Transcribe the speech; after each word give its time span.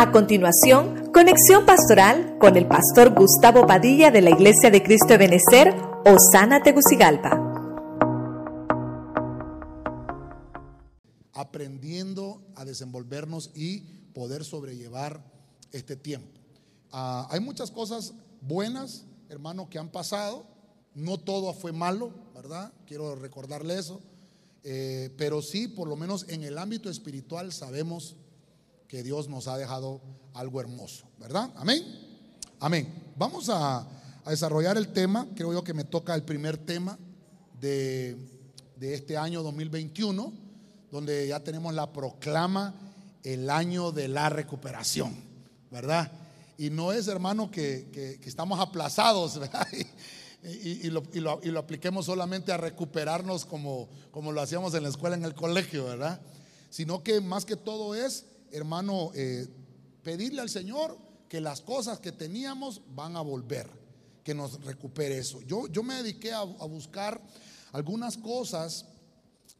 A 0.00 0.12
continuación, 0.12 1.12
conexión 1.12 1.66
pastoral 1.66 2.38
con 2.40 2.56
el 2.56 2.66
pastor 2.66 3.14
Gustavo 3.14 3.66
Padilla 3.66 4.10
de 4.10 4.22
la 4.22 4.30
Iglesia 4.30 4.70
de 4.70 4.82
Cristo 4.82 5.08
de 5.08 5.18
Benecer, 5.18 5.74
Osana 6.06 6.62
Tegucigalpa. 6.62 7.32
Aprendiendo 11.34 12.40
a 12.54 12.64
desenvolvernos 12.64 13.50
y 13.54 13.80
poder 14.14 14.42
sobrellevar 14.42 15.22
este 15.70 15.96
tiempo. 15.96 16.40
Ah, 16.92 17.28
hay 17.30 17.40
muchas 17.40 17.70
cosas 17.70 18.14
buenas, 18.40 19.04
hermano, 19.28 19.68
que 19.68 19.78
han 19.78 19.90
pasado. 19.90 20.46
No 20.94 21.18
todo 21.18 21.52
fue 21.52 21.72
malo, 21.72 22.14
¿verdad? 22.34 22.72
Quiero 22.86 23.16
recordarle 23.16 23.78
eso. 23.78 24.00
Eh, 24.64 25.10
pero 25.18 25.42
sí, 25.42 25.68
por 25.68 25.88
lo 25.88 25.96
menos 25.96 26.24
en 26.30 26.42
el 26.42 26.56
ámbito 26.56 26.88
espiritual 26.88 27.52
sabemos 27.52 28.16
que 28.90 29.04
Dios 29.04 29.28
nos 29.28 29.46
ha 29.46 29.56
dejado 29.56 30.00
algo 30.34 30.60
hermoso, 30.60 31.04
¿verdad? 31.16 31.48
Amén. 31.54 31.84
Amén. 32.58 32.92
Vamos 33.16 33.48
a, 33.48 33.86
desarrollar 34.26 34.76
el 34.76 34.88
tema, 34.88 35.28
creo 35.36 35.52
yo 35.52 35.62
que 35.62 35.72
me 35.72 35.84
toca 35.84 36.12
el 36.14 36.24
primer 36.24 36.58
tema 36.58 36.98
de, 37.60 38.16
de 38.76 38.94
este 38.94 39.16
año 39.16 39.44
2021, 39.44 40.32
donde 40.90 41.28
ya 41.28 41.38
tenemos 41.38 41.72
la 41.72 41.92
proclama 41.92 42.74
el 43.22 43.48
año 43.48 43.92
de 43.92 44.08
la 44.08 44.28
recuperación, 44.28 45.14
¿verdad? 45.70 46.10
Y 46.58 46.70
no 46.70 46.92
es, 46.92 47.06
hermano, 47.06 47.48
que, 47.48 48.18
estamos 48.24 48.58
aplazados, 48.58 49.38
¿verdad? 49.38 49.68
Y, 50.42 50.90
lo, 50.90 51.04
y, 51.12 51.20
lo, 51.50 51.60
apliquemos 51.60 52.06
solamente 52.06 52.50
a 52.50 52.56
recuperarnos 52.56 53.44
como, 53.44 53.88
como 54.10 54.32
lo 54.32 54.40
hacíamos 54.40 54.74
en 54.74 54.82
la 54.82 54.88
escuela, 54.88 55.14
en 55.14 55.24
el 55.24 55.34
colegio, 55.34 55.84
¿verdad? 55.84 56.20
Sino 56.70 57.04
que 57.04 57.20
más 57.20 57.44
que 57.44 57.56
todo 57.56 57.94
es 57.94 58.26
hermano, 58.52 59.10
eh, 59.14 59.46
pedirle 60.02 60.40
al 60.40 60.48
Señor 60.48 60.98
que 61.28 61.40
las 61.40 61.60
cosas 61.60 62.00
que 62.00 62.12
teníamos 62.12 62.82
van 62.94 63.16
a 63.16 63.20
volver, 63.20 63.70
que 64.24 64.34
nos 64.34 64.62
recupere 64.64 65.18
eso. 65.18 65.40
Yo, 65.42 65.68
yo 65.68 65.82
me 65.82 65.94
dediqué 65.94 66.32
a, 66.32 66.42
buscar 66.42 67.20
algunas 67.72 68.16
cosas 68.16 68.86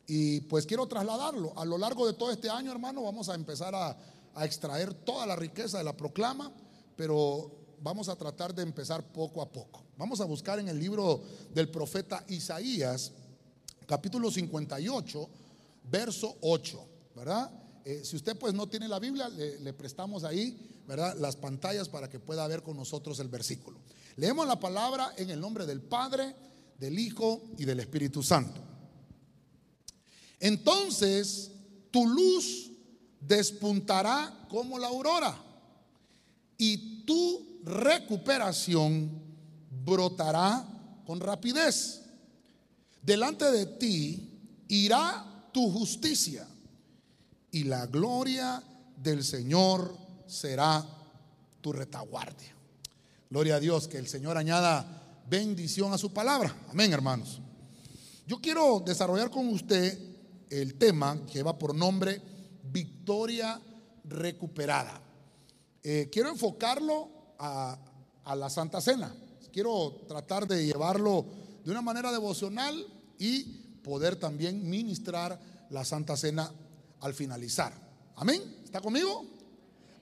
y 0.07 0.41
pues 0.43 0.67
quiero 0.67 0.87
trasladarlo. 0.87 1.53
A 1.57 1.65
lo 1.65 1.79
largo 1.79 2.07
de 2.07 2.15
todo 2.15 2.33
este 2.33 2.51
año, 2.51 2.73
hermano, 2.73 3.03
vamos 3.03 3.29
a 3.29 3.35
empezar 3.35 3.75
a, 3.75 3.97
a 4.35 4.45
extraer 4.45 4.93
toda 4.95 5.27
la 5.27 5.37
riqueza 5.37 5.79
de 5.79 5.85
la 5.85 5.97
proclama, 5.97 6.53
pero 6.97 7.51
vamos 7.81 8.09
a 8.09 8.17
tratar 8.17 8.55
de 8.55 8.63
empezar 8.63 9.05
poco 9.13 9.41
a 9.41 9.51
poco. 9.51 9.85
Vamos 9.97 10.21
a 10.21 10.25
buscar 10.25 10.59
en 10.59 10.69
el 10.69 10.79
libro 10.79 11.23
del 11.55 11.71
profeta 11.71 12.25
Isaías, 12.29 13.13
capítulo 13.87 14.31
58, 14.31 15.29
verso 15.85 16.37
8, 16.41 16.89
¿verdad? 17.15 17.60
Eh, 17.85 18.03
si 18.05 18.17
usted 18.17 18.37
pues 18.37 18.53
no 18.53 18.69
tiene 18.69 18.89
la 18.89 18.99
Biblia, 18.99 19.29
le, 19.29 19.73
prestamos 19.73 20.25
ahí, 20.25 20.83
¿verdad? 20.87 21.17
Las 21.19 21.37
pantallas 21.37 21.89
para 21.89 22.09
que 22.09 22.21
pueda 22.21 22.47
ver 22.47 22.63
con 22.63 22.77
nosotros 22.77 23.19
el 23.21 23.29
versículo. 23.29 23.79
Leemos 24.17 24.47
la 24.47 24.61
palabra 24.61 25.15
en 25.17 25.31
el 25.31 25.41
nombre 25.41 25.67
del 25.67 25.81
Padre, 25.81 26.35
del 26.79 26.99
Hijo 26.99 27.43
y 27.59 27.65
del 27.65 27.81
Espíritu 27.81 28.23
Santo. 28.23 28.61
Entonces 30.39 31.51
tu 31.91 32.07
luz 32.07 32.71
despuntará 33.21 34.47
como 34.49 34.79
la 34.79 34.89
aurora 34.89 35.37
y 36.59 37.05
tu 37.05 37.61
recuperación 37.65 39.11
brotará 39.85 40.67
con 41.07 41.21
rapidez. 41.21 42.03
Delante 43.03 43.51
de 43.51 43.67
ti 43.67 44.65
irá 44.69 45.49
tu 45.53 45.71
justicia 45.71 46.47
y 47.53 47.65
la 47.65 47.87
gloria 47.87 48.63
del 48.97 49.25
Señor 49.25 49.97
será 50.27 50.85
tu 51.61 51.73
retaguardia. 51.73 52.55
Gloria 53.29 53.57
a 53.57 53.61
Dios, 53.61 53.89
que 53.89 53.99
el 53.99 54.09
Señor 54.09 54.37
añada 54.37 55.23
bendición 55.29 55.93
a 55.93 55.99
su 55.99 56.13
palabra. 56.13 56.55
Amén, 56.71 56.93
hermanos. 56.93 57.41
Yo 58.27 58.41
quiero 58.41 58.81
desarrollar 58.81 59.31
con 59.31 59.49
usted 59.49 59.99
el 60.51 60.75
tema 60.75 61.19
que 61.27 61.43
va 61.43 61.59
por 61.59 61.75
nombre 61.75 62.21
Victoria 62.65 63.61
recuperada. 64.05 65.01
Eh, 65.83 66.09
quiero 66.13 66.29
enfocarlo 66.31 67.09
a, 67.39 67.79
a 68.25 68.37
la 68.37 68.51
Santa 68.51 68.81
Cena. 68.81 69.15
Quiero 69.53 70.05
tratar 70.07 70.47
de 70.47 70.67
llevarlo 70.67 71.25
de 71.65 71.71
una 71.71 71.83
manera 71.83 72.13
devocional 72.13 72.87
y 73.19 73.45
poder 73.83 74.17
también 74.17 74.69
ministrar 74.69 75.41
la 75.71 75.85
Santa 75.85 76.17
Cena 76.17 76.53
al 77.01 77.15
finalizar. 77.15 77.73
Amén. 78.17 78.43
¿Está 78.65 78.81
conmigo? 78.81 79.25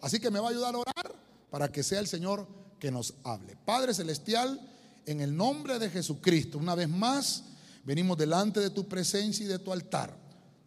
Así 0.01 0.21
que 0.21 0.31
me 0.31 0.41
va 0.41 0.49
a 0.49 0.51
ayudar 0.51 0.75
a 0.75 0.79
orar 0.79 1.15
para 1.51 1.71
que 1.71 1.83
sea 1.83 2.01
el 2.01 2.07
Señor 2.07 2.47
que 2.79 2.91
nos 2.91 3.15
hable. 3.25 3.57
Padre 3.65 3.95
Celestial, 3.95 4.61
en 5.07 5.21
el 5.21 5.37
nombre 5.37 5.79
de 5.79 5.91
Jesucristo, 5.91 6.59
una 6.59 6.75
vez 6.75 6.89
más, 6.89 7.45
venimos 7.85 8.17
delante 8.19 8.61
de 8.61 8.71
tu 8.71 8.87
presencia 8.87 9.45
y 9.45 9.49
de 9.49 9.59
tu 9.59 9.73
altar, 9.73 10.17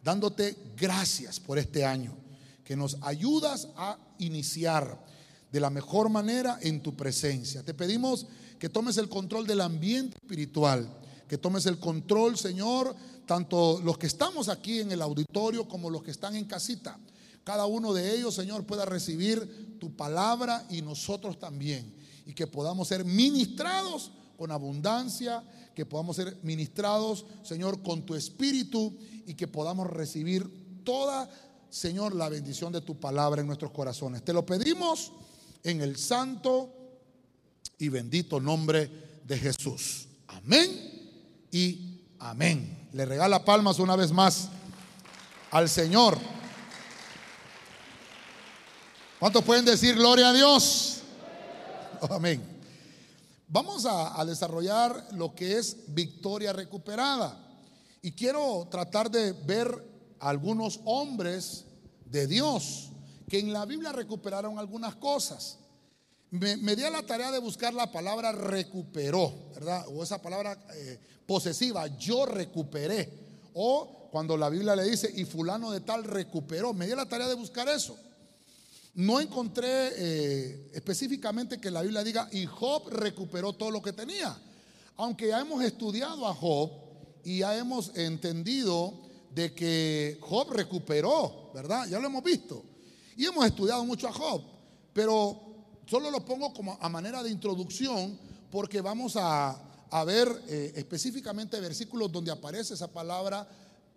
dándote 0.02 0.56
gracias 0.76 1.38
por 1.38 1.58
este 1.58 1.84
año, 1.84 2.16
que 2.64 2.76
nos 2.76 2.98
ayudas 3.02 3.68
a 3.76 3.98
iniciar 4.18 4.98
de 5.50 5.60
la 5.60 5.70
mejor 5.70 6.08
manera 6.08 6.58
en 6.62 6.82
tu 6.82 6.96
presencia. 6.96 7.62
Te 7.62 7.74
pedimos 7.74 8.26
que 8.58 8.68
tomes 8.68 8.96
el 8.96 9.08
control 9.08 9.46
del 9.46 9.60
ambiente 9.60 10.16
espiritual, 10.20 10.88
que 11.28 11.38
tomes 11.38 11.66
el 11.66 11.78
control, 11.78 12.36
Señor, 12.36 12.94
tanto 13.26 13.80
los 13.82 13.98
que 13.98 14.06
estamos 14.06 14.48
aquí 14.48 14.80
en 14.80 14.92
el 14.92 15.02
auditorio 15.02 15.68
como 15.68 15.90
los 15.90 16.02
que 16.02 16.10
están 16.10 16.36
en 16.36 16.44
casita. 16.44 16.98
Cada 17.44 17.66
uno 17.66 17.92
de 17.92 18.14
ellos, 18.14 18.34
Señor, 18.34 18.64
pueda 18.64 18.84
recibir 18.84 19.78
tu 19.78 19.94
palabra 19.96 20.64
y 20.70 20.82
nosotros 20.82 21.38
también. 21.38 21.92
Y 22.26 22.34
que 22.34 22.46
podamos 22.46 22.88
ser 22.88 23.04
ministrados 23.04 24.12
con 24.36 24.50
abundancia, 24.50 25.42
que 25.74 25.86
podamos 25.86 26.16
ser 26.16 26.38
ministrados, 26.42 27.24
Señor, 27.42 27.82
con 27.82 28.02
tu 28.02 28.14
espíritu 28.14 28.96
y 29.26 29.34
que 29.34 29.48
podamos 29.48 29.88
recibir 29.88 30.82
toda, 30.84 31.28
Señor, 31.70 32.14
la 32.14 32.28
bendición 32.28 32.72
de 32.72 32.80
tu 32.80 32.98
palabra 32.98 33.40
en 33.40 33.46
nuestros 33.46 33.72
corazones. 33.72 34.24
Te 34.24 34.32
lo 34.32 34.44
pedimos 34.44 35.12
en 35.64 35.80
el 35.80 35.96
santo 35.96 36.70
y 37.78 37.88
bendito 37.88 38.40
nombre 38.40 38.90
de 39.26 39.38
Jesús. 39.38 40.06
Amén 40.28 40.70
y 41.50 42.00
amén. 42.18 42.81
Le 42.92 43.06
regala 43.06 43.42
palmas 43.42 43.78
una 43.78 43.96
vez 43.96 44.12
más 44.12 44.48
al 45.50 45.66
Señor. 45.70 46.18
¿Cuántos 49.18 49.42
pueden 49.44 49.64
decir 49.64 49.94
gloria 49.94 50.28
a 50.28 50.32
Dios? 50.34 51.00
Amén. 52.10 52.42
Vamos 53.48 53.86
a, 53.86 54.22
desarrollar 54.26 55.08
lo 55.12 55.34
que 55.34 55.56
es 55.58 55.76
victoria 55.88 56.52
recuperada. 56.52 57.38
Y 58.02 58.12
quiero 58.12 58.68
tratar 58.70 59.10
de 59.10 59.32
ver 59.32 59.70
algunos 60.20 60.80
hombres 60.84 61.64
de 62.04 62.26
Dios 62.26 62.90
que 63.26 63.38
en 63.38 63.54
la 63.54 63.64
Biblia 63.64 63.92
recuperaron 63.92 64.58
algunas 64.58 64.96
cosas. 64.96 65.58
Me, 66.32 66.56
di 66.56 66.82
a 66.82 66.88
la 66.88 67.02
tarea 67.02 67.30
de 67.30 67.38
buscar 67.38 67.74
la 67.74 67.92
palabra 67.92 68.32
recuperó, 68.32 69.50
¿verdad? 69.54 69.84
O 69.88 70.02
esa 70.02 70.22
palabra 70.22 70.58
eh, 70.74 70.98
posesiva, 71.26 71.86
yo 71.98 72.24
recuperé. 72.24 73.06
O 73.52 74.08
cuando 74.10 74.38
la 74.38 74.48
Biblia 74.48 74.74
le 74.74 74.84
dice, 74.84 75.12
y 75.14 75.26
fulano 75.26 75.70
de 75.70 75.80
tal 75.80 76.04
recuperó. 76.04 76.72
Me 76.72 76.86
di 76.86 76.94
la 76.94 77.04
tarea 77.06 77.28
de 77.28 77.34
buscar 77.34 77.68
eso. 77.68 77.98
No 78.94 79.20
encontré 79.20 79.90
eh, 79.94 80.70
específicamente 80.72 81.60
que 81.60 81.70
la 81.70 81.82
Biblia 81.82 82.02
diga, 82.02 82.26
y 82.32 82.46
Job 82.46 82.88
recuperó 82.88 83.52
todo 83.52 83.70
lo 83.70 83.82
que 83.82 83.92
tenía. 83.92 84.34
Aunque 84.96 85.28
ya 85.28 85.40
hemos 85.40 85.62
estudiado 85.62 86.26
a 86.26 86.34
Job 86.34 86.70
y 87.24 87.40
ya 87.40 87.58
hemos 87.58 87.94
entendido 87.94 89.02
de 89.34 89.52
que 89.52 90.16
Job 90.22 90.50
recuperó, 90.50 91.50
¿verdad? 91.54 91.86
Ya 91.88 91.98
lo 91.98 92.06
hemos 92.06 92.24
visto. 92.24 92.64
Y 93.18 93.26
hemos 93.26 93.44
estudiado 93.44 93.84
mucho 93.84 94.08
a 94.08 94.12
Job. 94.14 94.42
Pero 94.94 95.51
solo 95.86 96.10
lo 96.10 96.24
pongo 96.24 96.52
como 96.52 96.78
a 96.80 96.88
manera 96.88 97.22
de 97.22 97.30
introducción 97.30 98.18
porque 98.50 98.80
vamos 98.80 99.16
a, 99.16 99.50
a 99.90 100.04
ver 100.04 100.28
eh, 100.48 100.72
específicamente 100.76 101.60
versículos 101.60 102.10
donde 102.10 102.30
aparece 102.30 102.74
esa 102.74 102.88
palabra, 102.88 103.46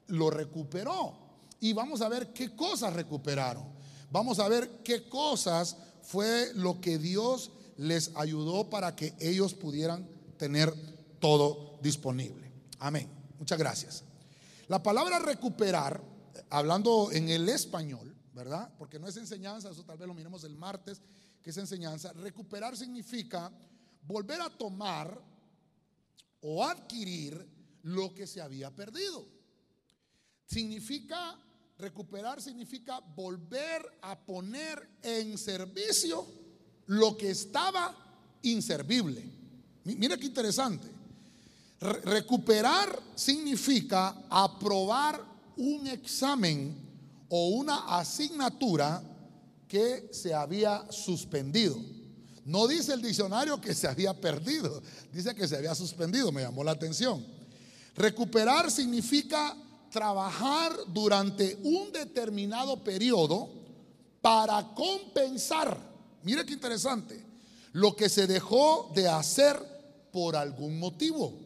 lo 0.07 0.29
recuperó. 0.29 1.13
Y 1.59 1.73
vamos 1.73 2.01
a 2.01 2.09
ver 2.09 2.33
qué 2.33 2.55
cosas 2.55 2.93
recuperaron. 2.93 3.63
Vamos 4.11 4.39
a 4.39 4.47
ver 4.47 4.81
qué 4.83 5.07
cosas 5.07 5.77
fue 6.03 6.51
lo 6.53 6.79
que 6.81 6.97
Dios 6.97 7.51
les 7.77 8.11
ayudó 8.15 8.69
para 8.69 8.95
que 8.95 9.13
ellos 9.19 9.53
pudieran 9.53 10.07
tener 10.37 10.73
todo 11.19 11.79
disponible. 11.81 12.51
Amén. 12.79 13.09
Muchas 13.39 13.57
gracias. 13.57 14.03
La 14.67 14.83
palabra 14.83 15.19
recuperar, 15.19 16.01
hablando 16.49 17.11
en 17.11 17.29
el 17.29 17.47
español, 17.49 18.15
¿verdad? 18.33 18.69
Porque 18.77 18.99
no 18.99 19.07
es 19.07 19.17
enseñanza, 19.17 19.69
eso 19.69 19.83
tal 19.83 19.97
vez 19.97 20.07
lo 20.07 20.13
miremos 20.13 20.43
el 20.43 20.55
martes, 20.55 21.01
que 21.45 21.51
es 21.51 21.57
enseñanza. 21.57 22.11
Recuperar 22.13 22.75
significa 22.75 23.51
volver 24.01 24.41
a 24.41 24.49
tomar 24.49 25.21
o 26.41 26.65
adquirir 26.65 27.47
lo 27.83 28.11
que 28.15 28.25
se 28.25 28.41
había 28.41 28.71
perdido. 28.71 29.27
Significa 30.47 31.39
recuperar 31.77 32.41
significa 32.41 32.99
volver 32.99 33.99
a 34.01 34.17
poner 34.17 34.89
en 35.03 35.37
servicio 35.37 36.25
lo 36.87 37.15
que 37.15 37.29
estaba 37.29 37.95
inservible. 38.41 39.23
Mira 39.83 40.17
qué 40.17 40.25
interesante. 40.25 40.87
recuperar 41.79 42.99
significa 43.13 44.25
aprobar 44.31 45.23
un 45.57 45.85
examen 45.85 46.75
o 47.29 47.49
una 47.49 47.99
asignatura 47.99 49.14
que 49.75 50.07
se 50.13 50.33
había 50.33 50.89
suspendido. 50.89 51.75
No 52.45 52.65
dice 52.65 52.93
el 52.93 53.01
diccionario 53.01 53.59
que 53.59 53.75
se 53.75 53.89
había 53.89 54.13
perdido, 54.13 54.81
dice 55.11 55.35
que 55.35 55.49
se 55.49 55.57
había 55.57 55.75
suspendido, 55.75 56.31
me 56.31 56.43
llamó 56.43 56.63
la 56.63 56.71
atención. 56.71 57.25
Recuperar 57.93 58.71
significa 58.71 59.53
trabajar 59.91 60.71
durante 60.87 61.59
un 61.63 61.91
determinado 61.91 62.81
periodo 62.85 63.49
para 64.21 64.73
compensar, 64.73 65.77
mire 66.23 66.45
qué 66.45 66.53
interesante, 66.53 67.21
lo 67.73 67.97
que 67.97 68.07
se 68.07 68.27
dejó 68.27 68.93
de 68.95 69.09
hacer 69.09 69.61
por 70.13 70.37
algún 70.37 70.79
motivo. 70.79 71.37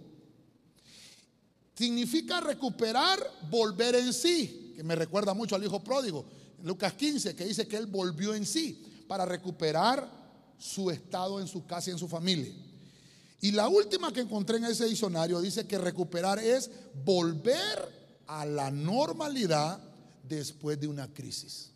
Significa 1.74 2.42
recuperar, 2.42 3.20
volver 3.50 3.96
en 3.96 4.14
sí, 4.14 4.74
que 4.76 4.84
me 4.84 4.94
recuerda 4.94 5.34
mucho 5.34 5.56
al 5.56 5.64
hijo 5.64 5.84
pródigo, 5.84 6.26
Lucas 6.64 6.94
15, 6.94 7.36
que 7.36 7.46
dice 7.46 7.68
que 7.68 7.78
él 7.78 7.86
volvió 7.88 8.34
en 8.34 8.46
sí 8.46 9.06
para 9.08 9.26
recuperar 9.26 10.10
su 10.58 10.92
estado 10.92 11.40
en 11.40 11.48
su 11.48 11.66
casa 11.66 11.90
y 11.90 11.94
en 11.94 12.00
su 12.00 12.08
familia. 12.08 12.54
Y 13.42 13.52
la 13.52 13.68
última 13.70 14.12
que 14.12 14.20
encontré 14.20 14.58
en 14.58 14.66
ese 14.66 14.86
diccionario 14.86 15.40
dice 15.40 15.66
que 15.66 15.78
recuperar 15.78 16.40
es 16.40 16.70
volver 17.06 18.22
a 18.28 18.46
la 18.46 18.70
normalidad 18.70 19.80
después 20.24 20.80
de 20.80 20.88
una 20.88 21.12
crisis. 21.12 21.72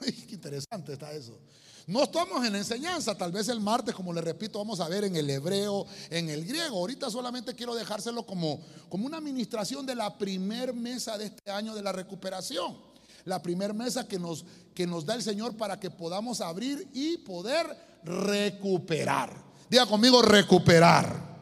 qué 0.00 0.34
interesante 0.34 0.94
está 0.94 1.12
eso. 1.12 1.38
No 1.86 2.02
estamos 2.02 2.44
en 2.44 2.56
enseñanza, 2.56 3.14
tal 3.14 3.30
vez 3.30 3.48
el 3.48 3.60
martes, 3.60 3.94
como 3.94 4.12
le 4.12 4.22
repito, 4.22 4.58
vamos 4.58 4.80
a 4.80 4.88
ver 4.88 5.04
en 5.04 5.16
el 5.16 5.28
hebreo, 5.28 5.86
en 6.08 6.30
el 6.30 6.44
griego. 6.44 6.78
Ahorita 6.78 7.10
solamente 7.10 7.54
quiero 7.54 7.74
dejárselo 7.74 8.24
como, 8.24 8.60
como 8.88 9.06
una 9.06 9.18
administración 9.18 9.84
de 9.84 9.94
la 9.94 10.16
primer 10.16 10.72
mesa 10.72 11.18
de 11.18 11.26
este 11.26 11.50
año 11.50 11.74
de 11.74 11.82
la 11.82 11.92
recuperación 11.92 12.93
la 13.24 13.42
primera 13.42 13.72
mesa 13.72 14.06
que 14.06 14.18
nos, 14.18 14.44
que 14.74 14.86
nos 14.86 15.04
da 15.06 15.14
el 15.14 15.22
Señor 15.22 15.56
para 15.56 15.78
que 15.78 15.90
podamos 15.90 16.40
abrir 16.40 16.88
y 16.92 17.18
poder 17.18 17.66
recuperar. 18.04 19.42
Diga 19.68 19.86
conmigo, 19.86 20.22
recuperar. 20.22 21.34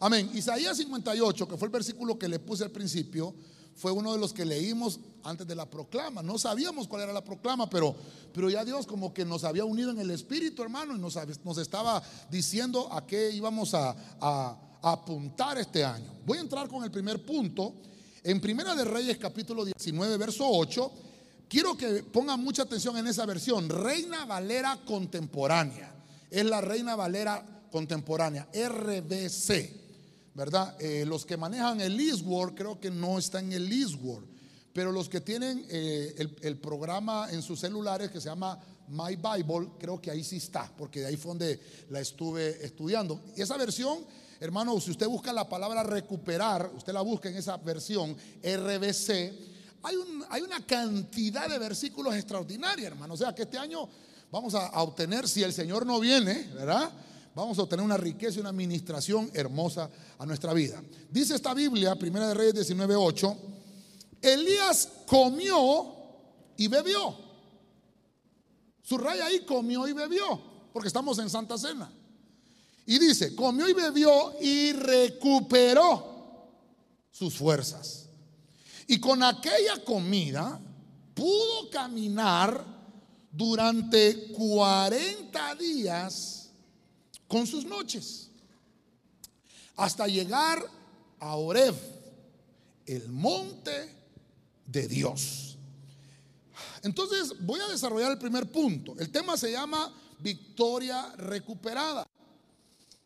Amén. 0.00 0.30
Isaías 0.34 0.76
58, 0.76 1.48
que 1.48 1.56
fue 1.56 1.66
el 1.66 1.72
versículo 1.72 2.18
que 2.18 2.28
le 2.28 2.38
puse 2.38 2.64
al 2.64 2.70
principio, 2.70 3.34
fue 3.74 3.90
uno 3.92 4.12
de 4.12 4.18
los 4.18 4.32
que 4.32 4.44
leímos 4.44 5.00
antes 5.24 5.46
de 5.46 5.54
la 5.54 5.68
proclama. 5.68 6.22
No 6.22 6.38
sabíamos 6.38 6.86
cuál 6.88 7.02
era 7.02 7.12
la 7.12 7.24
proclama, 7.24 7.68
pero, 7.70 7.94
pero 8.32 8.50
ya 8.50 8.64
Dios 8.64 8.86
como 8.86 9.14
que 9.14 9.24
nos 9.24 9.44
había 9.44 9.64
unido 9.64 9.90
en 9.90 9.98
el 9.98 10.10
Espíritu, 10.10 10.62
hermano, 10.62 10.94
y 10.94 10.98
nos, 10.98 11.16
nos 11.44 11.58
estaba 11.58 12.02
diciendo 12.30 12.92
a 12.92 13.06
qué 13.06 13.30
íbamos 13.30 13.74
a, 13.74 13.96
a 14.20 14.56
apuntar 14.82 15.58
este 15.58 15.84
año. 15.84 16.12
Voy 16.26 16.38
a 16.38 16.42
entrar 16.42 16.68
con 16.68 16.84
el 16.84 16.90
primer 16.90 17.24
punto 17.24 17.74
en 18.24 18.40
Primera 18.40 18.74
de 18.74 18.84
Reyes 18.84 19.18
capítulo 19.18 19.64
19, 19.64 20.16
verso 20.16 20.48
8, 20.48 20.92
quiero 21.48 21.76
que 21.76 22.04
pongan 22.04 22.40
mucha 22.40 22.62
atención 22.62 22.96
en 22.96 23.06
esa 23.06 23.26
versión. 23.26 23.68
Reina 23.68 24.24
Valera 24.24 24.78
contemporánea. 24.84 25.92
Es 26.30 26.44
la 26.44 26.60
Reina 26.60 26.94
Valera 26.94 27.66
contemporánea, 27.70 28.48
RBC. 28.52 29.82
¿Verdad? 30.34 30.80
Eh, 30.80 31.04
los 31.04 31.26
que 31.26 31.36
manejan 31.36 31.80
el 31.80 31.98
Eastward 32.00 32.54
creo 32.54 32.80
que 32.80 32.90
no 32.90 33.18
está 33.18 33.40
en 33.40 33.52
el 33.52 33.70
Eastward. 33.70 34.24
Pero 34.72 34.90
los 34.90 35.08
que 35.08 35.20
tienen 35.20 35.66
eh, 35.68 36.14
el, 36.16 36.34
el, 36.40 36.56
programa 36.56 37.28
en 37.30 37.42
sus 37.42 37.60
celulares 37.60 38.10
que 38.10 38.20
se 38.22 38.30
llama 38.30 38.58
My 38.88 39.16
Bible, 39.16 39.72
creo 39.78 40.00
que 40.00 40.10
ahí 40.10 40.24
sí 40.24 40.36
está, 40.36 40.72
porque 40.78 41.00
de 41.00 41.06
ahí 41.06 41.16
fue 41.16 41.30
donde 41.30 41.60
la 41.90 42.00
estuve 42.00 42.64
estudiando. 42.64 43.20
Y 43.36 43.42
esa 43.42 43.58
versión 43.58 44.06
Hermano, 44.42 44.80
si 44.80 44.90
usted 44.90 45.06
busca 45.06 45.32
la 45.32 45.48
palabra 45.48 45.84
recuperar, 45.84 46.68
usted 46.74 46.92
la 46.92 47.00
busca 47.00 47.28
en 47.28 47.36
esa 47.36 47.56
versión 47.58 48.16
RBC, 48.42 49.08
hay, 49.84 49.96
hay 50.30 50.42
una 50.42 50.66
cantidad 50.66 51.48
de 51.48 51.60
versículos 51.60 52.12
extraordinarios, 52.16 52.88
hermano. 52.88 53.14
O 53.14 53.16
sea 53.16 53.32
que 53.32 53.42
este 53.42 53.56
año 53.56 53.88
vamos 54.32 54.56
a, 54.56 54.82
obtener, 54.82 55.28
si 55.28 55.44
el 55.44 55.52
Señor 55.52 55.86
no 55.86 56.00
viene, 56.00 56.50
¿verdad? 56.54 56.90
Vamos 57.36 57.56
a 57.56 57.62
obtener 57.62 57.84
una 57.84 57.96
riqueza 57.96 58.38
y 58.38 58.40
una 58.40 58.48
administración 58.48 59.30
hermosa 59.32 59.88
a 60.18 60.26
nuestra 60.26 60.52
vida. 60.52 60.82
Dice 61.08 61.36
esta 61.36 61.54
Biblia, 61.54 61.94
Primera 61.94 62.26
de 62.26 62.34
Reyes 62.34 62.68
19:8, 62.68 63.36
Elías 64.22 64.88
comió 65.06 65.94
y 66.56 66.66
bebió. 66.66 67.16
Su 68.82 68.98
rey 68.98 69.20
ahí 69.20 69.44
comió 69.44 69.86
y 69.86 69.92
bebió, 69.92 70.42
porque 70.72 70.88
estamos 70.88 71.16
en 71.20 71.30
Santa 71.30 71.56
Cena. 71.56 71.92
Y 72.86 72.98
dice, 72.98 73.34
comió 73.34 73.68
y 73.68 73.72
bebió 73.72 74.34
y 74.40 74.72
recuperó 74.72 76.48
sus 77.10 77.34
fuerzas. 77.34 78.08
Y 78.86 78.98
con 78.98 79.22
aquella 79.22 79.82
comida 79.84 80.60
pudo 81.14 81.70
caminar 81.70 82.64
durante 83.30 84.32
40 84.32 85.54
días 85.54 86.50
con 87.26 87.46
sus 87.46 87.64
noches, 87.64 88.28
hasta 89.76 90.06
llegar 90.06 90.62
a 91.18 91.36
Oreb, 91.36 91.74
el 92.84 93.08
monte 93.08 93.94
de 94.66 94.86
Dios. 94.86 95.56
Entonces 96.82 97.32
voy 97.40 97.60
a 97.60 97.68
desarrollar 97.68 98.12
el 98.12 98.18
primer 98.18 98.50
punto. 98.50 98.94
El 98.98 99.10
tema 99.10 99.36
se 99.36 99.52
llama 99.52 99.90
victoria 100.18 101.14
recuperada. 101.16 102.06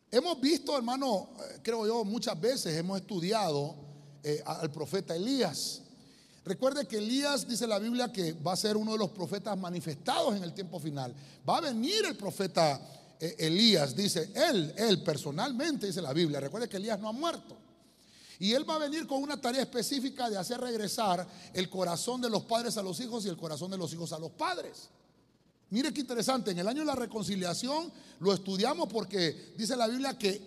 Hemos 0.09 0.39
visto, 0.39 0.75
hermano, 0.77 1.29
eh, 1.37 1.59
creo 1.61 1.85
yo, 1.85 2.05
muchas 2.05 2.39
veces 2.39 2.77
hemos 2.77 2.99
estudiado 2.99 3.75
eh, 4.23 4.41
al 4.45 4.71
profeta 4.71 5.15
Elías. 5.15 5.81
Recuerde 6.45 6.87
que 6.87 6.97
Elías 6.97 7.45
dice 7.45 7.67
la 7.67 7.77
Biblia 7.77 8.11
que 8.11 8.31
va 8.31 8.53
a 8.53 8.55
ser 8.55 8.77
uno 8.77 8.93
de 8.93 8.97
los 8.97 9.09
profetas 9.09 9.57
manifestados 9.57 10.33
en 10.35 10.43
el 10.43 10.53
tiempo 10.53 10.79
final. 10.79 11.13
Va 11.47 11.57
a 11.57 11.61
venir 11.61 12.05
el 12.05 12.15
profeta 12.15 12.79
eh, 13.19 13.35
Elías, 13.39 13.93
dice 13.93 14.31
él, 14.33 14.73
él 14.77 15.03
personalmente, 15.03 15.87
dice 15.87 16.01
la 16.01 16.13
Biblia. 16.13 16.39
Recuerde 16.39 16.69
que 16.69 16.77
Elías 16.77 16.99
no 16.99 17.09
ha 17.09 17.13
muerto. 17.13 17.57
Y 18.39 18.53
él 18.53 18.69
va 18.69 18.75
a 18.75 18.79
venir 18.79 19.07
con 19.07 19.21
una 19.21 19.41
tarea 19.41 19.61
específica 19.61 20.29
de 20.29 20.37
hacer 20.37 20.61
regresar 20.61 21.27
el 21.53 21.69
corazón 21.69 22.21
de 22.21 22.29
los 22.29 22.43
padres 22.43 22.77
a 22.77 22.83
los 22.83 22.97
hijos 23.01 23.25
y 23.25 23.29
el 23.29 23.35
corazón 23.35 23.71
de 23.71 23.77
los 23.77 23.91
hijos 23.91 24.13
a 24.13 24.19
los 24.19 24.31
padres. 24.31 24.87
Mire 25.69 25.93
qué 25.93 26.01
interesante, 26.01 26.51
en 26.51 26.59
el 26.59 26.67
año 26.67 26.81
de 26.81 26.85
la 26.85 26.95
reconciliación 26.95 27.91
lo 28.19 28.33
estudiamos 28.33 28.87
porque 28.87 29.53
dice 29.57 29.75
la 29.75 29.87
Biblia 29.87 30.17
que 30.17 30.41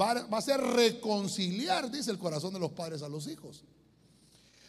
va, 0.00 0.12
a 0.12 0.40
ser 0.40 0.60
reconciliar, 0.60 1.90
dice 1.90 2.10
el 2.10 2.18
corazón 2.18 2.54
de 2.54 2.60
los 2.60 2.72
padres 2.72 3.02
a 3.02 3.08
los 3.08 3.26
hijos. 3.26 3.62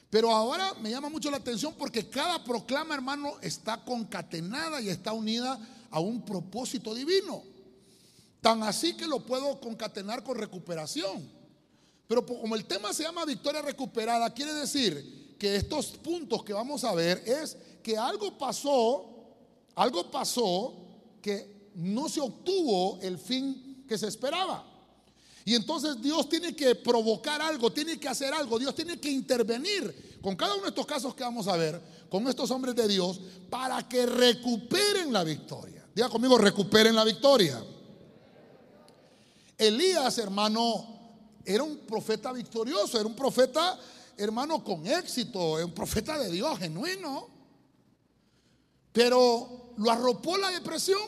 Pero 0.10 0.32
ahora 0.32 0.74
me 0.76 0.90
llama 0.92 1.10
mucho 1.10 1.32
la 1.32 1.38
atención 1.38 1.74
porque 1.78 2.10
cada 2.10 2.44
proclama, 2.44 2.94
hermano, 2.94 3.34
está 3.42 3.84
concatenada 3.84 4.82
y 4.82 4.90
está 4.90 5.14
unida 5.14 5.60
a 5.90 6.00
un 6.00 6.24
propósito 6.24 6.94
divino. 6.94 7.44
Tan 8.42 8.64
así 8.64 8.96
que 8.96 9.08
lo 9.08 9.26
puedo 9.26 9.60
concatenar 9.60 10.24
con 10.24 10.38
recuperación. 10.38 11.28
Pero 12.08 12.26
como 12.26 12.56
el 12.56 12.66
tema 12.66 12.94
se 12.94 13.04
llama 13.04 13.26
victoria 13.26 13.62
recuperada, 13.62 14.32
quiere 14.34 14.54
decir 14.54 15.36
que 15.40 15.56
estos 15.56 15.88
puntos 15.98 16.44
que 16.44 16.54
vamos 16.54 16.84
a 16.84 16.94
ver 16.94 17.24
es 17.26 17.58
que 17.82 17.98
algo 17.98 18.38
pasó 18.38 19.15
algo 19.76 20.10
pasó 20.10 20.74
que 21.22 21.72
no 21.76 22.08
se 22.10 22.22
obtuvo 22.22 23.00
el 23.02 23.18
fin 23.18 23.86
que 23.88 23.98
se 23.98 24.08
esperaba. 24.08 24.66
Y 25.44 25.54
entonces 25.54 26.02
Dios 26.02 26.28
tiene 26.28 26.56
que 26.56 26.74
provocar 26.74 27.40
algo, 27.42 27.72
tiene 27.72 28.00
que 28.00 28.08
hacer 28.08 28.34
algo, 28.34 28.58
Dios 28.58 28.74
tiene 28.74 29.00
que 29.00 29.12
intervenir 29.12 30.18
con 30.22 30.36
cada 30.36 30.56
uno 30.56 30.64
de 30.64 30.70
estos 30.70 30.88
casos 30.88 31.14
que 31.14 31.24
vamos 31.24 31.48
a 31.48 31.56
ver, 31.56 31.80
con 32.10 32.28
estos 32.28 32.50
hombres 32.50 32.76
de 32.76 32.88
Dios, 32.88 33.22
para 33.48 33.88
que 33.88 34.08
recuperen 34.08 35.14
la 35.14 35.24
victoria. 35.24 35.88
Diga 35.94 36.10
conmigo, 36.10 36.38
recuperen 36.38 36.96
la 36.96 37.04
victoria. 37.04 37.64
Elías, 39.56 40.18
hermano, 40.18 40.96
era 41.46 41.64
un 41.64 41.78
profeta 41.78 42.32
victorioso, 42.32 43.00
era 43.00 43.08
un 43.08 43.16
profeta, 43.16 43.80
hermano, 44.18 44.64
con 44.64 44.88
éxito, 44.88 45.64
un 45.64 45.74
profeta 45.74 46.18
de 46.18 46.32
Dios 46.32 46.58
genuino. 46.58 47.35
Pero 48.96 49.74
lo 49.76 49.92
arropó 49.92 50.38
la 50.38 50.52
depresión. 50.52 51.02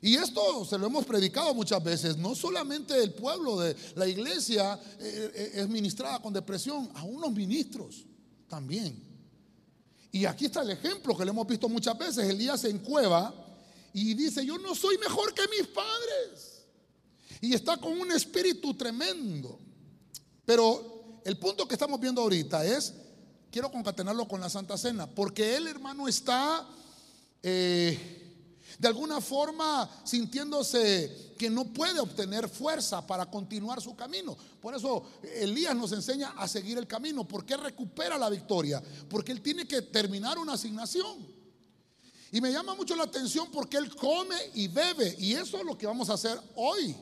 Y 0.00 0.16
esto 0.16 0.64
se 0.64 0.78
lo 0.78 0.86
hemos 0.86 1.04
predicado 1.04 1.52
muchas 1.52 1.84
veces. 1.84 2.16
No 2.16 2.34
solamente 2.34 2.96
el 2.96 3.12
pueblo 3.12 3.60
de 3.60 3.76
la 3.94 4.08
iglesia 4.08 4.80
eh, 4.98 5.32
eh, 5.34 5.50
es 5.56 5.68
ministrada 5.68 6.22
con 6.22 6.32
depresión, 6.32 6.90
aún 6.94 7.20
los 7.20 7.30
ministros 7.30 8.06
también. 8.48 9.04
Y 10.10 10.24
aquí 10.24 10.46
está 10.46 10.62
el 10.62 10.70
ejemplo 10.70 11.14
que 11.14 11.26
lo 11.26 11.30
hemos 11.32 11.46
visto 11.46 11.68
muchas 11.68 11.98
veces. 11.98 12.26
Elías 12.26 12.62
se 12.62 12.70
encueva 12.70 13.34
y 13.92 14.14
dice, 14.14 14.46
yo 14.46 14.56
no 14.56 14.74
soy 14.74 14.96
mejor 14.96 15.34
que 15.34 15.42
mis 15.48 15.66
padres. 15.66 16.64
Y 17.42 17.52
está 17.52 17.76
con 17.76 18.00
un 18.00 18.10
espíritu 18.12 18.72
tremendo. 18.72 19.58
Pero 20.46 21.20
el 21.22 21.36
punto 21.36 21.68
que 21.68 21.74
estamos 21.74 22.00
viendo 22.00 22.22
ahorita 22.22 22.64
es, 22.64 22.94
quiero 23.58 23.72
concatenarlo 23.72 24.28
con 24.28 24.40
la 24.40 24.48
Santa 24.48 24.78
Cena, 24.78 25.08
porque 25.08 25.56
el 25.56 25.66
hermano 25.66 26.06
está 26.06 26.64
eh, 27.42 28.46
de 28.78 28.86
alguna 28.86 29.20
forma 29.20 29.90
sintiéndose 30.04 31.34
que 31.36 31.50
no 31.50 31.64
puede 31.64 31.98
obtener 31.98 32.48
fuerza 32.48 33.04
para 33.04 33.26
continuar 33.26 33.82
su 33.82 33.96
camino. 33.96 34.36
Por 34.62 34.76
eso 34.76 35.02
Elías 35.24 35.74
nos 35.74 35.90
enseña 35.90 36.34
a 36.36 36.46
seguir 36.46 36.78
el 36.78 36.86
camino. 36.86 37.26
¿Por 37.26 37.44
qué 37.44 37.56
recupera 37.56 38.16
la 38.16 38.30
victoria? 38.30 38.80
Porque 39.10 39.32
él 39.32 39.42
tiene 39.42 39.66
que 39.66 39.82
terminar 39.82 40.38
una 40.38 40.52
asignación. 40.52 41.26
Y 42.30 42.40
me 42.40 42.52
llama 42.52 42.76
mucho 42.76 42.94
la 42.94 43.02
atención 43.02 43.50
porque 43.50 43.78
él 43.78 43.92
come 43.96 44.36
y 44.54 44.68
bebe. 44.68 45.16
Y 45.18 45.32
eso 45.32 45.58
es 45.58 45.64
lo 45.64 45.76
que 45.76 45.88
vamos 45.88 46.10
a 46.10 46.14
hacer 46.14 46.40
hoy 46.54 46.94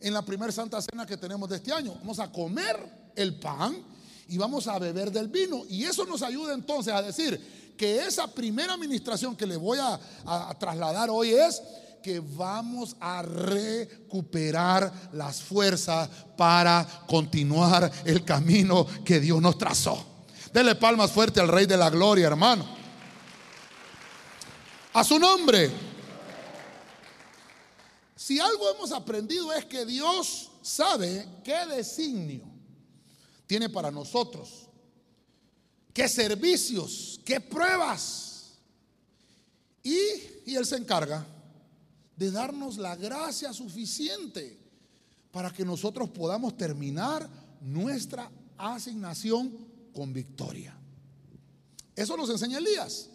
en 0.00 0.14
la 0.14 0.24
primera 0.24 0.50
Santa 0.50 0.80
Cena 0.80 1.04
que 1.04 1.18
tenemos 1.18 1.46
de 1.46 1.56
este 1.56 1.74
año. 1.74 1.94
Vamos 1.96 2.20
a 2.20 2.32
comer 2.32 3.12
el 3.14 3.38
pan 3.38 3.92
y 4.28 4.38
vamos 4.38 4.66
a 4.66 4.78
beber 4.78 5.10
del 5.10 5.28
vino. 5.28 5.64
Y 5.68 5.84
eso 5.84 6.04
nos 6.04 6.22
ayuda 6.22 6.54
entonces 6.54 6.92
a 6.92 7.02
decir 7.02 7.74
que 7.76 8.04
esa 8.06 8.26
primera 8.26 8.74
administración 8.74 9.36
que 9.36 9.46
le 9.46 9.56
voy 9.56 9.78
a, 9.80 9.98
trasladar 10.58 11.10
hoy 11.10 11.30
es 11.30 11.62
que 12.02 12.20
vamos 12.20 12.96
a 13.00 13.22
recuperar 13.22 14.92
las 15.12 15.42
fuerzas 15.42 16.08
para 16.36 16.86
continuar 17.06 17.90
el 18.04 18.24
camino 18.24 18.86
que 19.04 19.20
Dios 19.20 19.40
nos 19.40 19.58
trazó. 19.58 20.04
Dele 20.52 20.74
palmas 20.74 21.10
fuerte 21.10 21.40
al 21.40 21.48
Rey 21.48 21.66
de 21.66 21.76
la 21.76 21.90
Gloria, 21.90 22.26
hermano. 22.26 22.64
A 24.92 25.02
su 25.02 25.18
nombre. 25.18 25.70
Si 28.14 28.38
algo 28.38 28.70
hemos 28.70 28.92
aprendido 28.92 29.52
es 29.52 29.64
que 29.64 29.84
Dios 29.84 30.50
sabe 30.62 31.26
qué 31.42 31.66
designio 31.66 32.53
tiene 33.46 33.68
para 33.68 33.90
nosotros, 33.90 34.68
qué 35.92 36.08
servicios, 36.08 37.20
qué 37.24 37.40
pruebas. 37.40 38.54
Y, 39.82 39.96
y 40.46 40.56
Él 40.56 40.64
se 40.64 40.76
encarga 40.76 41.26
de 42.16 42.30
darnos 42.30 42.78
la 42.78 42.96
gracia 42.96 43.52
suficiente 43.52 44.58
para 45.30 45.50
que 45.50 45.64
nosotros 45.64 46.10
podamos 46.10 46.56
terminar 46.56 47.28
nuestra 47.60 48.30
asignación 48.56 49.52
con 49.92 50.12
victoria. 50.12 50.76
Eso 51.94 52.16
nos 52.16 52.30
enseña 52.30 52.58
Elías. 52.58 53.10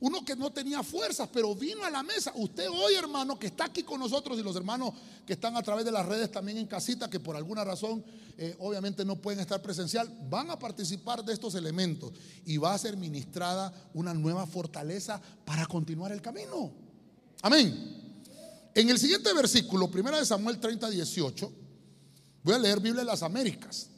Uno 0.00 0.24
que 0.24 0.34
no 0.34 0.52
tenía 0.52 0.82
fuerzas, 0.82 1.28
pero 1.32 1.54
vino 1.54 1.84
a 1.84 1.90
la 1.90 2.02
mesa. 2.02 2.32
Usted 2.34 2.68
hoy, 2.68 2.94
hermano, 2.94 3.38
que 3.38 3.46
está 3.46 3.66
aquí 3.66 3.84
con 3.84 4.00
nosotros 4.00 4.36
y 4.38 4.42
los 4.42 4.56
hermanos 4.56 4.94
que 5.24 5.34
están 5.34 5.56
a 5.56 5.62
través 5.62 5.84
de 5.84 5.92
las 5.92 6.06
redes 6.06 6.30
también 6.32 6.58
en 6.58 6.66
casita, 6.66 7.08
que 7.08 7.20
por 7.20 7.36
alguna 7.36 7.62
razón 7.62 8.04
eh, 8.38 8.56
obviamente 8.58 9.04
no 9.04 9.16
pueden 9.16 9.40
estar 9.40 9.60
presencial, 9.60 10.10
van 10.28 10.50
a 10.50 10.58
participar 10.58 11.24
de 11.24 11.32
estos 11.32 11.54
elementos 11.54 12.12
y 12.44 12.56
va 12.56 12.74
a 12.74 12.78
ser 12.78 12.96
ministrada 12.96 13.72
una 13.94 14.14
nueva 14.14 14.46
fortaleza 14.46 15.20
para 15.44 15.66
continuar 15.66 16.12
el 16.12 16.22
camino. 16.22 16.72
Amén. 17.42 18.00
En 18.74 18.88
el 18.88 18.98
siguiente 18.98 19.32
versículo, 19.34 19.90
1 19.92 20.24
Samuel 20.24 20.58
30, 20.58 20.90
18, 20.90 21.52
voy 22.42 22.54
a 22.54 22.58
leer 22.58 22.80
Biblia 22.80 23.00
de 23.00 23.06
las 23.06 23.22
Américas. 23.22 23.88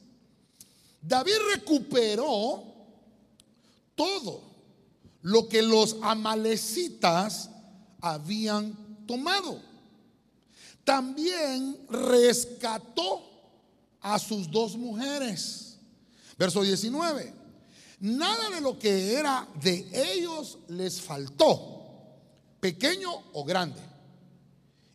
David 1.00 1.34
recuperó 1.54 2.64
todo 3.94 4.42
lo 5.22 5.48
que 5.48 5.62
los 5.62 5.96
amalecitas 6.02 7.50
habían 8.00 9.06
tomado. 9.06 9.60
También 10.82 11.78
rescató 11.88 13.33
a 14.04 14.20
sus 14.20 14.48
dos 14.48 14.76
mujeres. 14.76 15.76
Verso 16.38 16.62
19. 16.62 17.34
Nada 17.98 18.50
de 18.50 18.60
lo 18.60 18.78
que 18.78 19.14
era 19.14 19.48
de 19.60 19.88
ellos 19.92 20.58
les 20.68 21.00
faltó, 21.00 22.12
pequeño 22.60 23.10
o 23.32 23.44
grande, 23.44 23.80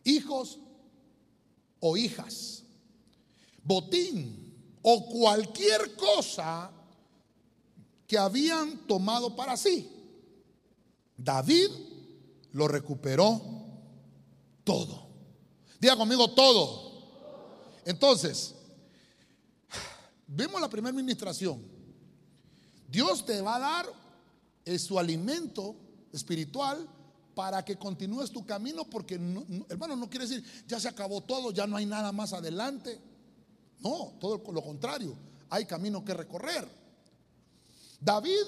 hijos 0.04 0.58
o 1.80 1.98
hijas, 1.98 2.62
botín 3.62 4.78
o 4.80 5.06
cualquier 5.06 5.94
cosa 5.96 6.70
que 8.06 8.16
habían 8.16 8.86
tomado 8.86 9.36
para 9.36 9.56
sí 9.56 10.00
David 11.22 11.70
lo 12.52 12.66
recuperó 12.66 13.40
todo. 14.64 15.06
Diga 15.78 15.96
conmigo 15.96 16.30
todo. 16.30 16.90
Entonces, 17.84 18.54
vemos 20.30 20.60
la 20.60 20.68
primera 20.68 20.96
administración. 20.96 21.62
Dios 22.88 23.24
te 23.24 23.40
va 23.40 23.56
a 23.56 23.60
dar 23.60 23.86
su 24.78 24.98
alimento 24.98 25.76
espiritual 26.12 26.88
para 27.34 27.64
que 27.64 27.76
continúes 27.76 28.30
tu 28.30 28.44
camino, 28.44 28.84
porque 28.84 29.14
hermano, 29.68 29.96
no 29.96 30.10
quiere 30.10 30.26
decir 30.26 30.44
ya 30.66 30.80
se 30.80 30.88
acabó 30.88 31.20
todo, 31.20 31.52
ya 31.52 31.66
no 31.66 31.76
hay 31.76 31.86
nada 31.86 32.12
más 32.12 32.32
adelante. 32.32 33.00
No, 33.80 34.14
todo 34.20 34.42
lo 34.52 34.62
contrario, 34.62 35.16
hay 35.48 35.64
camino 35.64 36.04
que 36.04 36.14
recorrer. 36.14 36.68
David 38.00 38.44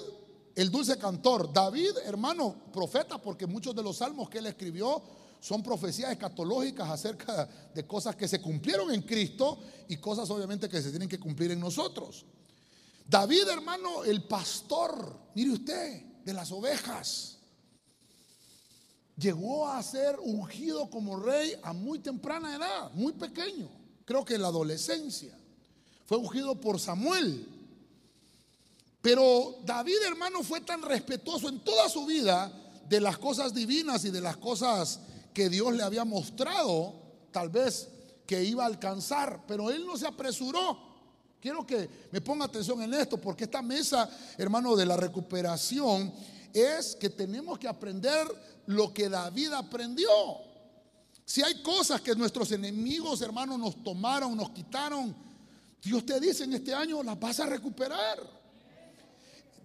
el 0.55 0.69
dulce 0.69 0.97
cantor. 0.97 1.51
David, 1.51 1.97
hermano, 2.05 2.55
profeta, 2.71 3.17
porque 3.17 3.47
muchos 3.47 3.75
de 3.75 3.83
los 3.83 3.97
salmos 3.97 4.29
que 4.29 4.39
él 4.39 4.45
escribió 4.45 5.01
son 5.43 5.61
profecías 5.61 6.09
escatológicas 6.09 6.89
acerca 6.89 7.49
de 7.75 7.85
cosas 7.85 8.15
que 8.15 8.29
se 8.29 8.39
cumplieron 8.39 8.93
en 8.93 9.01
Cristo 9.01 9.59
y 9.89 9.97
cosas 9.97 10.29
obviamente 10.29 10.69
que 10.69 10.81
se 10.81 10.89
tienen 10.89 11.09
que 11.09 11.19
cumplir 11.19 11.51
en 11.51 11.59
nosotros. 11.59 12.25
David, 13.05 13.49
hermano, 13.49 14.05
el 14.05 14.23
pastor, 14.23 15.19
mire 15.35 15.51
usted, 15.51 16.01
de 16.23 16.31
las 16.31 16.49
ovejas, 16.53 17.39
llegó 19.17 19.67
a 19.67 19.83
ser 19.83 20.17
ungido 20.21 20.89
como 20.89 21.19
rey 21.19 21.53
a 21.61 21.73
muy 21.73 21.99
temprana 21.99 22.55
edad, 22.55 22.91
muy 22.93 23.11
pequeño, 23.11 23.69
creo 24.05 24.23
que 24.23 24.35
en 24.35 24.43
la 24.43 24.47
adolescencia. 24.47 25.37
Fue 26.05 26.19
ungido 26.19 26.55
por 26.55 26.79
Samuel. 26.79 27.49
Pero 29.01 29.57
David, 29.65 29.97
hermano, 30.07 30.41
fue 30.41 30.61
tan 30.61 30.83
respetuoso 30.83 31.49
en 31.49 31.59
toda 31.59 31.89
su 31.89 32.05
vida 32.05 32.49
de 32.87 33.01
las 33.01 33.17
cosas 33.17 33.53
divinas 33.53 34.05
y 34.05 34.09
de 34.09 34.21
las 34.21 34.37
cosas 34.37 35.01
que 35.33 35.49
Dios 35.49 35.73
le 35.73 35.83
había 35.83 36.05
mostrado, 36.05 36.93
tal 37.31 37.49
vez 37.49 37.89
que 38.25 38.43
iba 38.43 38.63
a 38.63 38.67
alcanzar, 38.67 39.43
pero 39.47 39.69
él 39.69 39.85
no 39.85 39.97
se 39.97 40.07
apresuró. 40.07 40.93
Quiero 41.41 41.65
que 41.67 41.89
me 42.11 42.21
ponga 42.21 42.45
atención 42.45 42.81
en 42.81 42.93
esto, 42.93 43.17
porque 43.17 43.43
esta 43.43 43.61
mesa, 43.61 44.09
hermano, 44.37 44.75
de 44.75 44.85
la 44.85 44.95
recuperación 44.95 46.13
es 46.53 46.95
que 46.95 47.09
tenemos 47.09 47.59
que 47.59 47.67
aprender 47.67 48.25
lo 48.67 48.93
que 48.93 49.09
David 49.09 49.51
aprendió. 49.53 50.09
Si 51.25 51.41
hay 51.41 51.61
cosas 51.61 52.01
que 52.01 52.15
nuestros 52.15 52.51
enemigos, 52.51 53.21
hermanos, 53.21 53.59
nos 53.59 53.83
tomaron, 53.83 54.37
nos 54.37 54.51
quitaron, 54.51 55.15
Dios 55.81 56.05
te 56.05 56.19
dice 56.19 56.45
en 56.45 56.53
este 56.53 56.73
año, 56.73 57.03
las 57.03 57.19
vas 57.19 57.39
a 57.39 57.45
recuperar 57.45 58.42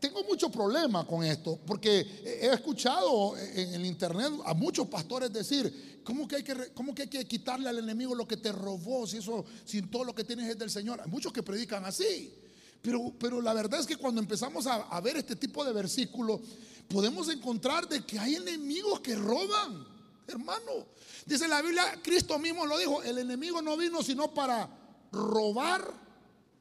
tengo 0.00 0.22
mucho 0.24 0.50
problema 0.50 1.06
con 1.06 1.24
esto, 1.24 1.58
porque 1.66 2.22
he 2.24 2.52
escuchado 2.52 3.36
en 3.36 3.74
el 3.74 3.84
internet 3.84 4.32
a 4.44 4.54
muchos 4.54 4.86
pastores 4.88 5.32
decir, 5.32 6.02
¿cómo 6.04 6.26
que 6.26 6.36
hay 6.36 6.42
que, 6.42 6.54
que, 6.54 7.02
hay 7.02 7.08
que 7.08 7.24
quitarle 7.26 7.68
al 7.68 7.78
enemigo 7.78 8.14
lo 8.14 8.26
que 8.26 8.36
te 8.36 8.52
robó 8.52 9.06
si, 9.06 9.18
eso, 9.18 9.44
si 9.64 9.82
todo 9.82 10.04
lo 10.04 10.14
que 10.14 10.24
tienes 10.24 10.48
es 10.48 10.58
del 10.58 10.70
Señor? 10.70 11.00
Hay 11.00 11.10
muchos 11.10 11.32
que 11.32 11.42
predican 11.42 11.84
así. 11.84 12.32
Pero, 12.80 13.12
pero 13.18 13.40
la 13.40 13.52
verdad 13.52 13.80
es 13.80 13.86
que 13.86 13.96
cuando 13.96 14.20
empezamos 14.20 14.66
a, 14.66 14.74
a 14.74 15.00
ver 15.00 15.16
este 15.16 15.34
tipo 15.34 15.64
de 15.64 15.72
versículos, 15.72 16.40
podemos 16.88 17.28
encontrar 17.28 17.88
de 17.88 18.04
que 18.06 18.18
hay 18.18 18.36
enemigos 18.36 19.00
que 19.00 19.16
roban, 19.16 19.86
hermano. 20.28 20.86
Dice 21.26 21.48
la 21.48 21.60
Biblia, 21.60 22.00
Cristo 22.02 22.38
mismo 22.38 22.64
lo 22.66 22.78
dijo, 22.78 23.02
el 23.02 23.18
enemigo 23.18 23.60
no 23.60 23.76
vino 23.76 24.02
sino 24.02 24.32
para 24.32 24.68
robar, 25.10 25.92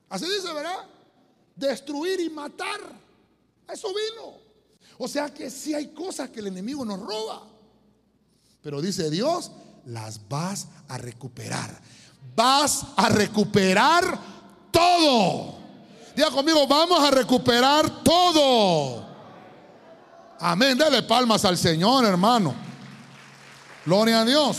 así 0.09 0.25
dice, 0.25 0.51
¿verdad? 0.53 0.89
Destruir 1.55 2.19
y 2.19 2.29
matar 2.29 3.06
eso 3.73 3.89
vino. 3.89 4.37
O 4.97 5.07
sea 5.07 5.33
que 5.33 5.49
si 5.49 5.73
hay 5.73 5.87
cosas 5.87 6.29
que 6.29 6.39
el 6.39 6.47
enemigo 6.47 6.83
nos 6.83 6.99
roba. 6.99 7.43
Pero 8.61 8.81
dice 8.81 9.09
Dios, 9.09 9.51
las 9.85 10.27
vas 10.27 10.67
a 10.87 10.97
recuperar. 10.97 11.79
Vas 12.35 12.85
a 12.95 13.09
recuperar 13.09 14.19
todo. 14.71 15.57
Diga 16.15 16.31
conmigo, 16.31 16.67
vamos 16.67 16.99
a 16.99 17.11
recuperar 17.11 18.03
todo. 18.03 19.07
Amén. 20.39 20.77
Dale 20.77 21.03
palmas 21.03 21.45
al 21.45 21.57
Señor, 21.57 22.05
hermano. 22.05 22.55
Gloria 23.85 24.21
a 24.21 24.25
Dios. 24.25 24.57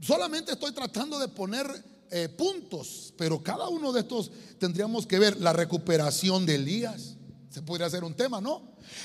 Solamente 0.00 0.52
estoy 0.52 0.72
tratando 0.72 1.18
de 1.18 1.28
poner 1.28 1.66
eh, 2.10 2.28
puntos, 2.28 3.12
pero 3.16 3.42
cada 3.42 3.68
uno 3.68 3.92
de 3.92 4.00
estos 4.00 4.30
tendríamos 4.58 5.06
que 5.06 5.18
ver 5.18 5.40
la 5.40 5.52
recuperación 5.52 6.46
de 6.46 6.54
Elías. 6.54 7.16
Se 7.50 7.62
podría 7.62 7.86
hacer 7.86 8.04
un 8.04 8.14
tema, 8.14 8.40
¿no? 8.40 8.62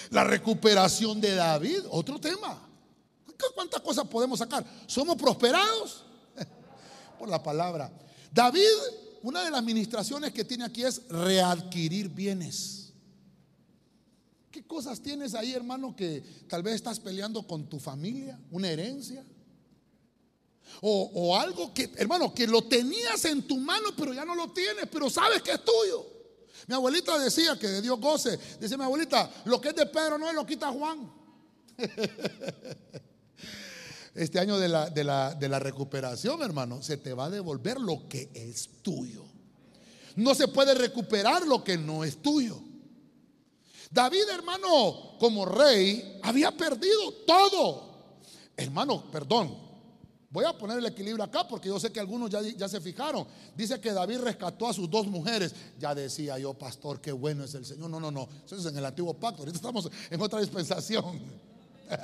La 0.09 0.23
recuperación 0.23 1.19
de 1.19 1.35
David, 1.35 1.79
otro 1.89 2.19
tema. 2.19 2.69
¿Cuántas 3.55 3.81
cosas 3.81 4.07
podemos 4.07 4.39
sacar? 4.39 4.65
¿Somos 4.87 5.15
prosperados? 5.17 6.05
por 7.19 7.29
la 7.29 7.41
palabra. 7.41 7.91
David, 8.31 8.61
una 9.21 9.43
de 9.43 9.51
las 9.51 9.59
administraciones 9.59 10.31
que 10.31 10.45
tiene 10.45 10.65
aquí 10.65 10.83
es 10.83 11.07
readquirir 11.09 12.09
bienes. 12.09 12.93
¿Qué 14.51 14.63
cosas 14.65 15.01
tienes 15.01 15.33
ahí, 15.33 15.53
hermano, 15.53 15.95
que 15.95 16.23
tal 16.47 16.61
vez 16.61 16.75
estás 16.75 16.99
peleando 16.99 17.45
con 17.47 17.67
tu 17.67 17.79
familia? 17.79 18.39
¿Una 18.51 18.69
herencia? 18.69 19.25
O, 20.81 21.37
algo 21.37 21.73
que, 21.73 21.91
hermano, 21.95 22.33
que 22.33 22.45
lo 22.47 22.63
tenías 22.63 23.23
en 23.25 23.43
tu 23.47 23.57
mano, 23.57 23.89
pero 23.95 24.13
ya 24.13 24.25
no 24.25 24.35
lo 24.35 24.51
tienes, 24.51 24.87
pero 24.91 25.09
sabes 25.09 25.41
que 25.41 25.51
es 25.51 25.63
tuyo. 25.63 26.05
Mi 26.67 26.75
abuelita 26.75 27.17
decía 27.19 27.57
que 27.57 27.67
de 27.67 27.81
Dios 27.81 27.99
goce. 27.99 28.37
Dice 28.59 28.77
mi 28.77 28.83
abuelita, 28.83 29.29
lo 29.45 29.59
que 29.59 29.69
es 29.69 29.75
de 29.75 29.85
Pedro 29.85 30.17
no 30.17 30.29
es 30.29 30.35
lo 30.35 30.45
quita 30.45 30.71
Juan. 30.71 31.11
Este 34.15 34.39
año 34.39 34.59
de 34.59 34.69
la, 34.69 34.91
de, 34.91 35.03
la, 35.03 35.33
de 35.33 35.49
la 35.49 35.57
recuperación, 35.57 36.43
hermano, 36.43 36.83
se 36.83 36.97
te 36.97 37.15
va 37.15 37.25
a 37.25 37.29
devolver 37.31 37.79
lo 37.79 38.07
que 38.07 38.29
es 38.35 38.69
tuyo. 38.83 39.25
No 40.15 40.35
se 40.35 40.47
puede 40.47 40.75
recuperar 40.75 41.47
lo 41.47 41.63
que 41.63 41.79
no 41.79 42.03
es 42.03 42.21
tuyo. 42.21 42.61
David, 43.89 44.29
hermano, 44.31 45.17
como 45.19 45.45
rey, 45.45 46.19
había 46.23 46.51
perdido 46.51 47.11
todo. 47.25 47.93
Hermano, 48.55 49.09
perdón, 49.11 49.57
Voy 50.33 50.43
a 50.45 50.57
poner 50.57 50.79
el 50.79 50.85
equilibrio 50.87 51.23
acá 51.23 51.47
porque 51.47 51.69
yo 51.69 51.79
sé 51.79 51.91
que 51.91 51.99
algunos 51.99 52.31
ya, 52.31 52.41
ya, 52.41 52.67
se 52.67 52.81
fijaron. 52.81 53.27
Dice 53.55 53.79
que 53.79 53.93
David 53.93 54.17
rescató 54.17 54.67
a 54.67 54.73
sus 54.73 54.89
dos 54.89 55.05
mujeres. 55.05 55.53
Ya 55.79 55.93
decía 55.93 56.39
yo, 56.39 56.55
pastor, 56.55 56.99
qué 56.99 57.11
bueno 57.11 57.43
es 57.43 57.53
el 57.53 57.63
Señor. 57.67 57.87
No, 57.87 57.99
no, 57.99 58.09
no. 58.09 58.27
Eso 58.43 58.55
es 58.55 58.65
en 58.65 58.75
el 58.75 58.83
antiguo 58.83 59.13
pacto. 59.13 59.43
Ahorita 59.43 59.57
estamos 59.57 59.91
en 60.09 60.19
otra 60.19 60.39
dispensación. 60.39 61.21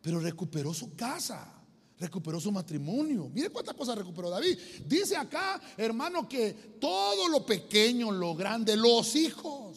Pero 0.00 0.20
recuperó 0.20 0.72
su 0.72 0.96
casa. 0.96 1.52
Recuperó 1.98 2.40
su 2.40 2.50
matrimonio. 2.50 3.28
Mire 3.34 3.50
cuántas 3.50 3.74
cosas 3.74 3.98
recuperó 3.98 4.30
David. 4.30 4.58
Dice 4.86 5.18
acá, 5.18 5.60
hermano, 5.76 6.26
que 6.26 6.78
todo 6.80 7.28
lo 7.28 7.44
pequeño, 7.44 8.10
lo 8.10 8.34
grande, 8.34 8.74
los 8.74 9.16
hijos. 9.16 9.76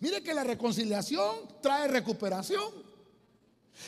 Mire 0.00 0.20
que 0.20 0.34
la 0.34 0.42
reconciliación 0.42 1.46
trae 1.62 1.86
recuperación. 1.86 2.89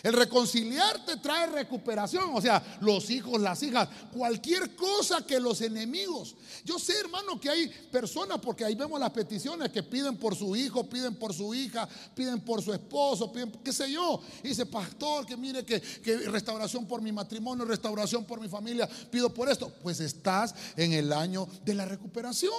El 0.02 0.14
reconciliarte 0.14 1.16
trae 1.18 1.46
recuperación, 1.46 2.30
o 2.34 2.40
sea, 2.40 2.78
los 2.80 3.10
hijos, 3.10 3.40
las 3.40 3.62
hijas, 3.62 3.88
cualquier 4.12 4.74
cosa 4.74 5.24
que 5.26 5.38
los 5.38 5.60
enemigos. 5.60 6.34
Yo 6.64 6.78
sé, 6.78 6.98
hermano, 6.98 7.40
que 7.40 7.50
hay 7.50 7.68
personas, 7.90 8.38
porque 8.40 8.64
ahí 8.64 8.74
vemos 8.74 8.98
las 8.98 9.10
peticiones 9.10 9.70
que 9.70 9.82
piden 9.82 10.16
por 10.16 10.34
su 10.34 10.56
hijo, 10.56 10.88
piden 10.88 11.14
por 11.14 11.32
su 11.32 11.54
hija, 11.54 11.88
piden 12.14 12.40
por 12.40 12.62
su 12.62 12.72
esposo, 12.72 13.32
piden, 13.32 13.52
qué 13.64 13.72
sé 13.72 13.90
yo. 13.92 14.20
Dice, 14.42 14.66
pastor, 14.66 15.26
que 15.26 15.36
mire 15.36 15.64
que, 15.64 15.80
que 15.80 16.16
restauración 16.28 16.86
por 16.86 17.00
mi 17.00 17.12
matrimonio, 17.12 17.64
restauración 17.64 18.24
por 18.24 18.40
mi 18.40 18.48
familia, 18.48 18.88
pido 19.10 19.32
por 19.32 19.48
esto. 19.48 19.72
Pues 19.82 20.00
estás 20.00 20.54
en 20.76 20.92
el 20.92 21.12
año 21.12 21.46
de 21.64 21.74
la 21.74 21.84
recuperación. 21.84 22.52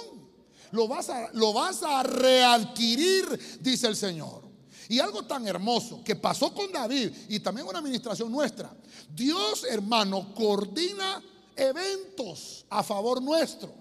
Lo 0.70 0.88
vas 0.88 1.08
a, 1.10 1.30
lo 1.34 1.52
vas 1.52 1.82
a 1.82 2.02
readquirir, 2.02 3.58
dice 3.60 3.86
el 3.86 3.96
Señor. 3.96 4.53
Y 4.88 4.98
algo 4.98 5.24
tan 5.24 5.46
hermoso 5.46 6.02
que 6.04 6.16
pasó 6.16 6.52
con 6.52 6.70
David 6.72 7.10
y 7.28 7.40
también 7.40 7.66
una 7.66 7.78
administración 7.78 8.30
nuestra. 8.30 8.70
Dios, 9.14 9.64
hermano, 9.68 10.34
coordina 10.34 11.22
eventos 11.56 12.64
a 12.68 12.82
favor 12.82 13.22
nuestro 13.22 13.72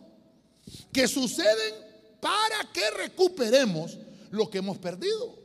que 0.92 1.08
suceden 1.08 1.74
para 2.20 2.72
que 2.72 2.90
recuperemos 2.92 3.98
lo 4.32 4.50
que 4.50 4.60
hemos 4.60 4.78
perdido. 4.78 5.43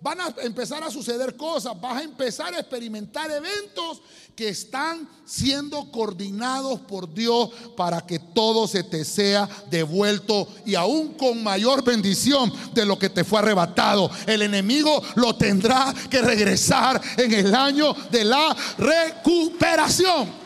Van 0.00 0.20
a 0.20 0.34
empezar 0.42 0.82
a 0.82 0.90
suceder 0.90 1.36
cosas, 1.36 1.80
vas 1.80 1.98
a 1.98 2.02
empezar 2.02 2.54
a 2.54 2.60
experimentar 2.60 3.30
eventos 3.30 4.02
que 4.34 4.48
están 4.48 5.08
siendo 5.24 5.90
coordinados 5.90 6.80
por 6.80 7.12
Dios 7.12 7.50
para 7.76 8.00
que 8.00 8.18
todo 8.18 8.66
se 8.66 8.82
te 8.82 9.04
sea 9.04 9.48
devuelto 9.70 10.48
y 10.66 10.74
aún 10.74 11.14
con 11.14 11.42
mayor 11.42 11.84
bendición 11.84 12.52
de 12.72 12.84
lo 12.84 12.98
que 12.98 13.10
te 13.10 13.24
fue 13.24 13.38
arrebatado. 13.38 14.10
El 14.26 14.42
enemigo 14.42 15.02
lo 15.14 15.36
tendrá 15.36 15.94
que 16.10 16.20
regresar 16.20 17.00
en 17.16 17.32
el 17.32 17.54
año 17.54 17.94
de 18.10 18.24
la 18.24 18.56
recuperación. 18.78 20.44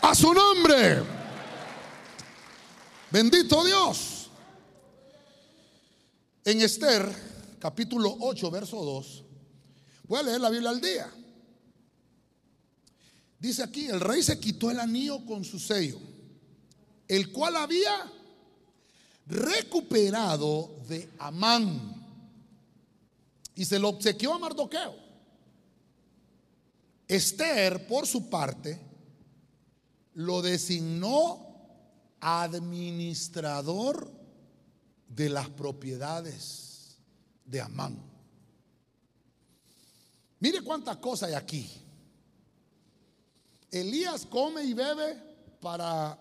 A 0.00 0.14
su 0.14 0.34
nombre. 0.34 1.02
Bendito 3.10 3.64
Dios. 3.64 4.28
En 6.44 6.60
Esther 6.60 7.33
capítulo 7.64 8.14
8, 8.20 8.50
verso 8.50 8.84
2. 8.84 9.24
Voy 10.06 10.18
a 10.18 10.22
leer 10.22 10.38
la 10.38 10.50
Biblia 10.50 10.68
al 10.68 10.82
día. 10.82 11.10
Dice 13.38 13.62
aquí, 13.62 13.86
el 13.86 14.00
rey 14.00 14.22
se 14.22 14.38
quitó 14.38 14.70
el 14.70 14.78
anillo 14.78 15.24
con 15.24 15.44
su 15.44 15.58
sello, 15.58 15.98
el 17.08 17.32
cual 17.32 17.56
había 17.56 18.12
recuperado 19.26 20.76
de 20.86 21.08
Amán 21.18 22.04
y 23.54 23.64
se 23.64 23.78
lo 23.78 23.88
obsequió 23.88 24.34
a 24.34 24.38
Mardoqueo. 24.38 24.96
Esther, 27.08 27.86
por 27.86 28.06
su 28.06 28.28
parte, 28.28 28.78
lo 30.12 30.42
designó 30.42 31.46
administrador 32.20 34.12
de 35.08 35.30
las 35.30 35.48
propiedades 35.48 36.63
de 37.44 37.60
Amán. 37.60 37.98
Mire 40.40 40.62
cuántas 40.62 40.96
cosas 40.98 41.30
hay 41.30 41.34
aquí. 41.34 41.70
Elías 43.70 44.26
come 44.26 44.62
y 44.62 44.72
bebe 44.72 45.16
para 45.60 46.18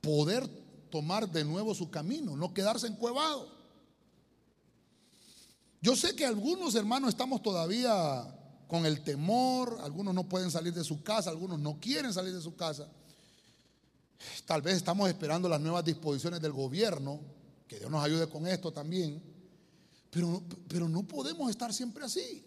poder 0.00 0.48
tomar 0.90 1.30
de 1.30 1.44
nuevo 1.44 1.74
su 1.74 1.90
camino, 1.90 2.36
no 2.36 2.52
quedarse 2.52 2.86
encuevado. 2.86 3.48
Yo 5.80 5.96
sé 5.96 6.14
que 6.14 6.26
algunos 6.26 6.74
hermanos 6.74 7.10
estamos 7.10 7.42
todavía 7.42 8.36
con 8.66 8.86
el 8.86 9.02
temor, 9.02 9.78
algunos 9.82 10.14
no 10.14 10.28
pueden 10.28 10.50
salir 10.50 10.74
de 10.74 10.84
su 10.84 11.02
casa, 11.02 11.30
algunos 11.30 11.58
no 11.58 11.78
quieren 11.80 12.12
salir 12.12 12.34
de 12.34 12.40
su 12.40 12.54
casa. 12.54 12.88
Tal 14.46 14.62
vez 14.62 14.76
estamos 14.76 15.08
esperando 15.08 15.48
las 15.48 15.60
nuevas 15.60 15.84
disposiciones 15.84 16.40
del 16.40 16.52
gobierno, 16.52 17.20
que 17.66 17.78
Dios 17.78 17.90
nos 17.90 18.04
ayude 18.04 18.28
con 18.28 18.46
esto 18.46 18.72
también. 18.72 19.22
Pero, 20.10 20.42
pero 20.68 20.88
no 20.88 21.04
podemos 21.04 21.48
estar 21.50 21.72
siempre 21.72 22.04
así. 22.04 22.44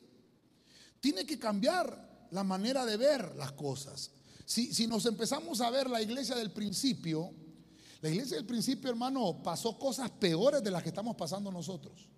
Tiene 0.99 1.25
que 1.25 1.39
cambiar 1.39 2.27
la 2.31 2.43
manera 2.43 2.85
de 2.85 2.97
ver 2.97 3.35
las 3.35 3.53
cosas. 3.53 4.11
Si, 4.45 4.73
si 4.73 4.87
nos 4.87 5.05
empezamos 5.05 5.61
a 5.61 5.69
ver 5.69 5.89
la 5.89 6.01
iglesia 6.01 6.35
del 6.35 6.51
principio, 6.51 7.31
la 8.01 8.09
iglesia 8.09 8.35
del 8.35 8.45
principio, 8.45 8.89
hermano, 8.89 9.41
pasó 9.41 9.79
cosas 9.79 10.09
peores 10.11 10.61
de 10.61 10.71
las 10.71 10.83
que 10.83 10.89
estamos 10.89 11.15
pasando 11.15 11.51
nosotros. 11.51 12.09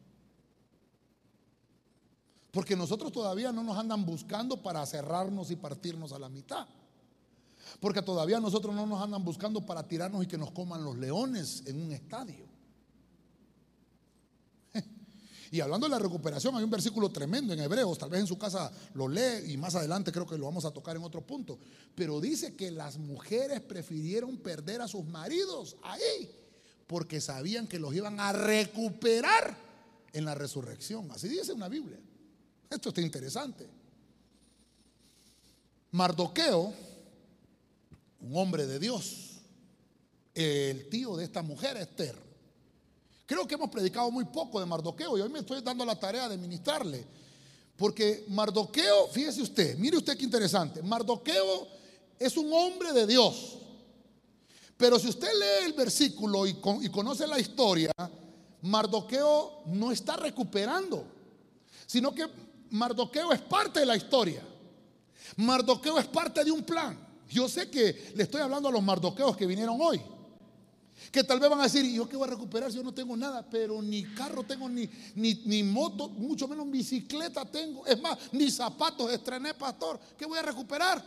Porque 2.49 2.75
nosotros 2.75 3.11
todavía 3.11 3.51
no 3.51 3.63
nos 3.63 3.77
andan 3.77 4.05
buscando 4.05 4.63
para 4.63 4.85
cerrarnos 4.85 5.51
y 5.51 5.57
partirnos 5.57 6.13
a 6.13 6.19
la 6.19 6.29
mitad. 6.29 6.65
Porque 7.79 8.01
todavía 8.01 8.39
nosotros 8.39 8.73
no 8.73 8.85
nos 8.85 9.01
andan 9.01 9.23
buscando 9.23 9.65
para 9.65 9.87
tirarnos 9.87 10.23
y 10.23 10.27
que 10.27 10.37
nos 10.37 10.51
coman 10.51 10.83
los 10.83 10.97
leones 10.97 11.63
en 11.65 11.81
un 11.81 11.91
estadio. 11.91 12.54
Y 15.55 15.61
hablando 15.61 15.85
de 15.87 15.91
la 15.91 15.99
recuperación, 15.99 16.53
hay 16.57 16.65
un 16.65 16.69
versículo 16.69 17.09
tremendo 17.09 17.53
en 17.53 17.61
Hebreos, 17.61 17.97
tal 17.97 18.09
vez 18.09 18.19
en 18.19 18.27
su 18.27 18.37
casa 18.37 18.69
lo 18.93 19.07
lee 19.07 19.53
y 19.53 19.55
más 19.55 19.73
adelante 19.73 20.11
creo 20.11 20.27
que 20.27 20.37
lo 20.37 20.47
vamos 20.47 20.65
a 20.65 20.71
tocar 20.71 20.97
en 20.97 21.03
otro 21.03 21.21
punto. 21.21 21.57
Pero 21.95 22.19
dice 22.19 22.57
que 22.57 22.71
las 22.71 22.97
mujeres 22.97 23.61
prefirieron 23.61 24.35
perder 24.35 24.81
a 24.81 24.89
sus 24.89 25.05
maridos 25.05 25.77
ahí 25.81 26.29
porque 26.87 27.21
sabían 27.21 27.67
que 27.67 27.79
los 27.79 27.95
iban 27.95 28.19
a 28.19 28.33
recuperar 28.33 29.55
en 30.11 30.25
la 30.25 30.35
resurrección. 30.35 31.09
Así 31.11 31.29
dice 31.29 31.53
una 31.53 31.69
Biblia. 31.69 31.99
Esto 32.69 32.89
está 32.89 32.99
interesante. 32.99 33.65
Mardoqueo, 35.91 36.73
un 38.19 38.35
hombre 38.35 38.67
de 38.67 38.77
Dios, 38.77 39.39
el 40.33 40.89
tío 40.89 41.15
de 41.15 41.23
esta 41.23 41.43
mujer, 41.43 41.77
Esther, 41.77 42.24
Creo 43.25 43.47
que 43.47 43.55
hemos 43.55 43.69
predicado 43.69 44.11
muy 44.11 44.25
poco 44.25 44.59
de 44.59 44.65
Mardoqueo 44.65 45.17
y 45.17 45.21
hoy 45.21 45.29
me 45.29 45.39
estoy 45.39 45.61
dando 45.61 45.83
la 45.83 45.99
tarea 45.99 46.29
de 46.29 46.37
ministrarle. 46.37 47.05
Porque 47.75 48.25
Mardoqueo, 48.29 49.07
fíjese 49.07 49.41
usted, 49.41 49.77
mire 49.77 49.97
usted 49.97 50.17
qué 50.17 50.23
interesante. 50.23 50.81
Mardoqueo 50.83 51.67
es 52.19 52.37
un 52.37 52.51
hombre 52.53 52.93
de 52.93 53.07
Dios. 53.07 53.57
Pero 54.77 54.99
si 54.99 55.07
usted 55.07 55.27
lee 55.33 55.65
el 55.65 55.73
versículo 55.73 56.45
y, 56.45 56.53
conoce 56.53 57.25
la 57.25 57.39
historia, 57.39 57.91
Mardoqueo 58.61 59.63
no 59.67 59.91
está 59.91 60.17
recuperando, 60.17 61.05
sino 61.85 62.13
que 62.13 62.27
Mardoqueo 62.71 63.31
es 63.31 63.41
parte 63.41 63.79
de 63.79 63.85
la 63.85 63.95
historia. 63.95 64.43
Mardoqueo 65.37 65.97
es 65.97 66.07
parte 66.07 66.43
de 66.43 66.51
un 66.51 66.63
plan. 66.63 66.99
Yo 67.29 67.49
sé 67.49 67.69
que 67.69 68.11
le 68.15 68.23
estoy 68.23 68.41
hablando 68.41 68.69
a 68.69 68.71
los 68.71 68.83
mardoqueos 68.83 69.35
que 69.35 69.47
vinieron 69.47 69.79
hoy. 69.81 70.01
Que 71.11 71.23
tal 71.23 71.39
vez 71.39 71.49
van 71.49 71.59
a 71.59 71.63
decir, 71.63 71.85
¿y 71.85 71.95
yo 71.95 72.07
qué 72.07 72.17
voy 72.17 72.27
a 72.27 72.31
recuperar 72.31 72.71
si 72.71 72.77
yo 72.77 72.83
no 72.83 72.93
tengo 72.93 73.15
nada? 73.15 73.47
Pero 73.49 73.81
ni 73.81 74.03
carro 74.03 74.43
tengo, 74.43 74.67
ni, 74.69 74.89
ni, 75.15 75.35
ni 75.45 75.63
moto, 75.63 76.09
mucho 76.09 76.47
menos 76.47 76.69
bicicleta 76.69 77.45
tengo. 77.45 77.85
Es 77.85 78.01
más, 78.01 78.17
ni 78.31 78.49
zapatos 78.51 79.11
estrené, 79.11 79.53
pastor. 79.53 79.99
¿Qué 80.17 80.25
voy 80.25 80.37
a 80.37 80.41
recuperar? 80.41 81.03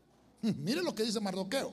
Miren 0.42 0.84
lo 0.84 0.94
que 0.94 1.02
dice 1.02 1.20
Mardoqueo. 1.20 1.72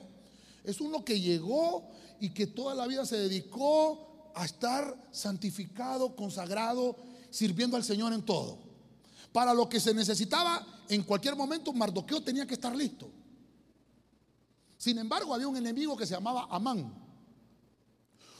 Es 0.64 0.80
uno 0.80 1.04
que 1.04 1.20
llegó 1.20 1.88
y 2.20 2.30
que 2.30 2.46
toda 2.46 2.74
la 2.74 2.86
vida 2.86 3.06
se 3.06 3.16
dedicó 3.16 4.32
a 4.34 4.44
estar 4.44 4.96
santificado, 5.10 6.14
consagrado, 6.14 6.96
sirviendo 7.30 7.76
al 7.76 7.84
Señor 7.84 8.12
en 8.12 8.22
todo. 8.22 8.58
Para 9.32 9.54
lo 9.54 9.68
que 9.68 9.80
se 9.80 9.94
necesitaba, 9.94 10.66
en 10.88 11.02
cualquier 11.02 11.36
momento 11.36 11.72
Mardoqueo 11.72 12.22
tenía 12.22 12.46
que 12.46 12.54
estar 12.54 12.74
listo. 12.74 13.10
Sin 14.76 14.98
embargo, 14.98 15.34
había 15.34 15.48
un 15.48 15.56
enemigo 15.56 15.96
que 15.96 16.06
se 16.06 16.14
llamaba 16.14 16.46
Amán. 16.50 17.07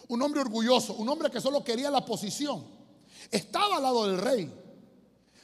Un 0.09 0.23
hombre 0.23 0.41
orgulloso, 0.41 0.95
un 0.95 1.09
hombre 1.09 1.31
que 1.31 1.41
solo 1.41 1.63
quería 1.63 1.91
la 1.91 2.05
posición. 2.05 2.67
Estaba 3.31 3.77
al 3.77 3.83
lado 3.83 4.07
del 4.07 4.19
rey, 4.19 4.53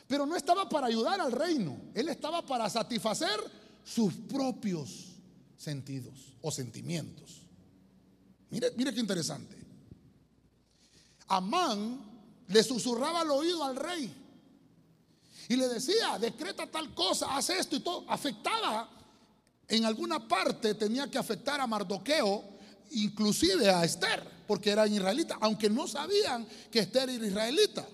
pero 0.07 0.27
no 0.27 0.37
estaba 0.37 0.68
para 0.68 0.87
ayudar 0.87 1.20
al 1.20 1.33
reino. 1.33 1.77
Él 1.94 2.09
estaba 2.09 2.44
para 2.44 2.68
satisfacer 2.70 3.38
sus 3.85 4.14
propios 4.14 5.16
sentidos 5.57 6.35
o 6.40 6.50
sentimientos. 6.50 7.42
Mire, 8.50 8.70
mire 8.77 8.94
qué 8.94 9.00
interesante. 9.00 9.57
Amán 11.29 12.14
le 12.48 12.62
susurraba 12.62 13.20
al 13.20 13.31
oído 13.31 13.64
al 13.64 13.77
rey 13.77 14.14
y 15.48 15.57
le 15.57 15.68
decía, 15.68 16.18
decreta 16.18 16.66
tal 16.70 16.94
cosa, 16.94 17.37
haz 17.37 17.50
esto 17.50 17.77
y 17.77 17.81
todo. 17.81 18.05
Afectaba 18.09 18.88
en 19.68 19.85
alguna 19.85 20.27
parte, 20.27 20.74
tenía 20.74 21.11
que 21.11 21.18
afectar 21.18 21.61
a 21.61 21.66
Mardoqueo, 21.66 22.44
inclusive 23.02 23.68
a 23.70 23.85
Esther, 23.85 24.22
porque 24.46 24.70
era 24.70 24.87
israelita, 24.87 25.38
aunque 25.40 25.70
no 25.70 25.87
sabían 25.87 26.46
que 26.70 26.80
Esther 26.80 27.11
era 27.11 27.26
israelita. 27.26 27.87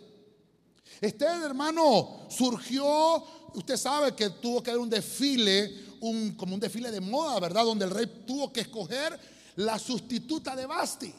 Esther, 1.00 1.42
hermano, 1.42 2.26
surgió, 2.28 3.24
usted 3.54 3.76
sabe 3.76 4.14
que 4.14 4.30
tuvo 4.30 4.62
que 4.62 4.70
haber 4.70 4.82
un 4.82 4.90
desfile, 4.90 5.96
un, 6.00 6.34
como 6.34 6.54
un 6.54 6.60
desfile 6.60 6.90
de 6.90 7.00
moda, 7.00 7.40
¿verdad? 7.40 7.64
Donde 7.64 7.84
el 7.84 7.90
rey 7.90 8.24
tuvo 8.26 8.52
que 8.52 8.60
escoger 8.60 9.18
la 9.56 9.78
sustituta 9.78 10.54
de 10.54 10.66
Basti. 10.66 11.12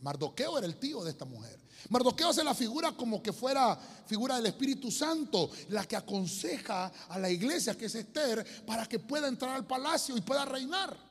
Mardoqueo 0.00 0.58
era 0.58 0.66
el 0.66 0.76
tío 0.76 1.02
de 1.04 1.10
esta 1.10 1.24
mujer. 1.24 1.58
Mardoqueo 1.88 2.32
se 2.32 2.44
la 2.44 2.54
figura 2.54 2.92
como 2.92 3.22
que 3.22 3.32
fuera 3.32 3.78
figura 4.06 4.36
del 4.36 4.46
Espíritu 4.46 4.90
Santo, 4.90 5.50
la 5.70 5.86
que 5.86 5.96
aconseja 5.96 6.92
a 7.08 7.18
la 7.18 7.30
iglesia, 7.30 7.76
que 7.76 7.86
es 7.86 7.94
Esther, 7.94 8.64
para 8.66 8.86
que 8.86 8.98
pueda 8.98 9.28
entrar 9.28 9.56
al 9.56 9.66
palacio 9.66 10.16
y 10.16 10.20
pueda 10.20 10.44
reinar. 10.44 11.09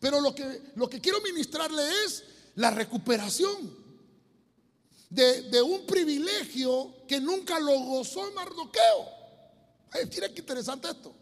Pero 0.00 0.20
lo 0.20 0.34
que, 0.34 0.72
lo 0.76 0.88
que 0.88 1.00
quiero 1.00 1.20
ministrarle 1.20 1.82
es 2.04 2.24
la 2.54 2.70
recuperación 2.70 3.76
de, 5.10 5.42
de 5.42 5.62
un 5.62 5.86
privilegio 5.86 7.06
que 7.06 7.20
nunca 7.20 7.58
lo 7.58 7.78
gozó 7.80 8.30
Mardoqueo. 8.32 9.18
Ay, 9.90 10.08
qué 10.08 10.40
interesante 10.40 10.88
esto. 10.88 11.14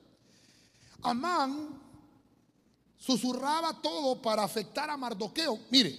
Amán 1.03 1.81
susurraba 2.99 3.81
todo 3.81 4.21
para 4.21 4.43
afectar 4.43 4.91
a 4.91 4.97
Mardoqueo. 4.97 5.61
Mire, 5.71 5.97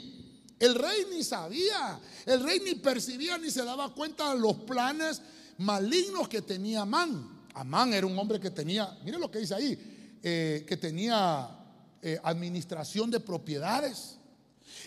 el 0.59 0.75
rey 0.75 1.05
ni 1.11 1.23
sabía, 1.23 1.99
el 2.25 2.43
rey 2.43 2.59
ni 2.59 2.75
percibía 2.75 3.37
ni 3.37 3.49
se 3.49 3.63
daba 3.63 3.93
cuenta 3.93 4.33
de 4.33 4.39
los 4.39 4.55
planes 4.57 5.21
malignos 5.57 6.27
que 6.27 6.41
tenía 6.41 6.81
Amán. 6.81 7.45
Amán 7.53 7.93
era 7.93 8.05
un 8.05 8.17
hombre 8.17 8.39
que 8.39 8.51
tenía, 8.51 8.97
mire 9.03 9.17
lo 9.17 9.31
que 9.31 9.39
dice 9.39 9.55
ahí, 9.55 10.19
eh, 10.21 10.65
que 10.67 10.77
tenía 10.77 11.57
eh, 12.01 12.19
administración 12.23 13.12
de 13.12 13.19
propiedades. 13.19 14.17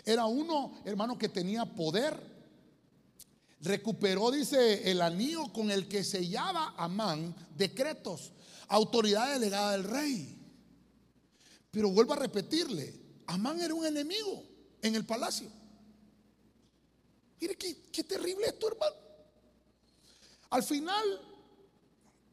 Era 0.04 0.26
uno, 0.26 0.72
hermano, 0.84 1.18
que 1.18 1.28
tenía 1.28 1.64
poder. 1.64 2.18
Recuperó, 3.60 4.30
dice, 4.30 4.90
el 4.90 5.02
anillo 5.02 5.52
con 5.52 5.70
el 5.70 5.86
que 5.86 6.02
sellaba 6.02 6.74
Amán 6.76 7.34
decretos, 7.56 8.32
autoridad 8.68 9.32
delegada 9.32 9.72
del 9.72 9.84
rey. 9.84 10.38
Pero 11.70 11.90
vuelvo 11.90 12.14
a 12.14 12.16
repetirle, 12.16 12.94
Amán 13.26 13.60
era 13.60 13.74
un 13.74 13.86
enemigo 13.86 14.42
en 14.82 14.94
el 14.94 15.04
palacio. 15.04 15.48
Mire 17.40 17.56
qué, 17.56 18.04
terrible 18.04 18.46
esto, 18.46 18.68
hermano. 18.68 18.96
Al 20.50 20.62
final, 20.62 21.04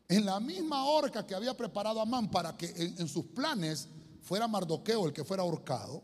en 0.08 0.26
la 0.26 0.40
misma 0.40 0.86
horca 0.86 1.26
que 1.26 1.36
había 1.36 1.56
preparado 1.56 2.02
Amán 2.02 2.30
para 2.30 2.58
que 2.58 2.68
en, 2.76 3.08
sus 3.08 3.26
planes 3.28 3.88
fuera 4.28 4.46
Mardoqueo 4.46 5.08
el 5.08 5.14
que 5.14 5.24
fuera 5.24 5.44
ahorcado, 5.44 6.04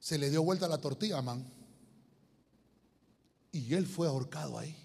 se 0.00 0.18
le 0.18 0.28
dio 0.28 0.42
vuelta 0.42 0.66
la 0.66 0.80
tortilla 0.80 1.18
Amán. 1.18 1.44
Y 3.52 3.74
él 3.74 3.86
fue 3.86 4.08
ahorcado 4.08 4.58
ahí. 4.58 4.76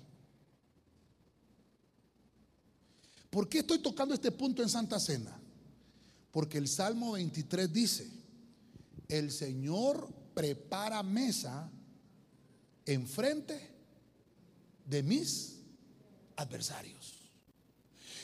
¿Por 3.31 3.49
qué 3.49 3.59
estoy 3.59 3.79
tocando 3.79 4.13
este 4.13 4.31
punto 4.31 4.61
en 4.61 4.69
Santa 4.69 4.99
Cena? 4.99 5.35
Porque 6.31 6.59
el 6.59 6.67
Salmo 6.67 7.13
23 7.13 7.73
dice, 7.73 8.07
el 9.07 9.31
Señor 9.31 10.07
prepara 10.35 11.01
mesa 11.01 11.71
enfrente 12.85 13.71
de 14.85 15.01
mis 15.01 15.57
adversarios. 16.35 17.14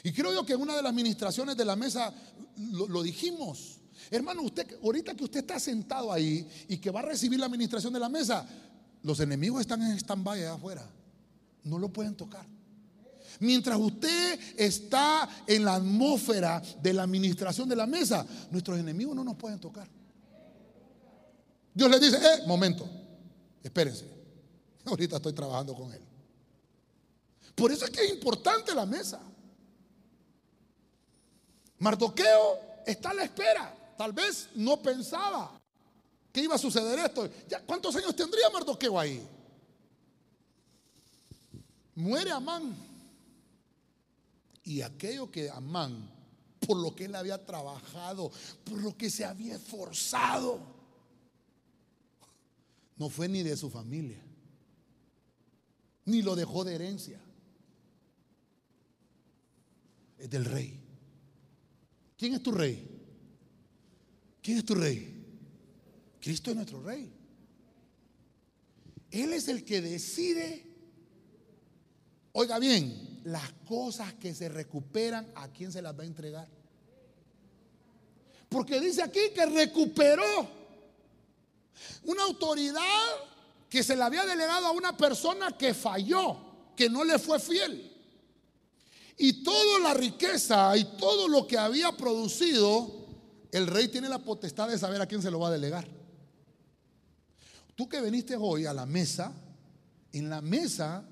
Y 0.03 0.11
creo 0.11 0.33
yo 0.33 0.45
que 0.45 0.53
en 0.53 0.61
una 0.61 0.75
de 0.75 0.81
las 0.81 0.91
administraciones 0.91 1.55
de 1.55 1.65
la 1.65 1.75
mesa 1.75 2.13
lo, 2.57 3.03
dijimos. 3.03 3.79
Hermano, 4.09 4.41
usted 4.41 4.77
ahorita 4.83 5.15
que 5.15 5.23
usted 5.23 5.41
está 5.41 5.59
sentado 5.59 6.11
ahí 6.11 6.47
y 6.67 6.77
que 6.77 6.89
va 6.89 7.01
a 7.01 7.03
recibir 7.03 7.39
la 7.39 7.45
administración 7.45 7.93
de 7.93 7.99
la 7.99 8.09
mesa, 8.09 8.47
los 9.03 9.19
enemigos 9.19 9.61
están 9.61 9.81
en 9.81 9.97
stand-by 9.97 10.39
allá 10.39 10.53
afuera. 10.53 10.89
No 11.63 11.77
lo 11.77 11.89
pueden 11.89 12.15
tocar. 12.15 12.45
Mientras 13.39 13.77
usted 13.79 14.39
está 14.57 15.27
en 15.47 15.65
la 15.65 15.75
atmósfera 15.75 16.61
de 16.81 16.93
la 16.93 17.03
administración 17.03 17.69
de 17.69 17.75
la 17.75 17.87
mesa, 17.87 18.25
nuestros 18.49 18.79
enemigos 18.79 19.15
no 19.15 19.23
nos 19.23 19.35
pueden 19.35 19.59
tocar. 19.59 19.87
Dios 21.73 21.89
le 21.89 21.99
dice, 21.99 22.17
eh, 22.17 22.47
momento, 22.47 22.87
espérense. 23.63 24.05
Ahorita 24.85 25.17
estoy 25.17 25.33
trabajando 25.33 25.73
con 25.73 25.91
él. 25.93 26.01
Por 27.55 27.71
eso 27.71 27.85
es 27.85 27.91
que 27.91 28.03
es 28.03 28.13
importante 28.13 28.73
la 28.73 28.85
mesa. 28.85 29.19
Mardoqueo 31.81 32.59
está 32.85 33.09
a 33.11 33.13
la 33.13 33.23
espera. 33.25 33.93
Tal 33.97 34.13
vez 34.13 34.49
no 34.55 34.81
pensaba 34.81 35.59
que 36.31 36.41
iba 36.41 36.55
a 36.55 36.57
suceder 36.57 36.97
esto. 36.99 37.29
¿Ya 37.47 37.61
¿Cuántos 37.61 37.95
años 37.95 38.15
tendría 38.15 38.49
Mardoqueo 38.49 38.99
ahí? 38.99 39.21
Muere 41.95 42.31
Amán. 42.31 42.75
Y 44.63 44.81
aquello 44.81 45.29
que 45.29 45.49
Amán, 45.49 46.09
por 46.65 46.77
lo 46.77 46.95
que 46.95 47.05
él 47.05 47.15
había 47.15 47.45
trabajado, 47.45 48.31
por 48.63 48.81
lo 48.81 48.95
que 48.95 49.09
se 49.09 49.25
había 49.25 49.55
esforzado, 49.55 50.59
no 52.95 53.09
fue 53.09 53.27
ni 53.27 53.43
de 53.43 53.57
su 53.57 53.69
familia 53.69 54.23
ni 56.05 56.21
lo 56.21 56.35
dejó 56.35 56.63
de 56.63 56.75
herencia. 56.75 57.19
Es 60.17 60.29
del 60.29 60.45
rey. 60.45 60.80
¿Quién 62.21 62.36
es 62.36 62.43
tu 62.43 62.51
rey? 62.51 62.88
¿Quién 64.43 64.60
es 64.60 64.63
tu 64.63 64.75
rey? 64.75 65.25
Cristo 66.21 66.51
es 66.51 66.55
nuestro 66.55 66.79
rey. 66.84 67.12
Él 69.10 69.34
es 69.34 69.47
el 69.47 69.65
que 69.65 69.81
decide, 69.81 70.63
oiga 72.34 72.60
bien, 72.60 73.21
las 73.23 73.51
cosas 73.67 74.13
que 74.13 74.36
se 74.36 74.49
recuperan, 74.49 75.31
¿a 75.34 75.47
quién 75.47 75.71
se 75.71 75.81
las 75.81 75.97
va 75.97 76.03
a 76.03 76.05
entregar? 76.05 76.47
Porque 78.49 78.79
dice 78.79 79.01
aquí 79.01 79.31
que 79.34 79.47
recuperó 79.47 80.47
una 82.03 82.21
autoridad 82.21 83.07
que 83.67 83.81
se 83.81 83.95
le 83.95 84.03
había 84.03 84.27
delegado 84.27 84.67
a 84.67 84.71
una 84.73 84.95
persona 84.95 85.57
que 85.57 85.73
falló, 85.73 86.38
que 86.75 86.88
no 86.88 87.03
le 87.03 87.17
fue 87.17 87.39
fiel. 87.39 87.90
Y 89.17 89.43
toda 89.43 89.80
la 89.80 89.93
riqueza 89.93 90.76
y 90.78 90.86
todo 90.97 91.28
lo 91.28 91.47
que 91.47 91.58
había 91.58 91.91
producido, 91.91 93.08
el 93.52 93.67
rey 93.67 93.88
tiene 93.88 94.10
la 94.10 94.19
potestad 94.19 94.69
de 94.69 94.78
saber 94.78 95.02
a 95.02 95.06
quién 95.06 95.21
se 95.21 95.32
lo 95.32 95.39
va 95.39 95.50
a 95.50 95.52
delegar. 95.52 95.88
Tú 97.76 97.88
que 97.88 98.02
viniste 98.02 98.36
hoy 98.36 98.65
a 98.65 98.74
la 98.74 98.86
mesa, 98.86 99.34
en 100.12 100.30
la 100.30 100.41
mesa 100.41 101.06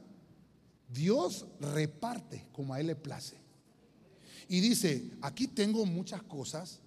Dios 0.87 1.45
reparte 1.59 2.47
como 2.51 2.73
a 2.73 2.79
Él 2.79 2.87
le 2.87 2.95
place. 2.95 3.37
Y 4.47 4.59
dice, 4.59 5.11
aquí 5.21 5.47
tengo 5.47 5.85
muchas 5.85 6.23
cosas 6.23 6.79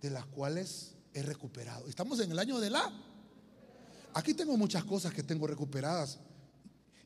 de 0.00 0.10
las 0.10 0.26
cuales 0.26 0.94
he 1.14 1.22
recuperado. 1.22 1.88
Estamos 1.88 2.20
en 2.20 2.30
el 2.30 2.38
año 2.38 2.60
de 2.60 2.70
la 2.70 2.92
Aquí 4.16 4.32
tengo 4.32 4.56
muchas 4.56 4.82
cosas 4.82 5.12
que 5.12 5.22
tengo 5.22 5.46
recuperadas. 5.46 6.18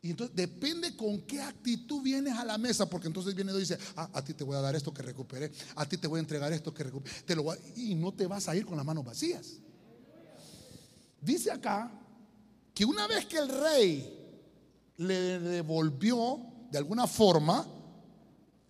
Y 0.02 0.10
entonces 0.10 0.34
depende 0.34 0.96
con 0.96 1.20
qué 1.22 1.42
actitud 1.42 2.00
vienes 2.02 2.34
a 2.34 2.44
la 2.44 2.56
mesa, 2.56 2.88
porque 2.88 3.08
entonces 3.08 3.34
viene 3.34 3.52
y 3.52 3.58
dice, 3.58 3.78
ah, 3.96 4.08
a 4.14 4.24
ti 4.24 4.32
te 4.32 4.44
voy 4.44 4.56
a 4.56 4.60
dar 4.60 4.74
esto 4.74 4.94
que 4.94 5.02
recuperé, 5.02 5.52
a 5.74 5.86
ti 5.86 5.98
te 5.98 6.06
voy 6.06 6.18
a 6.18 6.20
entregar 6.20 6.52
esto 6.52 6.72
que 6.72 6.84
recuperé, 6.84 7.14
te 7.26 7.36
lo 7.36 7.44
y 7.76 7.94
no 7.94 8.12
te 8.12 8.26
vas 8.26 8.48
a 8.48 8.56
ir 8.56 8.64
con 8.64 8.76
las 8.76 8.86
manos 8.86 9.04
vacías. 9.04 9.58
Dice 11.20 11.50
acá 11.50 11.92
que 12.72 12.86
una 12.86 13.06
vez 13.06 13.26
que 13.26 13.36
el 13.36 13.48
rey 13.48 14.20
le 14.96 15.38
devolvió 15.38 16.40
de 16.70 16.78
alguna 16.78 17.06
forma 17.06 17.66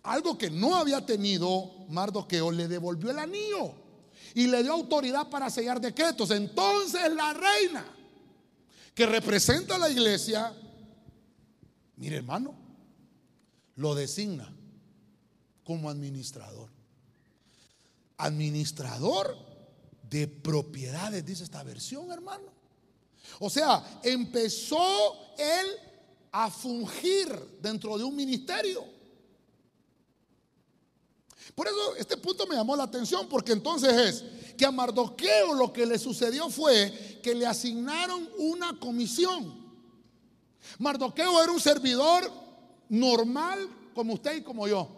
algo 0.03 0.37
que 0.37 0.49
no 0.49 0.75
había 0.75 1.05
tenido 1.05 1.85
Mardoqueo, 1.89 2.51
le 2.51 2.67
devolvió 2.67 3.11
el 3.11 3.19
anillo 3.19 3.73
y 4.33 4.47
le 4.47 4.63
dio 4.63 4.73
autoridad 4.73 5.29
para 5.29 5.49
sellar 5.49 5.79
decretos. 5.79 6.31
Entonces 6.31 7.13
la 7.13 7.33
reina, 7.33 7.85
que 8.93 9.05
representa 9.05 9.75
a 9.75 9.79
la 9.79 9.89
iglesia, 9.89 10.53
mire 12.01 12.17
hermano, 12.17 12.55
lo 13.75 13.93
designa 13.93 14.51
como 15.63 15.87
administrador. 15.87 16.67
Administrador 18.17 19.37
de 20.09 20.27
propiedades, 20.27 21.23
dice 21.23 21.43
esta 21.43 21.63
versión, 21.63 22.11
hermano. 22.11 22.51
O 23.39 23.51
sea, 23.51 24.01
empezó 24.03 25.35
él 25.37 25.67
a 26.31 26.49
fungir 26.49 27.29
dentro 27.61 27.95
de 27.99 28.03
un 28.03 28.15
ministerio. 28.15 28.83
Por 31.53 31.67
eso 31.67 31.95
este 31.97 32.17
punto 32.17 32.47
me 32.47 32.55
llamó 32.55 32.75
la 32.75 32.83
atención, 32.83 33.29
porque 33.29 33.51
entonces 33.51 33.93
es 33.93 34.55
que 34.57 34.65
a 34.65 34.71
Mardoqueo 34.71 35.53
lo 35.53 35.71
que 35.71 35.85
le 35.85 35.99
sucedió 35.99 36.49
fue 36.49 37.19
que 37.21 37.35
le 37.35 37.45
asignaron 37.45 38.27
una 38.39 38.79
comisión. 38.79 39.60
Mardoqueo 40.79 41.41
era 41.41 41.51
un 41.51 41.59
servidor 41.59 42.31
normal 42.89 43.69
como 43.93 44.13
usted 44.13 44.37
y 44.37 44.41
como 44.41 44.67
yo. 44.67 44.97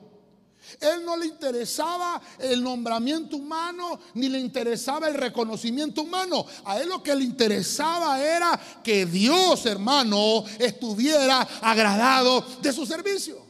Él 0.80 1.04
no 1.06 1.18
le 1.18 1.26
interesaba 1.26 2.22
el 2.40 2.64
nombramiento 2.64 3.36
humano 3.38 4.00
ni 4.14 4.30
le 4.30 4.40
interesaba 4.40 5.08
el 5.08 5.16
reconocimiento 5.16 6.04
humano. 6.04 6.46
A 6.66 6.80
él 6.80 6.90
lo 6.90 7.04
que 7.04 7.16
le 7.16 7.24
interesaba 7.24 8.22
era 8.22 8.60
que 8.84 9.06
Dios, 9.06 9.66
hermano, 9.66 10.46
estuviera 10.60 11.42
agradado 11.62 12.42
de 12.62 12.72
su 12.72 12.86
servicio. 12.86 13.46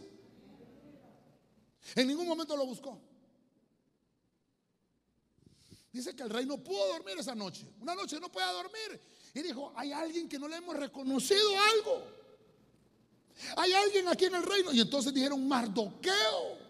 En 1.95 2.07
ningún 2.07 2.27
momento 2.27 2.57
lo 2.57 2.65
buscó. 2.65 2.99
Dice 5.91 6.15
que 6.15 6.23
el 6.23 6.29
rey 6.31 6.45
no 6.47 6.57
pudo 6.57 6.87
dormir 6.87 7.19
esa 7.19 7.35
noche. 7.35 7.71
Una 7.79 7.93
noche 7.93 8.19
no 8.19 8.31
podía 8.31 8.51
dormir. 8.51 8.99
Y 9.33 9.41
dijo, 9.41 9.73
hay 9.75 9.91
alguien 9.91 10.29
que 10.29 10.37
no 10.37 10.47
le 10.47 10.57
hemos 10.57 10.75
reconocido 10.75 11.49
algo. 11.75 12.03
Hay 13.57 13.73
alguien 13.73 14.07
aquí 14.07 14.25
en 14.25 14.35
el 14.35 14.43
reino. 14.43 14.71
Y 14.71 14.79
entonces 14.79 15.13
dijeron, 15.13 15.47
Mardoqueo. 15.47 16.63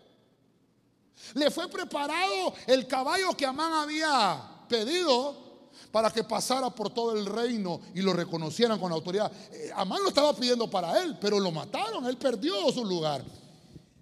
Le 1.36 1.52
fue 1.52 1.70
preparado 1.70 2.54
el 2.68 2.88
caballo 2.88 3.36
que 3.36 3.46
Amán 3.46 3.72
había 3.74 4.66
pedido 4.68 5.72
para 5.92 6.10
que 6.10 6.24
pasara 6.24 6.70
por 6.70 6.90
todo 6.90 7.18
el 7.18 7.26
reino 7.26 7.80
y 7.94 8.02
lo 8.02 8.14
reconocieran 8.14 8.80
con 8.80 8.92
autoridad. 8.92 9.32
Eh, 9.52 9.72
Amán 9.76 10.02
lo 10.02 10.10
estaba 10.10 10.36
pidiendo 10.36 10.70
para 10.70 11.02
él, 11.04 11.18
pero 11.20 11.40
lo 11.40 11.52
mataron. 11.52 12.06
Él 12.08 12.18
perdió 12.18 12.72
su 12.72 12.84
lugar. 12.84 13.24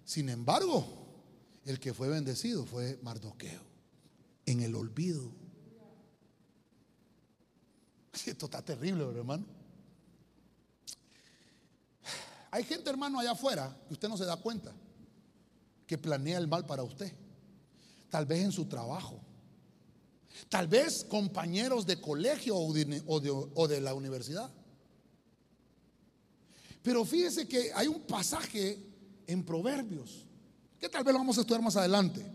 Sin 0.06 0.30
embargo, 0.30 0.86
el 1.65 1.80
que 1.80 1.93
fue 1.93 2.10
bendecido 2.10 2.65
fue 2.65 3.00
Mardoqueo, 3.02 3.62
en 4.45 4.62
el 4.62 4.76
olvido. 4.76 5.40
Esto 8.13 8.45
está 8.45 8.62
terrible, 8.62 9.04
hermano. 9.04 9.45
Hay 12.52 12.63
gente, 12.63 12.89
hermano, 12.89 13.19
allá 13.19 13.32
afuera 13.32 13.76
que 13.88 13.93
usted 13.93 14.10
no 14.10 14.17
se 14.17 14.26
da 14.26 14.36
cuenta 14.36 14.74
que 15.88 15.97
planea 15.97 16.38
el 16.38 16.47
mal 16.47 16.65
para 16.65 16.84
usted. 16.84 17.13
Tal 18.10 18.26
vez 18.26 18.43
en 18.43 18.52
su 18.52 18.65
trabajo. 18.65 19.19
Tal 20.50 20.67
vez 20.67 21.06
compañeros 21.06 21.86
de 21.86 22.00
colegio 22.00 22.58
o 22.58 23.67
de, 23.67 23.82
la 23.82 23.93
universidad. 23.93 24.50
Pero 26.84 27.06
fíjese 27.06 27.47
que 27.47 27.71
hay 27.74 27.88
un 27.88 28.02
pasaje 28.02 28.80
en 29.28 29.43
Proverbios 29.45 30.26
que 30.80 30.89
tal 30.89 31.04
vez 31.04 31.13
lo 31.13 31.19
vamos 31.19 31.38
a 31.38 31.41
estudiar 31.41 31.62
más 31.62 31.76
adelante, 31.76 32.26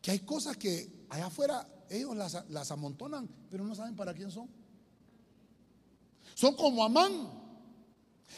que 0.00 0.10
hay 0.10 0.20
cosas 0.20 0.56
que 0.56 1.06
allá 1.10 1.26
afuera 1.26 1.68
ellos 1.90 2.16
las, 2.48 2.70
amontonan, 2.70 3.28
pero 3.50 3.64
no 3.64 3.74
saben 3.74 3.94
para 3.94 4.14
quién 4.14 4.30
son. 4.30 4.48
Son 6.36 6.54
como 6.54 6.84
Amán. 6.84 7.32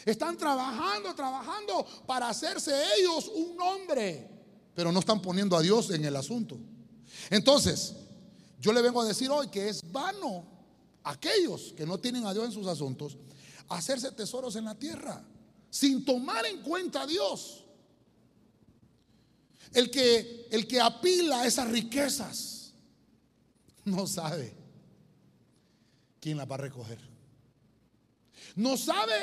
Están 0.05 0.37
trabajando, 0.37 1.13
trabajando 1.13 1.85
para 2.07 2.29
hacerse 2.29 2.71
ellos 2.97 3.29
un 3.35 3.57
nombre, 3.57 4.29
pero 4.73 4.89
no 4.93 4.99
están 4.99 5.21
poniendo 5.21 5.57
a 5.57 5.61
Dios 5.61 5.91
en 5.91 6.05
el 6.05 6.15
asunto. 6.15 6.57
Entonces, 7.29 7.93
yo 8.57 8.71
le 8.71 8.81
vengo 8.81 9.01
a 9.01 9.05
decir 9.05 9.29
hoy 9.29 9.49
que 9.49 9.67
es 9.67 9.81
vano 9.91 10.45
aquellos 11.03 11.73
que 11.75 11.85
no 11.85 11.99
tienen 11.99 12.25
a 12.25 12.33
Dios 12.33 12.45
en 12.45 12.51
sus 12.53 12.67
asuntos 12.67 13.17
hacerse 13.67 14.13
tesoros 14.13 14.55
en 14.55 14.63
la 14.63 14.75
tierra 14.75 15.21
sin 15.69 16.05
tomar 16.05 16.45
en 16.45 16.61
cuenta 16.61 17.01
a 17.01 17.07
Dios. 17.07 17.65
El 19.73 19.91
que, 19.91 20.47
el 20.51 20.65
que 20.67 20.79
apila 20.79 21.45
esas 21.45 21.69
riquezas 21.69 22.73
no 23.83 24.07
sabe 24.07 24.53
quién 26.21 26.37
las 26.37 26.49
va 26.49 26.55
a 26.55 26.59
recoger. 26.59 27.08
No 28.59 28.75
sabe 28.75 29.13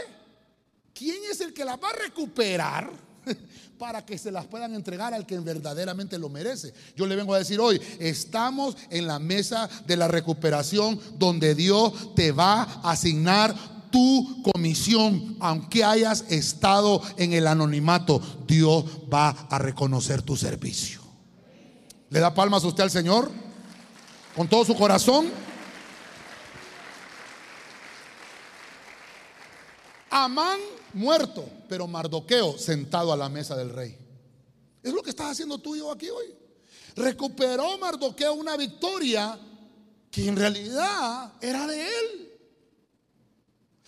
quién 0.94 1.16
es 1.31 1.42
el 1.42 1.53
que 1.53 1.62
las 1.62 1.77
va 1.77 1.90
a 1.90 2.05
recuperar 2.05 2.90
para 3.79 4.03
que 4.07 4.16
se 4.16 4.33
las 4.33 4.46
puedan 4.46 4.75
entregar 4.75 5.12
al 5.12 5.27
que 5.27 5.38
verdaderamente 5.40 6.18
lo 6.18 6.31
merece. 6.31 6.72
Yo 6.96 7.07
le 7.07 7.16
vengo 7.16 7.35
a 7.35 7.38
decir 7.38 7.61
hoy, 7.61 7.79
estamos 7.99 8.79
en 8.88 9.07
la 9.07 9.18
mesa 9.18 9.68
de 9.87 9.99
la 9.99 10.09
recuperación 10.09 10.99
donde 11.18 11.55
Dios 11.55 12.14
te 12.14 12.33
va 12.33 12.62
a 12.62 12.92
asignar 12.92 13.55
tu 13.90 14.42
comisión, 14.55 15.37
aunque 15.38 15.85
hayas 15.85 16.25
estado 16.31 17.03
en 17.18 17.35
el 17.35 17.46
anonimato, 17.46 18.22
Dios 18.46 18.87
va 19.12 19.29
a 19.29 19.59
reconocer 19.59 20.22
tu 20.22 20.35
servicio. 20.35 21.03
¿Le 22.09 22.20
da 22.20 22.33
palmas 22.33 22.64
usted 22.64 22.85
al 22.85 22.90
Señor? 22.90 23.31
Con 24.35 24.49
todo 24.49 24.64
su 24.64 24.75
corazón. 24.75 25.27
Amán 30.26 30.58
muerto, 30.92 31.48
pero 31.68 31.86
Mardoqueo 31.86 32.58
sentado 32.58 33.12
a 33.12 33.16
la 33.16 33.28
mesa 33.28 33.54
del 33.54 33.70
rey. 33.70 33.96
Es 34.82 34.92
lo 34.92 35.00
que 35.00 35.10
estás 35.10 35.30
haciendo 35.30 35.58
tú 35.58 35.76
y 35.76 35.78
yo 35.78 35.92
aquí 35.92 36.10
hoy. 36.10 36.34
Recuperó 36.96 37.78
Mardoqueo 37.78 38.34
una 38.34 38.56
victoria 38.56 39.38
que 40.10 40.26
en 40.26 40.34
realidad 40.34 41.32
era 41.40 41.68
de 41.68 41.80
él. 41.80 42.25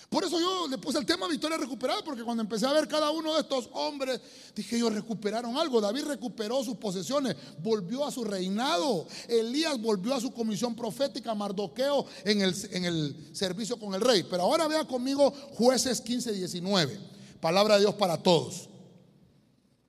Por 0.08 0.24
eso 0.24 0.40
yo 0.40 0.66
le 0.68 0.78
puse 0.78 0.98
el 0.98 1.04
tema 1.04 1.28
victoria 1.28 1.58
recuperada, 1.58 2.02
porque 2.02 2.22
cuando 2.22 2.42
empecé 2.42 2.64
a 2.64 2.72
ver 2.72 2.88
cada 2.88 3.10
uno 3.10 3.34
de 3.34 3.40
estos 3.40 3.68
hombres, 3.74 4.18
dije 4.54 4.76
ellos 4.76 4.94
recuperaron 4.94 5.58
algo. 5.58 5.82
David 5.82 6.04
recuperó 6.04 6.64
sus 6.64 6.76
posesiones, 6.76 7.36
volvió 7.58 8.06
a 8.06 8.10
su 8.10 8.24
reinado. 8.24 9.06
Elías 9.28 9.78
volvió 9.78 10.14
a 10.14 10.20
su 10.20 10.32
comisión 10.32 10.74
profética, 10.74 11.34
Mardoqueo 11.34 12.06
en 12.24 12.40
el, 12.40 12.56
en 12.70 12.86
el 12.86 13.30
servicio 13.32 13.78
con 13.78 13.94
el 13.94 14.00
rey. 14.00 14.24
Pero 14.30 14.44
ahora 14.44 14.66
vea 14.66 14.86
conmigo 14.86 15.30
jueces 15.52 16.00
15, 16.00 16.32
19. 16.32 16.98
Palabra 17.38 17.74
de 17.74 17.80
Dios 17.80 17.94
para 17.94 18.16
todos. 18.16 18.70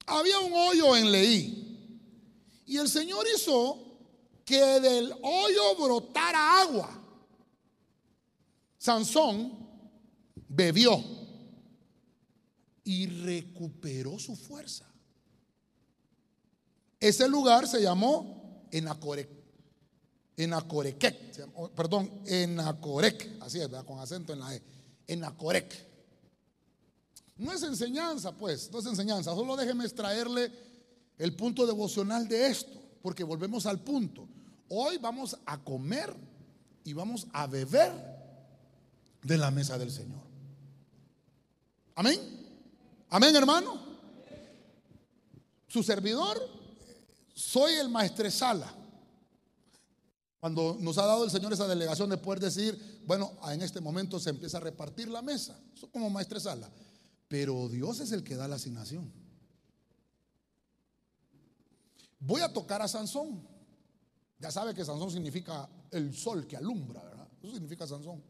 Había 0.05 0.39
un 0.39 0.51
hoyo 0.51 0.97
en 0.97 1.11
Leí. 1.13 1.65
Y 2.65 2.75
el 2.75 2.89
Señor 2.89 3.25
hizo 3.33 3.77
que 4.43 4.61
del 4.81 5.13
hoyo 5.23 5.75
brotara 5.77 6.59
agua. 6.59 6.89
Sansón 8.77 9.68
bebió 10.49 11.01
y 12.83 13.05
recuperó 13.05 14.19
su 14.19 14.35
fuerza. 14.35 14.85
Ese 16.99 17.29
lugar 17.29 17.67
se 17.67 17.81
llamó 17.81 18.67
Enacorec. 18.71 19.29
Enacorequec, 20.35 21.73
perdón, 21.75 22.21
Enacorec, 22.25 23.37
así 23.41 23.59
es, 23.59 23.67
con 23.85 23.99
acento 23.99 24.33
en 24.33 24.39
la 24.39 24.55
E. 24.55 24.61
Enacorec. 25.07 25.87
No 27.37 27.53
es 27.53 27.61
enseñanza, 27.63 28.31
pues, 28.31 28.71
no 28.71 28.79
es 28.79 28.85
enseñanza. 28.85 29.35
Solo 29.35 29.55
déjeme 29.55 29.83
extraerle 29.83 30.51
el 31.17 31.35
punto 31.35 31.67
devocional 31.67 32.27
de 32.27 32.47
esto, 32.47 32.81
porque 33.01 33.23
volvemos 33.23 33.65
al 33.65 33.81
punto. 33.81 34.27
Hoy 34.69 34.97
vamos 34.97 35.37
a 35.45 35.57
comer 35.57 36.15
y 36.85 36.93
vamos 36.93 37.27
a 37.33 37.45
beber 37.45 37.91
de 39.21 39.37
la 39.37 39.51
mesa 39.51 39.77
del 39.77 39.91
Señor. 39.91 40.28
Amén. 41.99 42.17
Amén, 43.09 43.35
hermano. 43.35 43.77
Su 45.67 45.83
servidor, 45.83 46.39
soy 47.33 47.73
el 47.73 47.89
maestresala. 47.89 48.73
Cuando 50.39 50.77
nos 50.79 50.97
ha 50.97 51.05
dado 51.05 51.25
el 51.25 51.29
Señor 51.29 51.51
esa 51.51 51.67
delegación 51.67 52.09
de 52.09 52.15
poder 52.15 52.39
decir, 52.39 53.01
bueno, 53.05 53.33
en 53.51 53.61
este 53.61 53.81
momento 53.81 54.17
se 54.17 54.29
empieza 54.29 54.59
a 54.59 54.61
repartir 54.61 55.09
la 55.09 55.21
mesa. 55.21 55.59
Eso 55.75 55.91
como 55.91 56.09
maestresala. 56.09 56.69
Pero 57.27 57.67
Dios 57.67 57.99
es 57.99 58.13
el 58.13 58.23
que 58.23 58.37
da 58.37 58.47
la 58.47 58.55
asignación. 58.55 59.11
Voy 62.17 62.39
a 62.39 62.53
tocar 62.53 62.81
a 62.81 62.87
Sansón. 62.87 63.45
Ya 64.37 64.51
sabe 64.51 64.73
que 64.73 64.85
Sansón 64.85 65.11
significa 65.11 65.67
el 65.91 66.15
sol 66.15 66.47
que 66.47 66.55
alumbra, 66.55 67.03
¿verdad? 67.03 67.27
Eso 67.43 67.51
significa 67.51 67.85
Sansón. 67.85 68.23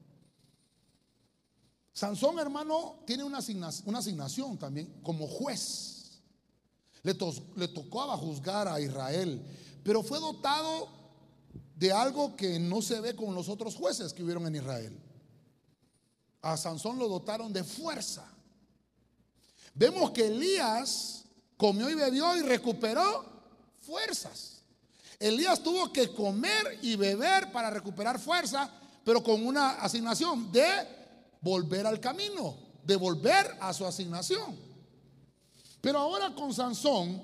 Sansón, 2.00 2.40
hermano, 2.40 3.04
tiene 3.06 3.26
una 3.26 3.40
asignación, 3.40 4.58
también 4.58 5.02
como 5.04 5.28
juez. 5.28 6.22
Le, 7.04 7.14
le 7.58 7.68
tocaba 7.68 8.16
juzgar 8.16 8.70
a 8.70 8.80
Israel, 8.80 9.46
pero 9.84 10.02
fue 10.02 10.18
dotado 10.22 10.88
de 11.76 11.92
algo 11.92 12.38
que 12.38 12.58
no 12.58 12.82
se 12.82 13.02
ve 13.02 13.18
con 13.18 13.36
los 13.36 13.50
otros 13.50 13.76
jueces 13.76 14.14
que 14.14 14.24
hubieron 14.24 14.48
en 14.48 14.56
Israel. 14.56 14.98
A 16.42 16.56
Sansón 16.56 16.98
lo 16.98 17.10
dotaron 17.10 17.52
de 17.52 17.66
fuerza. 17.66 18.26
Vemos 19.74 20.12
que 20.12 20.28
Elías 20.28 21.26
comió 21.58 21.90
y 21.90 21.96
bebió 21.96 22.38
y 22.38 22.44
recuperó 22.44 23.26
fuerzas. 23.82 24.62
Elías 25.20 25.62
tuvo 25.62 25.92
que 25.92 26.14
comer 26.14 26.80
y 26.82 26.96
beber 26.96 27.52
para 27.52 27.70
recuperar 27.70 28.22
fuerza, 28.22 28.72
pero 29.04 29.22
con 29.22 29.46
una 29.46 29.72
asignación 29.82 30.50
de 30.50 30.99
volver 31.42 31.88
al 31.88 32.00
camino, 32.00 32.58
de 32.84 32.96
volver 32.96 33.58
a 33.60 33.74
su 33.74 33.86
asignación. 33.86 34.58
Pero 35.82 36.00
ahora 36.00 36.34
con 36.34 36.54
Sansón, 36.54 37.22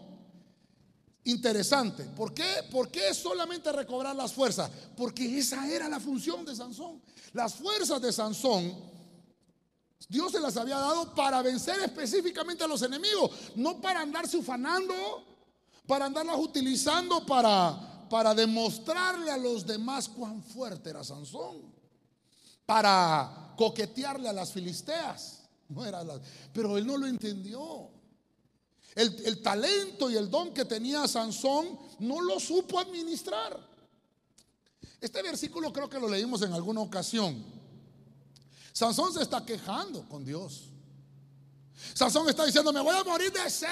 interesante. 1.25 2.03
¿Por 2.03 2.33
qué? 2.33 2.63
¿Por 2.71 2.89
qué 2.89 3.13
solamente 3.13 3.71
recobrar 3.71 4.15
las 4.15 4.33
fuerzas? 4.33 4.71
Porque 4.95 5.37
esa 5.37 5.67
era 5.69 5.89
la 5.89 5.99
función 5.99 6.45
de 6.45 6.55
Sansón. 6.55 7.01
Las 7.33 7.55
fuerzas 7.55 8.01
de 8.01 8.13
Sansón 8.13 8.95
Dios 10.07 10.31
se 10.31 10.39
las 10.39 10.55
había 10.57 10.77
dado 10.77 11.13
para 11.15 11.41
vencer 11.41 11.79
específicamente 11.81 12.63
a 12.63 12.67
los 12.67 12.81
enemigos, 12.81 13.31
no 13.55 13.81
para 13.81 14.01
andarse 14.01 14.37
ufanando, 14.37 14.93
para 15.87 16.05
andarlas 16.05 16.37
utilizando 16.37 17.25
para, 17.25 18.07
para 18.09 18.35
demostrarle 18.35 19.31
a 19.31 19.37
los 19.37 19.65
demás 19.65 20.07
cuán 20.07 20.43
fuerte 20.43 20.91
era 20.91 21.03
Sansón, 21.03 21.73
para 22.65 23.44
coquetearle 23.55 24.29
a 24.29 24.33
las 24.33 24.51
filisteas. 24.51 25.43
No 25.69 25.83
era 25.85 26.03
pero 26.53 26.77
él 26.77 26.85
no 26.85 26.97
lo 26.97 27.07
entendió. 27.07 27.89
El, 28.93 29.25
el 29.25 29.41
talento 29.41 30.09
y 30.09 30.15
el 30.15 30.29
don 30.29 30.53
que 30.53 30.65
tenía 30.65 31.07
Sansón 31.07 31.77
no 31.99 32.21
lo 32.21 32.39
supo 32.39 32.79
administrar. 32.79 33.59
Este 35.01 35.21
versículo 35.21 35.73
creo 35.73 35.89
que 35.89 35.99
lo 35.99 36.07
leímos 36.07 36.41
en 36.41 36.53
alguna 36.53 36.81
ocasión. 36.81 37.43
Sansón 38.71 39.13
se 39.13 39.21
está 39.21 39.45
quejando 39.45 40.07
con 40.07 40.23
Dios. 40.23 40.69
Sansón 41.93 42.27
está 42.29 42.45
diciendo, 42.45 42.71
me 42.71 42.81
voy 42.81 42.95
a 42.95 43.03
morir 43.03 43.31
de 43.31 43.49
sed. 43.49 43.69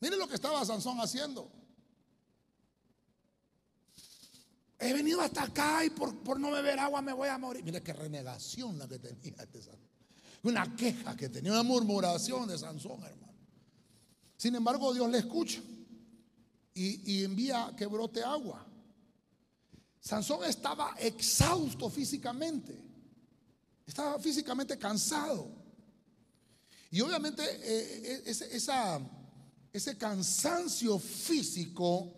Miren 0.00 0.18
lo 0.18 0.28
que 0.28 0.34
estaba 0.34 0.64
Sansón 0.64 0.98
haciendo. 1.00 1.50
He 4.78 4.92
venido 4.92 5.20
hasta 5.20 5.42
acá 5.42 5.84
y 5.84 5.90
por, 5.90 6.38
no 6.38 6.50
beber 6.50 6.78
agua 6.78 7.02
me 7.02 7.12
voy 7.12 7.28
a 7.28 7.38
morir. 7.38 7.64
Mire 7.64 7.82
qué 7.82 7.92
renegación 7.92 8.78
la 8.78 8.86
que 8.86 8.98
tenía 8.98 9.42
este 9.42 9.62
Sansón. 9.62 9.88
Una 10.44 10.76
queja 10.76 11.16
que 11.16 11.28
tenía, 11.28 11.50
una 11.52 11.64
murmuración 11.64 12.46
de 12.46 12.56
Sansón, 12.56 13.02
hermano. 13.02 13.34
Sin 14.36 14.54
embargo, 14.54 14.94
Dios 14.94 15.10
le 15.10 15.18
escucha 15.18 15.60
y 16.74 17.24
envía 17.24 17.74
que 17.76 17.86
brote 17.86 18.22
agua. 18.22 18.64
Sansón 20.00 20.44
estaba 20.44 20.94
exhausto 20.98 21.90
físicamente. 21.90 22.80
Estaba 23.84 24.18
físicamente 24.18 24.78
cansado. 24.78 25.50
Y 26.90 27.00
obviamente 27.00 27.42
eh, 27.42 28.22
eh, 28.26 29.02
ese 29.72 29.98
cansancio 29.98 30.98
físico 30.98 32.17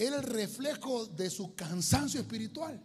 era 0.00 0.16
el 0.16 0.22
reflejo 0.22 1.04
de 1.04 1.28
su 1.28 1.54
cansancio 1.54 2.22
espiritual. 2.22 2.80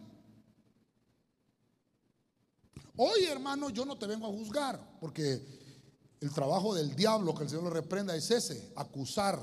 Hoy, 2.96 3.24
hermano, 3.24 3.70
yo 3.70 3.86
no 3.86 3.96
te 3.96 4.06
vengo 4.06 4.26
a 4.26 4.30
juzgar, 4.30 4.98
porque 5.00 5.40
el 6.20 6.30
trabajo 6.30 6.74
del 6.74 6.94
diablo, 6.94 7.34
que 7.34 7.44
el 7.44 7.48
Señor 7.48 7.64
lo 7.64 7.70
reprenda, 7.70 8.14
es 8.14 8.30
ese, 8.30 8.70
acusar 8.76 9.40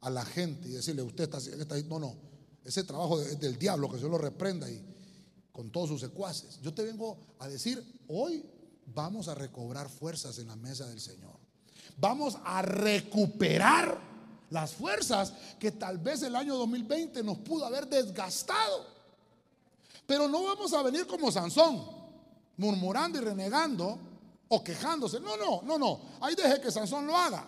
a 0.00 0.10
la 0.10 0.24
gente 0.24 0.68
y 0.68 0.72
decirle, 0.72 1.02
usted 1.02 1.24
está, 1.24 1.38
está 1.38 1.80
no, 1.82 2.00
no, 2.00 2.16
ese 2.64 2.82
trabajo 2.82 3.20
del 3.20 3.56
diablo, 3.56 3.88
que 3.88 3.98
Dios 3.98 4.10
lo 4.10 4.18
reprenda 4.18 4.68
y 4.68 4.84
con 5.52 5.70
todos 5.70 5.90
sus 5.90 6.00
secuaces. 6.00 6.60
Yo 6.62 6.74
te 6.74 6.82
vengo 6.82 7.36
a 7.38 7.46
decir, 7.46 7.80
hoy 8.08 8.44
vamos 8.86 9.28
a 9.28 9.36
recobrar 9.36 9.88
fuerzas 9.88 10.40
en 10.40 10.48
la 10.48 10.56
mesa 10.56 10.88
del 10.88 11.00
Señor. 11.00 11.38
Vamos 11.96 12.36
a 12.44 12.60
recuperar 12.62 14.07
las 14.50 14.72
fuerzas 14.72 15.32
que 15.58 15.72
tal 15.72 15.98
vez 15.98 16.22
el 16.22 16.34
año 16.34 16.56
2020 16.56 17.22
nos 17.22 17.38
pudo 17.38 17.66
haber 17.66 17.86
desgastado. 17.86 18.86
Pero 20.06 20.28
no 20.28 20.42
vamos 20.42 20.72
a 20.72 20.82
venir 20.82 21.06
como 21.06 21.30
Sansón, 21.30 21.84
murmurando 22.56 23.18
y 23.18 23.20
renegando 23.20 23.98
o 24.48 24.64
quejándose. 24.64 25.20
No, 25.20 25.36
no, 25.36 25.62
no, 25.62 25.78
no. 25.78 26.00
Ahí 26.20 26.34
deje 26.34 26.60
que 26.60 26.70
Sansón 26.70 27.06
lo 27.06 27.16
haga. 27.16 27.46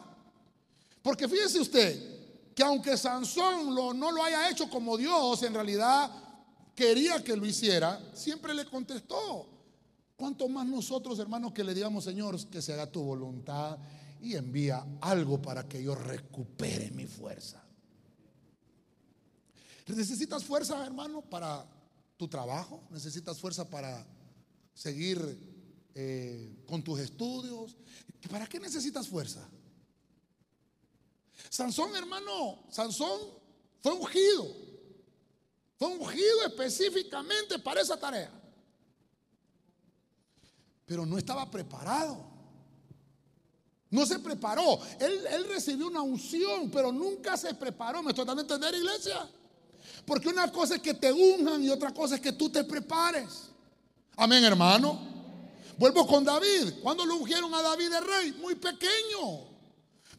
Porque 1.02 1.26
fíjese 1.26 1.60
usted, 1.60 2.20
que 2.54 2.62
aunque 2.62 2.96
Sansón 2.96 3.74
no 3.74 4.12
lo 4.12 4.22
haya 4.22 4.50
hecho 4.50 4.68
como 4.68 4.98
Dios, 4.98 5.42
en 5.42 5.54
realidad 5.54 6.10
quería 6.74 7.24
que 7.24 7.36
lo 7.36 7.46
hiciera, 7.46 7.98
siempre 8.12 8.52
le 8.52 8.66
contestó. 8.66 9.46
¿Cuánto 10.16 10.46
más 10.48 10.66
nosotros, 10.66 11.18
hermanos, 11.18 11.52
que 11.52 11.64
le 11.64 11.72
digamos, 11.72 12.04
Señor, 12.04 12.38
que 12.48 12.60
se 12.60 12.74
haga 12.74 12.86
tu 12.86 13.02
voluntad 13.02 13.78
y 14.22 14.36
envía 14.36 14.86
algo 15.00 15.40
para 15.40 15.68
que 15.68 15.82
yo 15.82 15.94
recupere 15.94 16.90
mi 16.90 17.06
fuerza? 17.06 17.62
¿Necesitas 19.86 20.44
fuerza, 20.44 20.84
hermano, 20.86 21.22
para 21.22 21.66
tu 22.16 22.28
trabajo? 22.28 22.82
¿Necesitas 22.90 23.40
fuerza 23.40 23.68
para 23.68 24.06
seguir 24.74 25.18
eh, 25.94 26.62
con 26.66 26.82
tus 26.82 27.00
estudios? 27.00 27.76
¿Para 28.30 28.46
qué 28.46 28.60
necesitas 28.60 29.08
fuerza? 29.08 29.48
Sansón, 31.48 31.96
hermano, 31.96 32.64
Sansón 32.70 33.20
fue 33.82 33.92
ungido. 33.92 34.46
Fue 35.76 35.88
ungido 35.88 36.46
específicamente 36.46 37.58
para 37.58 37.80
esa 37.80 37.98
tarea. 37.98 38.30
Pero 40.84 41.06
no 41.06 41.18
estaba 41.18 41.50
preparado. 41.50 42.29
No 43.90 44.06
se 44.06 44.18
preparó. 44.20 44.78
Él, 44.98 45.44
recibió 45.48 45.88
una 45.88 46.02
unción, 46.02 46.70
pero 46.70 46.92
nunca 46.92 47.36
se 47.36 47.54
preparó. 47.54 48.02
¿Me 48.02 48.10
estoy 48.10 48.24
dando 48.24 48.40
a 48.40 48.44
entender, 48.44 48.74
iglesia? 48.74 49.28
Porque 50.04 50.28
una 50.28 50.50
cosa 50.50 50.76
es 50.76 50.82
que 50.82 50.94
te 50.94 51.12
unjan 51.12 51.62
y 51.62 51.70
otra 51.70 51.92
cosa 51.92 52.14
es 52.14 52.20
que 52.20 52.32
tú 52.32 52.48
te 52.48 52.64
prepares. 52.64 53.48
Amén, 54.16 54.44
hermano. 54.44 54.98
Vuelvo 55.76 56.06
con 56.06 56.24
David. 56.24 56.74
¿Cuándo 56.82 57.04
lo 57.04 57.16
ungieron 57.16 57.52
a 57.54 57.62
David 57.62 57.90
de 57.90 58.00
rey? 58.00 58.32
Muy 58.40 58.54
pequeño 58.54 59.50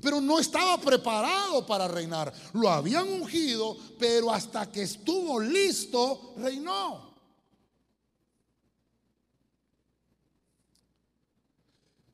pero 0.01 0.19
no 0.19 0.39
estaba 0.39 0.79
preparado 0.79 1.65
para 1.65 1.87
reinar. 1.87 2.33
Lo 2.53 2.69
habían 2.69 3.07
ungido, 3.07 3.77
pero 3.99 4.31
hasta 4.31 4.69
que 4.71 4.81
estuvo 4.81 5.39
listo, 5.39 6.33
reinó. 6.37 7.10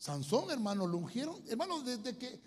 Sansón, 0.07 0.49
hermano, 0.51 0.87
lo 0.87 0.99
ungieron. 0.99 1.35
Hermano, 1.49 1.83
desde 1.83 2.17
que 2.17 2.39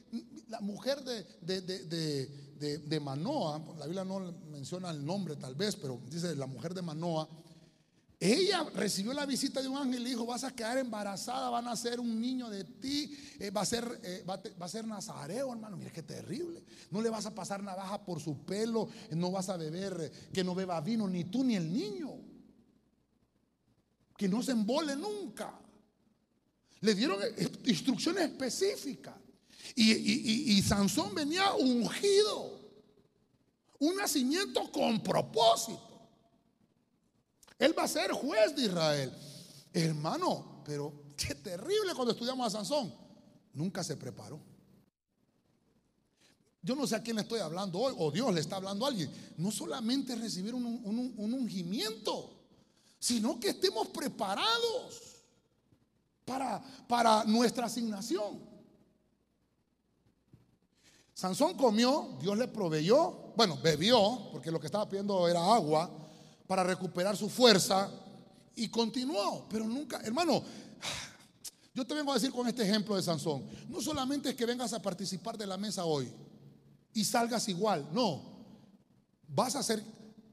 la 0.48 0.62
mujer 0.62 1.04
de, 1.04 1.26
de, 1.42 2.78
de, 2.78 3.00
Manoa, 3.00 3.62
la 3.78 3.84
Biblia 3.84 4.02
no 4.02 4.18
menciona 4.50 4.88
el 4.88 5.04
nombre 5.04 5.36
tal 5.36 5.54
vez, 5.54 5.76
pero 5.76 6.00
dice 6.08 6.34
la 6.36 6.46
mujer 6.46 6.72
de 6.72 6.80
Manoa, 6.80 7.28
ella 8.18 8.64
recibió 8.74 9.12
la 9.12 9.26
visita 9.26 9.60
de 9.60 9.68
un 9.68 9.76
ángel 9.76 10.06
y 10.06 10.08
dijo, 10.08 10.24
vas 10.24 10.44
a 10.44 10.52
quedar 10.52 10.78
embarazada, 10.78 11.50
van 11.50 11.68
a 11.68 11.76
ser 11.76 12.00
un 12.00 12.18
niño 12.18 12.48
de 12.48 12.64
ti, 12.64 13.14
eh, 13.38 13.50
va, 13.50 13.60
a 13.60 13.66
ser, 13.66 14.00
eh, 14.04 14.24
va, 14.26 14.40
a 14.58 14.68
ser 14.68 14.86
nazareo, 14.86 15.52
hermano. 15.52 15.76
Mira 15.76 15.92
qué 15.92 16.02
terrible. 16.02 16.64
No 16.90 17.02
le 17.02 17.10
vas 17.10 17.26
a 17.26 17.34
pasar 17.34 17.62
navaja 17.62 18.02
por 18.06 18.20
su 18.20 18.38
pelo, 18.46 18.88
no 19.10 19.30
vas 19.30 19.50
a 19.50 19.58
beber, 19.58 20.10
que 20.32 20.42
no 20.42 20.54
beba 20.54 20.80
vino, 20.80 21.06
ni 21.06 21.24
tú 21.24 21.44
ni 21.44 21.56
el 21.56 21.70
niño. 21.70 22.08
Que 24.16 24.28
no 24.28 24.42
se 24.42 24.52
embole 24.52 24.96
nunca. 24.96 25.59
Le 26.80 26.94
dieron 26.94 27.20
eh, 27.22 27.50
instrucciones 27.66 28.24
específicas. 28.24 29.14
Y, 29.74 29.92
y 29.92 30.62
Sansón 30.62 31.14
venía 31.14 31.52
ungido. 31.52 32.58
Un 33.78 33.96
nacimiento 33.96 34.70
con 34.72 35.02
propósito. 35.02 36.08
Él 37.58 37.78
va 37.78 37.84
a 37.84 37.88
ser 37.88 38.10
juez 38.12 38.56
de 38.56 38.62
Israel. 38.62 39.12
Hermano, 39.72 40.62
pero 40.64 41.04
qué 41.16 41.34
terrible 41.34 41.94
cuando 41.94 42.12
estudiamos 42.12 42.46
a 42.46 42.50
Sansón. 42.50 42.92
Nunca 43.52 43.84
se 43.84 43.96
preparó. 43.96 44.40
Yo 46.62 46.74
no 46.74 46.86
sé 46.86 46.96
a 46.96 47.02
quién 47.02 47.16
le 47.16 47.22
estoy 47.22 47.40
hablando 47.40 47.78
hoy, 47.78 47.94
o 47.96 48.10
Dios 48.10 48.34
le 48.34 48.40
está 48.40 48.56
hablando 48.56 48.84
a 48.84 48.88
alguien. 48.88 49.10
No 49.36 49.50
solamente 49.50 50.14
recibir 50.14 50.54
un, 50.54 50.64
un 50.64 51.34
ungimiento, 51.34 52.38
sino 52.98 53.40
que 53.40 53.50
estemos 53.50 53.88
preparados 53.88 55.09
para, 56.86 57.24
nuestra 57.24 57.66
asignación. 57.66 58.38
Sansón 61.12 61.54
comió, 61.56 62.16
Dios 62.20 62.38
le 62.38 62.48
proveyó, 62.48 63.32
bueno, 63.36 63.58
bebió, 63.62 64.30
porque 64.32 64.50
lo 64.50 64.58
que 64.58 64.66
estaba 64.66 64.88
pidiendo 64.88 65.28
era 65.28 65.40
agua 65.40 65.90
para 66.46 66.64
recuperar 66.64 67.16
su 67.16 67.28
fuerza 67.28 67.90
Y 68.56 68.68
continuó, 68.68 69.46
pero 69.48 69.64
nunca, 69.64 70.00
hermano, 70.02 70.42
yo 71.74 71.86
te 71.86 71.94
vengo 71.94 72.10
a 72.10 72.14
decir 72.14 72.32
con 72.32 72.46
este 72.48 72.62
ejemplo 72.62 72.96
de 72.96 73.02
Sansón, 73.02 73.44
no 73.68 73.80
solamente 73.80 74.30
es 74.30 74.34
que 74.34 74.46
vengas 74.46 74.72
a 74.72 74.82
participar 74.82 75.36
de 75.36 75.46
la 75.46 75.56
mesa 75.56 75.84
hoy 75.84 76.12
y 76.92 77.04
salgas 77.04 77.48
igual, 77.48 77.88
no, 77.92 78.22
vas 79.28 79.56
a 79.56 79.62
ser 79.62 79.82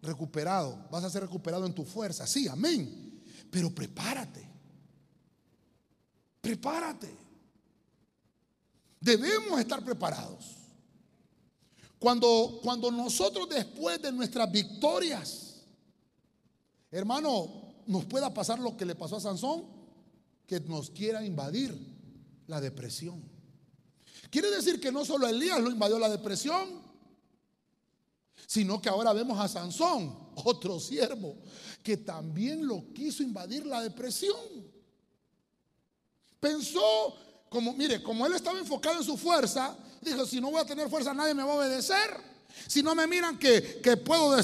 recuperado, 0.01 0.87
vas 0.89 1.03
a 1.03 1.09
ser 1.09 1.21
recuperado 1.21 1.65
en 1.65 1.73
tu 1.73 1.83
fuerza, 1.83 2.25
sí, 2.25 2.47
amén, 2.47 3.23
pero 3.51 3.73
prepárate, 3.73 4.46
prepárate, 6.47 7.13
debemos 9.01 9.59
estar 9.59 9.83
preparados. 9.83 10.55
Cuando, 11.99 12.61
cuando 12.63 12.89
nosotros 12.89 13.49
después 13.49 14.01
de 14.01 14.13
nuestras 14.13 14.49
victorias, 14.49 15.65
hermano, 16.89 17.75
nos 17.85 18.05
pueda 18.05 18.33
pasar 18.33 18.59
lo 18.59 18.77
que 18.77 18.85
le 18.85 18.95
pasó 18.95 19.17
a 19.17 19.19
Sansón, 19.19 19.65
que 20.45 20.61
nos 20.61 20.89
quiera 20.89 21.25
invadir 21.25 21.77
la 22.47 22.61
depresión. 22.61 23.21
Quiere 24.29 24.49
decir 24.49 24.79
que 24.79 24.91
no 24.91 25.03
solo 25.03 25.27
Elías 25.27 25.59
lo 25.59 25.69
invadió 25.69 25.99
la 25.99 26.07
depresión, 26.07 26.81
sino 28.45 28.81
que 28.81 28.87
ahora 28.87 29.11
vemos 29.11 29.37
a 29.37 29.49
Sansón, 29.49 30.17
otro 30.45 30.79
siervo, 30.79 31.35
que 31.83 31.97
también 31.97 32.65
lo 32.65 32.93
quiso 32.93 33.21
invadir 33.21 33.65
la 33.65 33.81
depresión. 33.81 34.76
Pensó, 36.39 37.15
como, 37.49 37.73
mire, 37.73 38.01
como 38.01 38.25
él 38.25 38.33
estaba 38.33 38.59
enfocado 38.59 38.97
en 38.97 39.03
su 39.03 39.17
fuerza, 39.17 39.77
dijo, 40.01 40.25
si 40.25 40.39
no 40.39 40.51
voy 40.51 40.61
a 40.61 40.65
tener 40.65 40.89
fuerza, 40.89 41.13
nadie 41.13 41.33
me 41.33 41.43
va 41.43 41.53
a 41.53 41.57
obedecer. 41.57 42.37
Si 42.67 42.81
no 42.81 42.95
me 42.95 43.05
miran 43.07 43.37
que, 43.37 43.81
puedo 44.03 44.35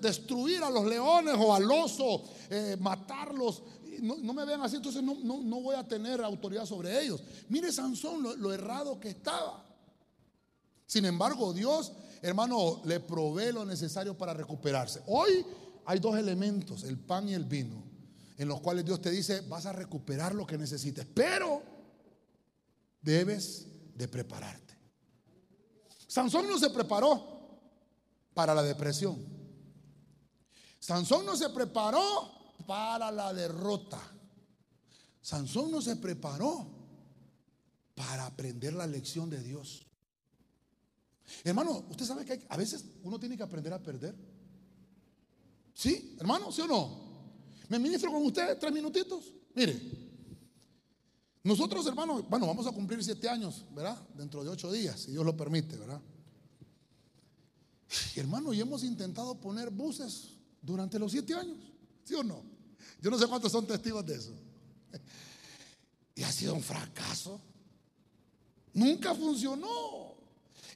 destruir 0.00 0.62
a 0.62 0.70
los 0.70 0.84
leones 0.84 1.34
o 1.38 1.54
al 1.54 1.70
oso, 1.70 2.24
eh, 2.50 2.76
matarlos, 2.80 3.62
no, 4.02 4.32
me 4.32 4.44
vean 4.44 4.62
así, 4.62 4.76
entonces 4.76 5.02
no, 5.02 5.60
voy 5.60 5.76
a 5.76 5.86
tener 5.86 6.22
autoridad 6.22 6.66
sobre 6.66 7.00
ellos. 7.02 7.22
Mire 7.48 7.72
Sansón 7.72 8.22
lo, 8.40 8.52
errado 8.52 8.98
que 8.98 9.10
estaba. 9.10 9.64
Sin 10.86 11.04
embargo, 11.04 11.52
Dios, 11.52 11.92
hermano, 12.20 12.82
le 12.84 13.00
provee 13.00 13.52
lo 13.52 13.64
necesario 13.64 14.18
para 14.18 14.34
recuperarse. 14.34 15.02
Hoy 15.06 15.46
hay 15.84 15.98
dos 16.00 16.16
elementos, 16.16 16.82
el 16.84 16.98
pan 16.98 17.28
y 17.28 17.34
el 17.34 17.44
vino, 17.44 17.84
en 18.42 18.48
los 18.48 18.60
cuales 18.60 18.84
Dios 18.84 19.00
te 19.00 19.10
dice, 19.10 19.42
vas 19.42 19.66
a 19.66 19.72
recuperar 19.72 20.34
lo 20.34 20.46
que 20.46 20.58
necesites, 20.58 21.06
pero 21.14 21.62
debes 23.00 23.68
de 23.94 24.08
prepararte. 24.08 24.76
Sansón 26.08 26.48
no 26.48 26.58
se 26.58 26.70
preparó 26.70 27.60
para 28.34 28.54
la 28.54 28.62
depresión. 28.62 29.24
Sansón 30.80 31.24
no 31.24 31.36
se 31.36 31.50
preparó 31.50 32.56
para 32.66 33.12
la 33.12 33.32
derrota. 33.32 34.00
Sansón 35.20 35.70
no 35.70 35.80
se 35.80 35.94
preparó 35.96 36.66
para 37.94 38.26
aprender 38.26 38.72
la 38.72 38.88
lección 38.88 39.30
de 39.30 39.40
Dios. 39.40 39.86
Hermano, 41.44 41.84
usted 41.88 42.04
sabe 42.04 42.24
que 42.24 42.44
a 42.48 42.56
veces 42.56 42.84
uno 43.04 43.20
tiene 43.20 43.36
que 43.36 43.44
aprender 43.44 43.72
a 43.72 43.80
perder. 43.80 44.16
¿Sí, 45.72 46.16
hermano? 46.18 46.50
¿Sí 46.50 46.60
o 46.62 46.66
no? 46.66 47.11
¿Me 47.72 47.78
ministro 47.78 48.12
con 48.12 48.22
usted 48.26 48.58
tres 48.58 48.70
minutitos? 48.70 49.32
Mire, 49.54 49.80
nosotros, 51.42 51.86
hermano, 51.86 52.22
bueno, 52.24 52.46
vamos 52.46 52.66
a 52.66 52.70
cumplir 52.70 53.02
siete 53.02 53.30
años, 53.30 53.64
¿verdad? 53.74 53.98
Dentro 54.14 54.44
de 54.44 54.50
ocho 54.50 54.70
días, 54.70 55.00
si 55.00 55.12
Dios 55.12 55.24
lo 55.24 55.34
permite, 55.34 55.78
¿verdad? 55.78 55.98
hermano, 58.16 58.52
y 58.52 58.60
hemos 58.60 58.84
intentado 58.84 59.40
poner 59.40 59.70
buses 59.70 60.34
durante 60.60 60.98
los 60.98 61.12
siete 61.12 61.32
años, 61.32 61.56
¿sí 62.04 62.12
o 62.12 62.22
no? 62.22 62.42
Yo 63.00 63.10
no 63.10 63.18
sé 63.18 63.26
cuántos 63.26 63.50
son 63.50 63.66
testigos 63.66 64.04
de 64.04 64.16
eso. 64.16 64.32
Y 66.14 66.24
ha 66.24 66.30
sido 66.30 66.52
un 66.52 66.62
fracaso. 66.62 67.40
Nunca 68.74 69.14
funcionó. 69.14 70.14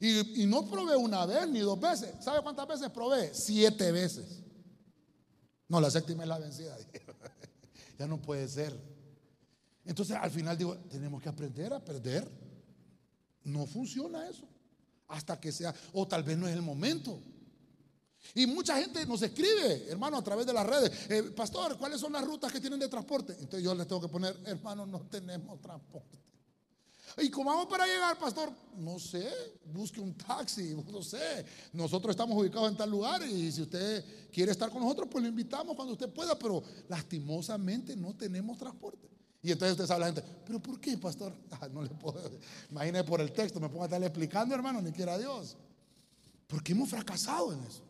Y, 0.01 0.44
y, 0.44 0.47
no 0.47 0.66
probé 0.66 0.97
una 0.97 1.26
vez 1.26 1.47
ni 1.47 1.61
dos 1.61 1.78
veces. 1.78 2.24
¿Sabe 2.24 2.40
cuántas 2.42 2.66
veces 2.66 2.88
probé? 2.88 3.34
Siete 3.34 3.92
veces. 3.92 4.45
No, 5.69 5.81
la 5.81 5.91
séptima 5.91 6.23
es 6.23 6.29
la 6.29 6.39
vencida. 6.39 6.77
ya 7.99 8.07
no 8.07 8.21
puede 8.21 8.49
ser. 8.49 8.79
Entonces 9.85 10.17
al 10.17 10.31
final 10.31 10.57
digo, 10.57 10.77
tenemos 10.91 11.23
que 11.23 11.29
aprender 11.29 11.73
a 11.73 11.85
perder. 11.85 12.31
No 13.45 13.67
funciona 13.67 14.29
eso 14.29 14.49
hasta 15.09 15.39
que 15.39 15.53
sea, 15.53 15.75
o 15.93 16.07
tal 16.07 16.23
vez 16.23 16.37
no 16.37 16.49
es 16.49 16.55
el 16.55 16.62
momento. 16.62 17.23
Y 18.35 18.47
mucha 18.47 18.77
gente 18.77 19.07
nos 19.07 19.23
escribe, 19.23 19.89
hermano, 19.89 20.17
a 20.17 20.25
través 20.25 20.47
de 20.47 20.53
las 20.53 20.67
redes, 20.67 20.91
eh, 21.09 21.23
pastor, 21.23 21.79
¿cuáles 21.79 22.01
son 22.01 22.12
las 22.12 22.25
rutas 22.25 22.53
que 22.53 22.61
tienen 22.61 22.81
de 22.81 22.89
transporte? 22.89 23.35
Entonces 23.35 23.62
yo 23.62 23.75
les 23.75 23.87
tengo 23.87 24.01
que 24.01 24.09
poner, 24.09 24.37
hermano, 24.45 24.85
no 24.85 25.01
tenemos 25.03 25.61
transporte. 25.61 26.19
¿Y 27.19 27.31
cómo 27.31 27.49
vamos 27.49 27.67
para 27.67 27.87
llegar, 27.87 28.19
pastor? 28.19 28.53
No 28.77 28.99
sé, 28.99 29.27
busque 29.73 30.01
un 30.01 30.14
taxi, 30.14 30.77
no 30.93 31.03
sé. 31.03 31.47
Nosotros 31.73 32.11
estamos 32.11 32.37
ubicados 32.39 32.71
en 32.71 32.77
tal 32.77 32.91
lugar 32.91 33.23
y 33.27 33.51
si 33.51 33.62
usted 33.62 34.05
quiere 34.31 34.53
estar 34.53 34.71
con 34.71 34.83
nosotros, 34.83 35.09
pues 35.11 35.23
lo 35.23 35.29
invitamos 35.29 35.75
cuando 35.75 35.95
usted 35.95 36.11
pueda, 36.11 36.39
pero 36.39 36.62
lastimosamente 36.89 37.97
no 37.97 38.14
tenemos 38.14 38.59
transporte. 38.59 39.09
Y 39.43 39.53
entonces 39.53 39.73
usted 39.73 39.87
sabe 39.87 40.01
la 40.01 40.07
gente, 40.07 40.25
pero 40.45 40.61
¿por 40.61 40.79
qué, 40.79 40.99
pastor? 40.99 41.33
Ah, 41.59 41.69
no 41.73 41.83
le 41.83 41.89
puedo. 41.89 42.31
Imagine 42.71 43.03
por 43.03 43.21
el 43.23 43.33
texto, 43.33 43.59
me 43.61 43.69
pongo 43.71 43.85
a 43.85 43.87
estarle 43.87 44.07
explicando, 44.07 44.55
hermano, 44.55 44.83
ni 44.83 44.93
quiera 44.93 45.17
Dios. 45.17 45.57
Porque 46.47 46.73
hemos 46.73 46.91
fracasado 46.91 47.51
en 47.53 47.64
eso. 47.64 47.83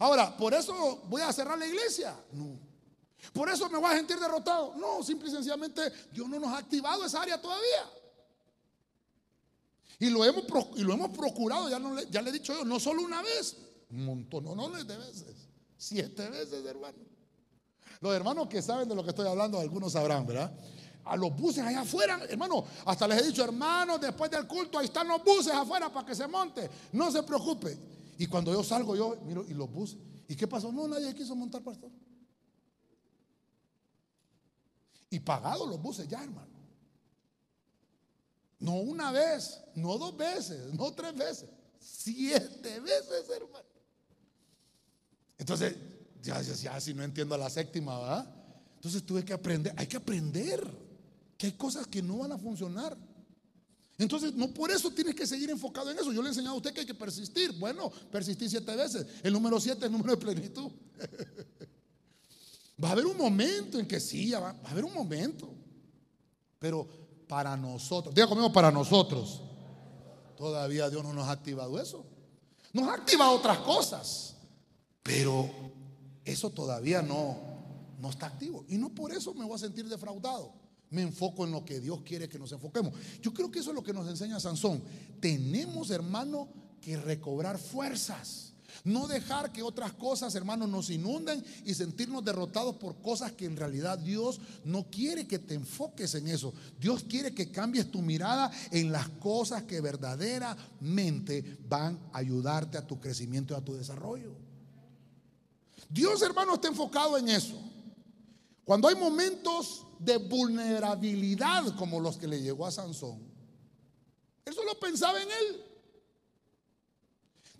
Ahora, 0.00 0.36
¿por 0.36 0.52
eso 0.52 1.02
voy 1.08 1.22
a 1.22 1.32
cerrar 1.32 1.56
la 1.56 1.66
iglesia? 1.66 2.16
No. 2.32 2.58
¿Por 3.32 3.48
eso 3.50 3.70
me 3.70 3.78
voy 3.78 3.92
a 3.92 3.96
sentir 3.96 4.18
derrotado? 4.18 4.74
No, 4.74 5.00
simple 5.04 5.28
y 5.28 5.30
sencillamente 5.30 5.80
Dios 6.10 6.28
no 6.28 6.40
nos 6.40 6.48
ha 6.48 6.58
activado 6.58 7.04
esa 7.04 7.22
área 7.22 7.40
todavía. 7.40 7.88
Y 10.02 10.10
lo 10.10 10.24
hemos, 10.24 10.44
y 10.74 10.82
lo 10.82 10.94
hemos 10.94 11.16
procurado, 11.16 11.70
ya, 11.70 11.78
no 11.78 11.94
le, 11.94 12.10
ya 12.10 12.20
le 12.20 12.30
he 12.30 12.32
dicho 12.32 12.52
yo, 12.52 12.64
no 12.64 12.80
solo 12.80 13.02
una 13.02 13.22
vez, 13.22 13.56
un 13.88 14.04
montón, 14.04 14.44
de 14.84 14.96
veces, 14.96 15.46
siete 15.76 16.28
veces, 16.28 16.66
hermano. 16.66 16.98
Los 18.00 18.12
hermanos 18.12 18.48
que 18.48 18.60
saben 18.60 18.88
de 18.88 18.96
lo 18.96 19.04
que 19.04 19.10
estoy 19.10 19.28
hablando, 19.28 19.60
algunos 19.60 19.92
sabrán, 19.92 20.26
¿verdad? 20.26 20.52
A 21.04 21.16
los 21.16 21.32
buses 21.36 21.64
allá 21.64 21.82
afuera, 21.82 22.20
hermano, 22.28 22.64
hasta 22.84 23.06
les 23.06 23.22
he 23.22 23.26
dicho, 23.28 23.44
hermano, 23.44 23.96
después 23.96 24.28
del 24.28 24.44
culto, 24.48 24.76
ahí 24.76 24.86
están 24.86 25.06
los 25.06 25.22
buses 25.22 25.52
afuera 25.52 25.88
para 25.92 26.04
que 26.04 26.16
se 26.16 26.26
monte. 26.26 26.68
No 26.90 27.12
se 27.12 27.22
preocupe. 27.22 27.78
Y 28.18 28.26
cuando 28.26 28.52
yo 28.52 28.64
salgo, 28.64 28.96
yo 28.96 29.18
miro, 29.24 29.44
y 29.48 29.54
los 29.54 29.70
buses. 29.70 29.98
¿Y 30.26 30.34
qué 30.34 30.48
pasó? 30.48 30.72
No, 30.72 30.88
nadie 30.88 31.14
quiso 31.14 31.36
montar, 31.36 31.62
pastor. 31.62 31.92
Y 35.10 35.20
pagados 35.20 35.68
los 35.68 35.80
buses 35.80 36.08
ya, 36.08 36.24
hermano. 36.24 36.61
No 38.62 38.76
una 38.76 39.10
vez, 39.10 39.58
no 39.74 39.98
dos 39.98 40.16
veces, 40.16 40.72
no 40.72 40.92
tres 40.92 41.16
veces, 41.16 41.48
siete 41.80 42.78
veces, 42.78 43.28
hermano. 43.28 43.66
Entonces, 45.36 45.74
ya, 46.22 46.40
ya, 46.40 46.80
si 46.80 46.94
no 46.94 47.02
entiendo 47.02 47.36
la 47.36 47.50
séptima, 47.50 47.98
¿verdad? 47.98 48.32
Entonces 48.76 49.04
tuve 49.04 49.24
que 49.24 49.32
aprender, 49.32 49.74
hay 49.76 49.88
que 49.88 49.96
aprender 49.96 50.64
que 51.36 51.48
hay 51.48 51.52
cosas 51.54 51.88
que 51.88 52.00
no 52.00 52.18
van 52.18 52.30
a 52.30 52.38
funcionar. 52.38 52.96
Entonces, 53.98 54.32
no 54.34 54.54
por 54.54 54.70
eso 54.70 54.92
tienes 54.92 55.16
que 55.16 55.26
seguir 55.26 55.50
enfocado 55.50 55.90
en 55.90 55.98
eso. 55.98 56.12
Yo 56.12 56.22
le 56.22 56.28
he 56.28 56.30
enseñado 56.30 56.54
a 56.54 56.58
usted 56.58 56.72
que 56.72 56.80
hay 56.80 56.86
que 56.86 56.94
persistir. 56.94 57.58
Bueno, 57.58 57.90
persistir 58.12 58.48
siete 58.48 58.76
veces. 58.76 59.04
El 59.24 59.32
número 59.32 59.58
siete 59.58 59.80
es 59.80 59.86
el 59.86 59.92
número 59.92 60.12
de 60.12 60.18
plenitud. 60.18 60.70
va 62.82 62.90
a 62.90 62.92
haber 62.92 63.06
un 63.06 63.16
momento 63.16 63.80
en 63.80 63.88
que 63.88 63.98
sí, 63.98 64.30
va, 64.30 64.52
va 64.52 64.68
a 64.68 64.70
haber 64.70 64.84
un 64.84 64.94
momento. 64.94 65.52
Pero 66.60 67.01
para 67.28 67.56
nosotros, 67.56 68.14
diga 68.14 68.26
conmigo, 68.26 68.52
para 68.52 68.70
nosotros, 68.70 69.42
todavía 70.36 70.90
Dios 70.90 71.02
no 71.02 71.12
nos 71.12 71.28
ha 71.28 71.32
activado 71.32 71.80
eso. 71.80 72.04
Nos 72.72 72.88
ha 72.88 72.94
activado 72.94 73.32
otras 73.32 73.58
cosas. 73.58 74.36
Pero 75.02 75.50
eso 76.24 76.50
todavía 76.50 77.02
no, 77.02 77.36
no 77.98 78.10
está 78.10 78.26
activo. 78.26 78.64
Y 78.68 78.78
no 78.78 78.88
por 78.90 79.12
eso 79.12 79.34
me 79.34 79.44
voy 79.44 79.56
a 79.56 79.58
sentir 79.58 79.88
defraudado. 79.88 80.52
Me 80.90 81.02
enfoco 81.02 81.44
en 81.44 81.52
lo 81.52 81.64
que 81.64 81.80
Dios 81.80 82.02
quiere 82.02 82.28
que 82.28 82.38
nos 82.38 82.52
enfoquemos. 82.52 82.92
Yo 83.20 83.32
creo 83.32 83.50
que 83.50 83.60
eso 83.60 83.70
es 83.70 83.74
lo 83.74 83.82
que 83.82 83.92
nos 83.92 84.08
enseña 84.08 84.38
Sansón. 84.38 84.82
Tenemos, 85.20 85.90
hermano, 85.90 86.48
que 86.80 86.96
recobrar 86.96 87.58
fuerzas. 87.58 88.51
No 88.84 89.06
dejar 89.06 89.52
que 89.52 89.62
otras 89.62 89.92
cosas, 89.92 90.34
hermano, 90.34 90.66
nos 90.66 90.90
inunden 90.90 91.44
y 91.64 91.74
sentirnos 91.74 92.24
derrotados 92.24 92.76
por 92.76 92.96
cosas 92.96 93.32
que 93.32 93.44
en 93.44 93.56
realidad 93.56 93.98
Dios 93.98 94.40
no 94.64 94.84
quiere 94.90 95.26
que 95.26 95.38
te 95.38 95.54
enfoques 95.54 96.14
en 96.14 96.28
eso. 96.28 96.52
Dios 96.80 97.04
quiere 97.08 97.34
que 97.34 97.50
cambies 97.50 97.90
tu 97.90 98.02
mirada 98.02 98.50
en 98.70 98.92
las 98.92 99.08
cosas 99.08 99.62
que 99.64 99.80
verdaderamente 99.80 101.58
van 101.68 101.98
a 102.12 102.18
ayudarte 102.18 102.78
a 102.78 102.86
tu 102.86 103.00
crecimiento 103.00 103.54
y 103.54 103.56
a 103.56 103.64
tu 103.64 103.74
desarrollo. 103.74 104.34
Dios, 105.88 106.22
hermano, 106.22 106.54
está 106.54 106.68
enfocado 106.68 107.18
en 107.18 107.28
eso. 107.28 107.60
Cuando 108.64 108.88
hay 108.88 108.94
momentos 108.94 109.86
de 109.98 110.16
vulnerabilidad 110.16 111.76
como 111.76 112.00
los 112.00 112.16
que 112.16 112.26
le 112.26 112.40
llegó 112.40 112.66
a 112.66 112.70
Sansón, 112.70 113.20
él 114.44 114.54
solo 114.54 114.78
pensaba 114.78 115.20
en 115.20 115.28
él. 115.28 115.71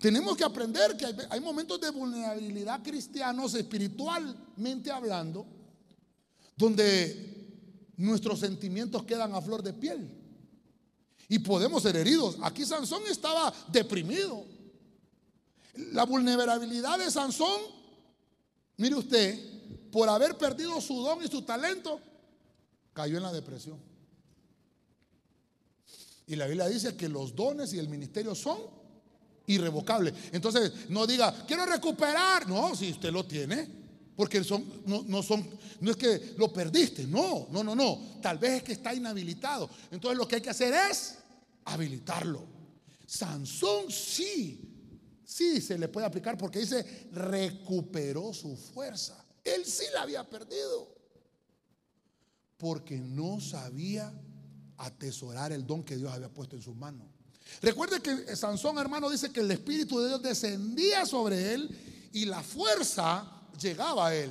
Tenemos 0.02 0.36
que 0.36 0.42
aprender 0.42 0.96
que 0.96 1.06
hay, 1.30 1.38
momentos 1.38 1.80
de 1.80 1.88
vulnerabilidad 1.90 2.82
cristianos, 2.82 3.54
espiritualmente 3.54 4.90
hablando, 4.90 5.46
donde 6.56 7.46
nuestros 7.96 8.40
sentimientos 8.40 9.04
quedan 9.04 9.32
a 9.32 9.40
flor 9.40 9.62
de 9.62 9.72
piel. 9.72 10.10
Y 11.28 11.38
podemos 11.38 11.84
ser 11.84 11.94
heridos. 11.94 12.36
Aquí 12.42 12.66
Sansón 12.66 13.04
estaba 13.08 13.54
deprimido. 13.68 14.44
La 15.92 16.04
vulnerabilidad 16.04 16.98
de 16.98 17.08
Sansón, 17.08 17.60
mire 18.78 18.96
usted, 18.96 19.38
por 19.92 20.08
haber 20.08 20.36
perdido 20.36 20.80
su 20.80 21.00
don 21.00 21.22
y 21.22 21.28
su 21.28 21.42
talento, 21.42 22.00
cayó 22.92 23.18
en 23.18 23.22
la 23.22 23.32
depresión. 23.32 23.78
Y 26.26 26.34
la 26.34 26.48
Biblia 26.48 26.66
dice 26.66 26.96
que 26.96 27.08
los 27.08 27.36
dones 27.36 27.72
y 27.72 27.78
el 27.78 27.88
ministerio 27.88 28.34
son 28.34 28.81
irrevocables. 29.52 30.14
Entonces, 30.32 30.88
no 30.88 31.06
diga, 31.06 31.44
quiero 31.46 31.66
recuperar. 31.66 32.48
No, 32.48 32.74
si 32.74 32.90
usted 32.90 33.12
lo 33.12 33.24
tiene. 33.24 33.82
Porque 34.16 34.44
son, 34.44 34.82
no, 34.86 35.04
no, 35.06 35.22
son, 35.22 35.48
no 35.80 35.90
es 35.90 35.96
que 35.96 36.34
lo 36.36 36.52
perdiste, 36.52 37.06
no, 37.06 37.48
no, 37.50 37.64
no, 37.64 37.74
no. 37.74 38.18
Tal 38.20 38.38
vez 38.38 38.58
es 38.58 38.62
que 38.62 38.72
está 38.72 38.94
inhabilitado. 38.94 39.68
Entonces 39.90 40.18
lo 40.18 40.28
que 40.28 40.36
hay 40.36 40.42
que 40.42 40.50
hacer 40.50 40.74
es 40.90 41.16
habilitarlo. 41.64 42.44
Sansón 43.06 43.90
sí, 43.90 44.60
sí 45.24 45.60
se 45.60 45.78
le 45.78 45.88
puede 45.88 46.06
aplicar 46.06 46.36
porque 46.36 46.60
dice, 46.60 47.08
recuperó 47.12 48.32
su 48.34 48.56
fuerza. 48.56 49.24
Él 49.42 49.64
sí 49.64 49.84
la 49.94 50.02
había 50.02 50.28
perdido. 50.28 50.94
Porque 52.58 52.98
no 52.98 53.40
sabía 53.40 54.12
atesorar 54.76 55.52
el 55.52 55.66
don 55.66 55.82
que 55.82 55.96
Dios 55.96 56.12
había 56.12 56.28
puesto 56.28 56.54
en 56.54 56.62
sus 56.62 56.76
manos. 56.76 57.08
Recuerde 57.60 58.00
que 58.00 58.34
Sansón, 58.36 58.78
hermano, 58.78 59.10
dice 59.10 59.30
que 59.30 59.40
el 59.40 59.50
Espíritu 59.50 59.98
de 60.00 60.08
Dios 60.08 60.22
descendía 60.22 61.04
sobre 61.06 61.54
él 61.54 62.08
y 62.12 62.24
la 62.24 62.42
fuerza 62.42 63.24
llegaba 63.60 64.08
a 64.08 64.14
él. 64.14 64.30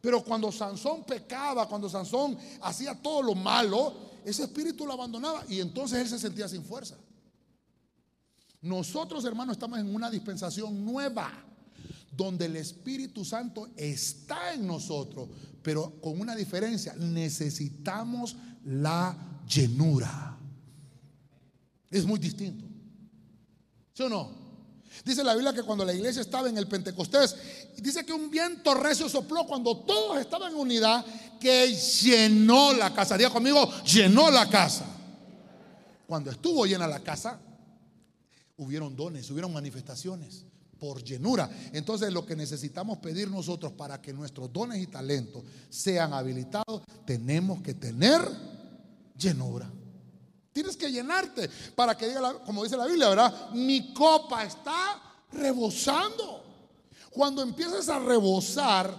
Pero 0.00 0.22
cuando 0.22 0.52
Sansón 0.52 1.04
pecaba, 1.04 1.68
cuando 1.68 1.88
Sansón 1.88 2.36
hacía 2.60 2.94
todo 2.94 3.22
lo 3.22 3.34
malo, 3.34 3.94
ese 4.24 4.44
espíritu 4.44 4.86
lo 4.86 4.92
abandonaba 4.92 5.44
y 5.48 5.60
entonces 5.60 5.98
él 5.98 6.08
se 6.08 6.18
sentía 6.18 6.48
sin 6.48 6.64
fuerza. 6.64 6.96
Nosotros, 8.60 9.24
hermanos, 9.24 9.56
estamos 9.56 9.78
en 9.78 9.94
una 9.94 10.10
dispensación 10.10 10.84
nueva, 10.84 11.30
donde 12.10 12.46
el 12.46 12.56
Espíritu 12.56 13.24
Santo 13.24 13.68
está 13.76 14.54
en 14.54 14.66
nosotros, 14.66 15.28
pero 15.62 16.00
con 16.00 16.20
una 16.20 16.34
diferencia, 16.34 16.94
necesitamos 16.94 18.36
la 18.64 19.16
llenura. 19.46 20.33
Es 21.94 22.04
muy 22.04 22.18
distinto. 22.18 22.64
¿Sí 23.92 24.02
o 24.02 24.08
no? 24.08 24.28
Dice 25.04 25.22
la 25.22 25.32
Biblia 25.32 25.52
que 25.52 25.62
cuando 25.62 25.84
la 25.84 25.94
iglesia 25.94 26.22
estaba 26.22 26.48
en 26.48 26.58
el 26.58 26.66
Pentecostés, 26.66 27.36
dice 27.76 28.04
que 28.04 28.12
un 28.12 28.32
viento 28.32 28.74
recio 28.74 29.08
sopló 29.08 29.46
cuando 29.46 29.76
todos 29.78 30.18
estaban 30.18 30.50
en 30.50 30.58
unidad, 30.58 31.06
que 31.38 31.72
llenó 31.72 32.72
la 32.72 32.92
casa. 32.92 33.16
Diga 33.16 33.30
conmigo, 33.30 33.70
llenó 33.84 34.28
la 34.28 34.50
casa. 34.50 34.84
Cuando 36.08 36.32
estuvo 36.32 36.66
llena 36.66 36.88
la 36.88 36.98
casa, 36.98 37.38
hubieron 38.56 38.96
dones, 38.96 39.30
hubieron 39.30 39.52
manifestaciones 39.52 40.44
por 40.80 41.00
llenura. 41.04 41.48
Entonces 41.72 42.12
lo 42.12 42.26
que 42.26 42.34
necesitamos 42.34 42.98
pedir 42.98 43.30
nosotros 43.30 43.70
para 43.70 44.02
que 44.02 44.12
nuestros 44.12 44.52
dones 44.52 44.82
y 44.82 44.88
talentos 44.88 45.44
sean 45.70 46.12
habilitados, 46.12 46.82
tenemos 47.06 47.62
que 47.62 47.74
tener 47.74 48.20
llenura. 49.16 49.70
Tienes 50.54 50.76
que 50.76 50.88
llenarte 50.88 51.50
para 51.74 51.96
que 51.96 52.06
diga, 52.06 52.38
como 52.46 52.62
dice 52.62 52.76
la 52.76 52.86
Biblia, 52.86 53.08
¿verdad? 53.08 53.50
Mi 53.54 53.92
copa 53.92 54.44
está 54.44 55.02
rebosando. 55.32 56.44
Cuando 57.10 57.42
empieces 57.42 57.88
a 57.88 57.98
rebosar, 57.98 58.96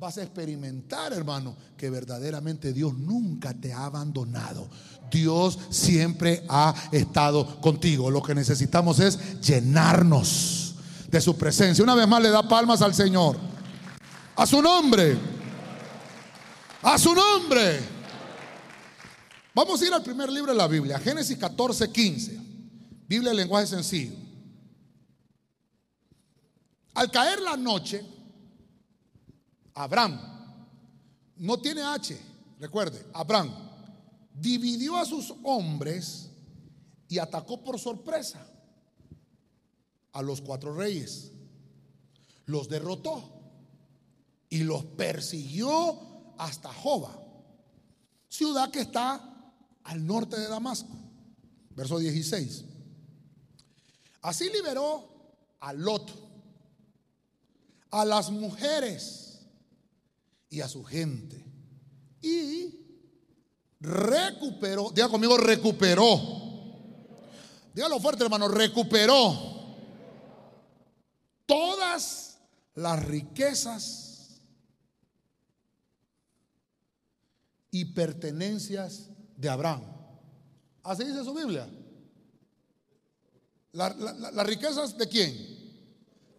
vas 0.00 0.16
a 0.16 0.22
experimentar, 0.22 1.12
hermano, 1.12 1.54
que 1.76 1.90
verdaderamente 1.90 2.72
Dios 2.72 2.94
nunca 2.94 3.52
te 3.52 3.70
ha 3.70 3.84
abandonado. 3.84 4.66
Dios 5.10 5.58
siempre 5.68 6.42
ha 6.48 6.74
estado 6.90 7.60
contigo. 7.60 8.10
Lo 8.10 8.22
que 8.22 8.34
necesitamos 8.34 8.98
es 8.98 9.42
llenarnos 9.42 10.76
de 11.10 11.20
su 11.20 11.36
presencia. 11.36 11.84
Una 11.84 11.94
vez 11.94 12.08
más 12.08 12.22
le 12.22 12.30
da 12.30 12.48
palmas 12.48 12.80
al 12.80 12.94
Señor. 12.94 13.36
A 14.36 14.46
su 14.46 14.62
nombre. 14.62 15.18
A 16.82 16.96
su 16.96 17.14
nombre. 17.14 17.91
Vamos 19.54 19.82
a 19.82 19.86
ir 19.86 19.92
al 19.92 20.02
primer 20.02 20.32
libro 20.32 20.52
de 20.52 20.58
la 20.58 20.66
Biblia, 20.66 20.98
Génesis 20.98 21.36
14, 21.36 21.92
15. 21.92 22.40
Biblia 23.06 23.32
en 23.32 23.36
lenguaje 23.36 23.66
sencillo. 23.66 24.14
Al 26.94 27.10
caer 27.10 27.40
la 27.40 27.56
noche, 27.56 28.02
Abraham, 29.74 30.18
no 31.36 31.58
tiene 31.58 31.82
H, 31.82 32.18
recuerde, 32.58 33.06
Abraham, 33.12 33.52
dividió 34.34 34.96
a 34.96 35.04
sus 35.04 35.34
hombres 35.42 36.30
y 37.08 37.18
atacó 37.18 37.62
por 37.62 37.78
sorpresa 37.78 38.46
a 40.12 40.22
los 40.22 40.40
cuatro 40.40 40.74
reyes. 40.74 41.32
Los 42.46 42.68
derrotó 42.70 43.22
y 44.48 44.64
los 44.64 44.84
persiguió 44.84 46.34
hasta 46.38 46.72
Joba, 46.72 47.18
ciudad 48.28 48.70
que 48.70 48.80
está 48.80 49.31
al 49.84 50.06
norte 50.06 50.38
de 50.38 50.48
Damasco. 50.48 50.96
Verso 51.70 51.98
16. 51.98 52.64
Así 54.22 54.50
liberó 54.50 55.08
a 55.60 55.72
Lot, 55.72 56.10
a 57.90 58.04
las 58.04 58.30
mujeres 58.30 59.40
y 60.48 60.60
a 60.60 60.68
su 60.68 60.84
gente. 60.84 61.44
Y 62.20 62.78
recuperó, 63.80 64.90
diga 64.90 65.08
conmigo, 65.08 65.36
recuperó. 65.36 66.42
Dígalo 67.74 67.98
fuerte, 68.00 68.22
hermano, 68.22 68.48
recuperó 68.48 69.52
todas 71.46 72.38
las 72.74 73.04
riquezas 73.04 74.40
y 77.70 77.86
pertenencias 77.86 79.08
de 79.36 79.48
Abraham. 79.48 79.82
Así 80.82 81.04
dice 81.04 81.24
su 81.24 81.34
Biblia. 81.34 81.68
¿Las 83.72 84.46
riquezas 84.46 84.98
de 84.98 85.08
quién? 85.08 85.34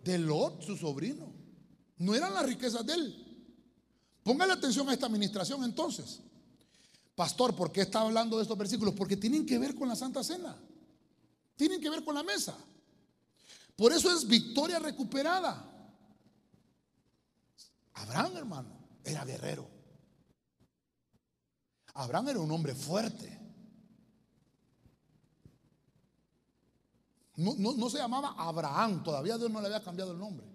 De 0.04 0.18
Lot, 0.20 0.64
su 0.64 0.78
sobrino. 0.78 1.32
No 1.98 2.14
eran 2.14 2.34
las 2.34 2.46
riquezas 2.46 2.86
de 2.86 2.94
él. 2.94 3.48
Póngale 4.24 4.54
atención 4.54 4.88
a 4.90 4.94
esta 4.94 5.08
administración 5.08 5.64
entonces. 5.64 6.20
Pastor, 7.16 7.56
¿por 7.56 7.72
qué 7.72 7.82
está 7.82 8.02
hablando 8.02 8.38
de 8.38 8.44
estos 8.44 8.58
versículos? 8.58 8.94
Porque 8.96 9.18
tienen 9.18 9.46
que 9.46 9.60
ver 9.60 9.76
con 9.76 9.88
la 9.88 9.96
Santa 9.96 10.24
Cena. 10.24 10.58
Tienen 11.56 11.80
que 11.80 11.90
ver 11.90 12.04
con 12.04 12.16
la 12.16 12.24
mesa. 12.24 12.58
Por 13.76 13.92
eso 13.94 14.12
es 14.16 14.28
victoria 14.28 14.80
recuperada. 14.80 15.70
Abraham, 17.94 18.38
hermano, 18.38 18.70
era 19.04 19.24
guerrero. 19.26 19.73
Abraham 21.94 22.30
era 22.30 22.40
un 22.40 22.52
hombre 22.52 22.74
fuerte. 22.74 23.40
No, 27.36 27.90
se 27.90 27.98
llamaba 27.98 28.36
Abraham, 28.38 29.04
todavía 29.04 29.38
Dios 29.38 29.50
no 29.50 29.60
le 29.60 29.68
había 29.68 29.84
cambiado 29.84 30.12
el 30.12 30.20
nombre. 30.20 30.46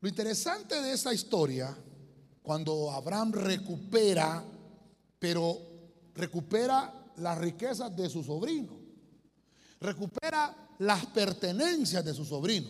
Lo 0.00 0.08
interesante 0.08 0.80
de 0.80 0.92
esa 0.92 1.12
historia, 1.12 1.76
cuando 2.42 2.90
Abraham 2.90 3.32
recupera, 3.32 4.42
pero 5.18 5.58
recupera 6.14 7.12
las 7.16 7.38
riquezas 7.38 7.94
de 7.94 8.08
su 8.08 8.24
sobrino, 8.24 8.78
recupera 9.80 10.54
las 10.78 11.06
pertenencias 11.06 12.04
de 12.04 12.14
su 12.14 12.24
sobrino. 12.24 12.68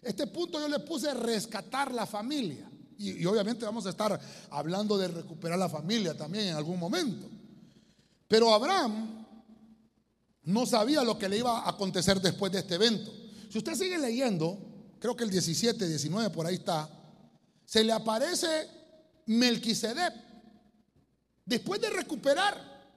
Este 0.00 0.26
punto 0.26 0.60
yo 0.60 0.68
le 0.68 0.80
puse 0.80 1.12
rescatar 1.14 1.92
la 1.92 2.06
familia. 2.06 2.70
Y, 3.10 3.26
obviamente 3.26 3.64
vamos 3.64 3.86
a 3.86 3.90
estar 3.90 4.18
hablando 4.50 4.96
de 4.96 5.08
recuperar 5.08 5.58
la 5.58 5.68
familia 5.68 6.16
también 6.16 6.48
en 6.48 6.54
algún 6.54 6.78
momento. 6.78 7.28
Pero 8.26 8.52
Abraham 8.52 9.26
no 10.44 10.66
sabía 10.66 11.02
lo 11.02 11.18
que 11.18 11.28
le 11.28 11.38
iba 11.38 11.60
a 11.60 11.70
acontecer 11.70 12.20
después 12.20 12.52
de 12.52 12.60
este 12.60 12.74
evento. 12.76 13.12
Si 13.50 13.58
usted 13.58 13.74
sigue 13.74 13.98
leyendo, 13.98 14.58
creo 14.98 15.14
que 15.14 15.24
el 15.24 15.30
17, 15.30 15.86
19 15.86 16.30
por 16.30 16.46
ahí 16.46 16.56
está, 16.56 16.88
se 17.64 17.84
le 17.84 17.92
aparece 17.92 18.68
Melquisedec. 19.26 20.14
Después 21.44 21.80
de 21.80 21.90
recuperar, 21.90 22.88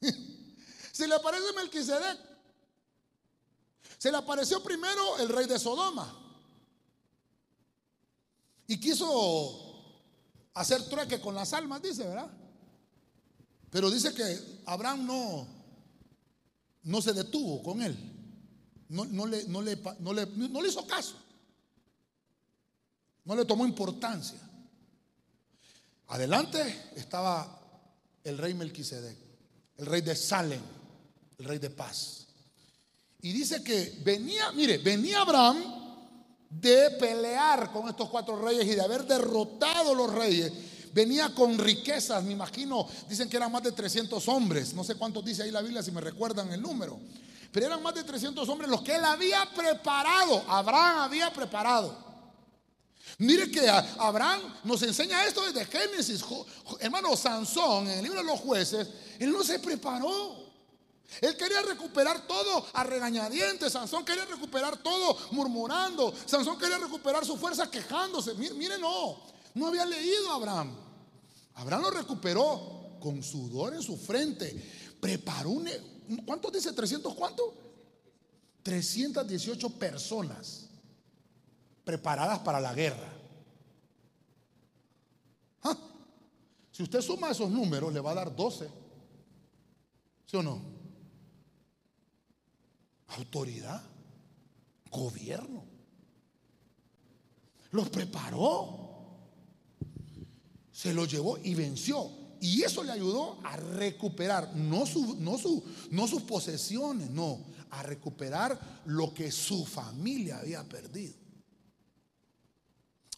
se 0.92 1.06
le 1.06 1.14
aparece 1.14 1.52
Melquisedec. 1.56 2.18
Se 3.98 4.10
le 4.10 4.18
apareció 4.18 4.62
primero 4.62 5.18
el 5.18 5.28
rey 5.28 5.46
de 5.46 5.58
Sodoma. 5.58 6.23
Y 8.66 8.78
quiso 8.78 9.64
hacer 10.54 10.88
trueque 10.88 11.20
con 11.20 11.34
las 11.34 11.52
almas, 11.52 11.82
dice, 11.82 12.04
¿verdad? 12.06 12.30
Pero 13.70 13.90
dice 13.90 14.14
que 14.14 14.62
Abraham 14.66 15.06
no, 15.06 15.46
no 16.84 17.02
se 17.02 17.12
detuvo 17.12 17.62
con 17.62 17.82
él. 17.82 17.96
No, 18.88 19.04
le, 19.26 19.44
no, 19.48 19.60
le, 19.60 19.76
no, 19.98 20.12
le, 20.12 20.68
hizo 20.68 20.86
caso. 20.86 21.16
No 23.24 23.34
le 23.34 23.44
tomó 23.44 23.66
importancia. 23.66 24.38
Adelante 26.08 26.90
estaba 26.94 27.60
el 28.22 28.38
rey 28.38 28.54
Melquisedec, 28.54 29.16
el 29.78 29.86
rey 29.86 30.02
de 30.02 30.14
Salem, 30.14 30.60
el 31.38 31.44
rey 31.44 31.58
de 31.58 31.70
paz. 31.70 32.28
Y 33.22 33.32
dice 33.32 33.64
que 33.64 34.00
venía, 34.04 34.52
mire, 34.52 34.78
venía 34.78 35.22
Abraham 35.22 35.83
de 36.60 36.90
pelear 36.92 37.72
con 37.72 37.88
estos 37.88 38.08
cuatro 38.08 38.40
reyes 38.40 38.64
y 38.66 38.74
de 38.74 38.82
haber 38.82 39.04
derrotado 39.04 39.94
los 39.94 40.12
reyes. 40.12 40.52
Venía 40.92 41.34
con 41.34 41.58
riquezas, 41.58 42.22
me 42.22 42.32
imagino, 42.32 42.86
dicen 43.08 43.28
que 43.28 43.36
eran 43.36 43.50
más 43.50 43.64
de 43.64 43.72
300 43.72 44.28
hombres, 44.28 44.74
no 44.74 44.84
sé 44.84 44.94
cuántos 44.94 45.24
dice 45.24 45.42
ahí 45.42 45.50
la 45.50 45.60
Biblia 45.60 45.82
si 45.82 45.90
me 45.90 46.00
recuerdan 46.00 46.52
el 46.52 46.62
número, 46.62 47.00
pero 47.50 47.66
eran 47.66 47.82
más 47.82 47.94
de 47.94 48.04
300 48.04 48.48
hombres 48.48 48.70
los 48.70 48.82
que 48.82 48.94
él 48.94 49.04
había 49.04 49.44
preparado, 49.56 50.44
Abraham 50.46 50.98
había 50.98 51.32
preparado. 51.32 52.04
Mire 53.18 53.50
que 53.50 53.68
Abraham 53.68 54.40
nos 54.64 54.82
enseña 54.82 55.24
esto 55.24 55.44
desde 55.44 55.64
Génesis. 55.66 56.24
Hermano 56.80 57.16
Sansón, 57.16 57.88
en 57.88 57.98
el 57.98 58.04
libro 58.04 58.20
de 58.20 58.26
los 58.26 58.40
jueces, 58.40 58.88
él 59.18 59.30
no 59.30 59.44
se 59.44 59.58
preparó. 59.58 60.43
Él 61.20 61.36
quería 61.36 61.62
recuperar 61.62 62.26
todo 62.26 62.66
a 62.72 62.84
regañadientes. 62.84 63.72
Sansón 63.72 64.04
quería 64.04 64.24
recuperar 64.24 64.76
todo 64.82 65.16
murmurando. 65.32 66.12
Sansón 66.26 66.58
quería 66.58 66.78
recuperar 66.78 67.24
su 67.24 67.36
fuerza 67.36 67.70
quejándose. 67.70 68.34
Mire, 68.34 68.78
no, 68.78 69.20
no 69.54 69.66
había 69.68 69.86
leído 69.86 70.30
a 70.30 70.34
Abraham. 70.36 70.74
Abraham 71.54 71.82
lo 71.82 71.90
recuperó 71.90 72.98
con 73.00 73.22
sudor 73.22 73.74
en 73.74 73.82
su 73.82 73.96
frente. 73.96 74.96
Preparó 75.00 75.50
un... 75.50 75.68
¿Cuántos 76.26 76.52
dice? 76.52 76.74
¿300 76.74 77.14
cuánto? 77.14 77.54
318 78.62 79.70
personas 79.70 80.68
preparadas 81.84 82.40
para 82.40 82.60
la 82.60 82.74
guerra. 82.74 83.12
¿Ah? 85.62 85.76
Si 86.72 86.82
usted 86.82 87.00
suma 87.02 87.30
esos 87.30 87.50
números, 87.50 87.92
le 87.92 88.00
va 88.00 88.12
a 88.12 88.14
dar 88.14 88.34
12. 88.34 88.68
¿Sí 90.26 90.36
o 90.36 90.42
no? 90.42 90.73
Autoridad, 93.16 93.82
gobierno. 94.90 95.64
Los 97.70 97.88
preparó, 97.90 98.84
se 100.72 100.92
los 100.92 101.10
llevó 101.10 101.38
y 101.38 101.54
venció. 101.54 102.10
Y 102.40 102.62
eso 102.62 102.84
le 102.84 102.92
ayudó 102.92 103.38
a 103.44 103.56
recuperar, 103.56 104.54
no, 104.54 104.84
su, 104.84 105.16
no, 105.16 105.38
su, 105.38 105.64
no 105.90 106.06
sus 106.06 106.22
posesiones, 106.22 107.10
no, 107.10 107.44
a 107.70 107.82
recuperar 107.82 108.82
lo 108.84 109.14
que 109.14 109.32
su 109.32 109.64
familia 109.64 110.38
había 110.38 110.62
perdido. 110.68 111.14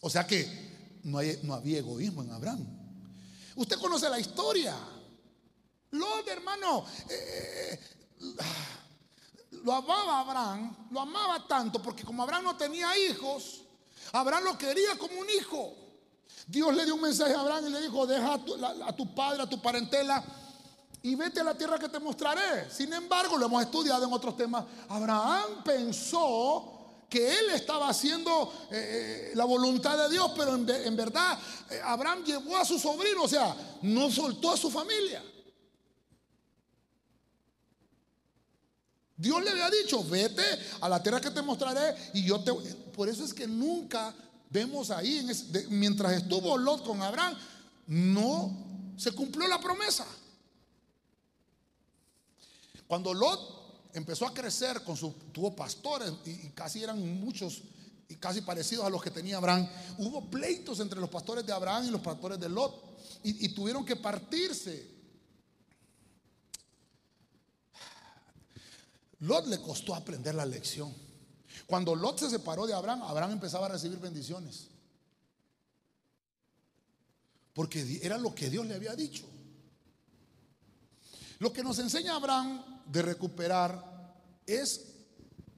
O 0.01 0.09
sea 0.09 0.25
que 0.25 0.99
no, 1.03 1.19
no 1.43 1.53
había 1.53 1.79
egoísmo 1.79 2.23
en 2.23 2.31
Abraham. 2.31 2.65
Usted 3.55 3.77
conoce 3.77 4.09
la 4.09 4.19
historia. 4.19 4.77
Lot, 5.91 6.27
hermano, 6.27 6.85
eh, 7.09 7.79
lo 9.51 9.73
amaba 9.73 10.19
Abraham, 10.19 10.75
lo 10.91 10.99
amaba 10.99 11.47
tanto 11.47 11.81
porque 11.81 12.03
como 12.03 12.23
Abraham 12.23 12.45
no 12.45 12.57
tenía 12.57 12.97
hijos, 12.97 13.61
Abraham 14.11 14.43
lo 14.45 14.57
quería 14.57 14.97
como 14.97 15.19
un 15.19 15.29
hijo. 15.29 15.73
Dios 16.47 16.73
le 16.73 16.85
dio 16.85 16.95
un 16.95 17.01
mensaje 17.01 17.33
a 17.33 17.41
Abraham 17.41 17.67
y 17.67 17.69
le 17.71 17.81
dijo, 17.81 18.07
deja 18.07 18.33
a 18.33 18.95
tu, 18.95 19.13
padre, 19.13 19.43
a 19.43 19.49
tu 19.49 19.61
parentela 19.61 20.23
y 21.03 21.15
vete 21.15 21.41
a 21.41 21.43
la 21.43 21.57
tierra 21.57 21.77
que 21.77 21.89
te 21.89 21.99
mostraré. 21.99 22.69
Sin 22.71 22.91
embargo, 22.93 23.37
lo 23.37 23.47
hemos 23.47 23.63
estudiado 23.63 24.05
en 24.05 24.13
otros 24.13 24.37
temas, 24.37 24.63
Abraham 24.87 25.63
pensó 25.63 26.73
que 27.09 27.39
él 27.39 27.49
estaba 27.53 27.89
haciendo 27.89 28.51
eh, 28.69 29.29
eh, 29.31 29.35
la 29.35 29.45
voluntad 29.45 29.97
de 29.97 30.09
Dios, 30.09 30.31
pero 30.35 30.55
en, 30.55 30.95
verdad 30.95 31.39
eh, 31.69 31.79
Abraham 31.83 32.23
llevó 32.23 32.57
a 32.57 32.65
su 32.65 32.77
sobrino, 32.77 33.23
o 33.23 33.27
sea, 33.27 33.55
no 33.83 34.11
soltó 34.11 34.51
a 34.51 34.57
su 34.57 34.69
familia. 34.69 35.23
Dios 39.17 39.43
le 39.43 39.49
había 39.49 39.69
dicho, 39.71 40.03
vete 40.03 40.43
a 40.79 40.87
la 40.87 41.01
tierra 41.01 41.19
que 41.19 41.31
te 41.31 41.41
mostraré 41.41 41.95
y 42.13 42.23
yo 42.23 42.39
te... 42.39 42.53
Por 42.53 43.09
eso 43.09 43.25
es 43.25 43.33
que 43.33 43.47
nunca 43.47 44.13
vemos 44.49 44.91
ahí, 44.91 45.27
mientras 45.69 46.13
estuvo 46.13 46.55
Lot 46.55 46.85
con 46.85 47.01
Abraham, 47.01 47.35
no 47.87 48.93
se 48.95 49.11
cumplió 49.11 49.47
la 49.47 49.59
promesa. 49.59 50.05
Cuando 52.87 53.13
Lot 53.13 53.89
empezó 53.93 54.27
a 54.27 54.33
crecer 54.33 54.83
con 54.83 54.95
sus, 54.95 55.13
tuvo 55.33 55.55
pastores 55.55 56.11
y, 56.25 56.49
casi 56.49 56.83
eran 56.83 57.19
muchos 57.19 57.63
y 58.07 58.15
casi 58.15 58.41
parecidos 58.41 58.85
a 58.85 58.89
los 58.89 59.01
que 59.01 59.09
tenía 59.09 59.37
Abraham. 59.37 59.67
Hubo 59.97 60.29
pleitos 60.29 60.79
entre 60.79 60.99
los 60.99 61.09
pastores 61.09 61.43
de 61.45 61.53
Abraham 61.53 61.87
y 61.87 61.91
los 61.91 62.01
pastores 62.01 62.39
de 62.39 62.49
Lot 62.49 62.85
y 63.23 63.49
tuvieron 63.49 63.83
que 63.83 63.95
partirse. 63.95 64.96
Lot 69.19 69.47
le 69.47 69.59
costó 69.61 69.95
aprender 69.95 70.35
la 70.35 70.45
lección. 70.45 70.93
Cuando 71.65 71.95
Lot 71.95 72.19
se 72.19 72.29
separó 72.29 72.67
de 72.67 72.73
Abraham, 72.73 73.03
Abraham 73.03 73.31
empezaba 73.31 73.65
a 73.65 73.69
recibir 73.69 73.99
bendiciones. 73.99 74.67
Porque 77.53 77.99
era 78.03 78.17
lo 78.17 78.35
que 78.35 78.49
Dios 78.49 78.65
le 78.67 78.75
había 78.75 78.95
dicho. 78.95 79.25
Lo 81.39 81.51
que 81.51 81.63
nos 81.63 81.79
enseña 81.79 82.15
Abraham 82.15 82.83
de 82.85 83.01
recuperar 83.01 84.15
es 84.45 84.85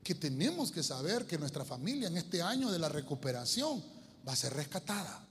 que 0.03 0.15
tenemos 0.15 0.71
que 0.71 0.81
saber 0.81 1.25
que 1.25 1.37
nuestra 1.37 1.65
familia 1.65 2.07
en 2.07 2.17
este 2.17 2.41
año 2.41 2.71
de 2.71 2.79
la 2.79 2.89
recuperación 2.89 3.83
va 4.27 4.33
a 4.33 4.37
ser 4.37 4.53
rescatada. 4.53 5.27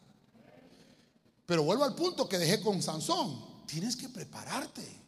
Pero 1.47 1.63
vuelvo 1.63 1.85
al 1.85 1.95
punto 1.95 2.29
que 2.29 2.39
dejé 2.39 2.61
con 2.61 2.83
Sansón. 2.83 3.65
Tienes 3.67 3.97
que 3.97 4.09
prepararte. 4.11 5.08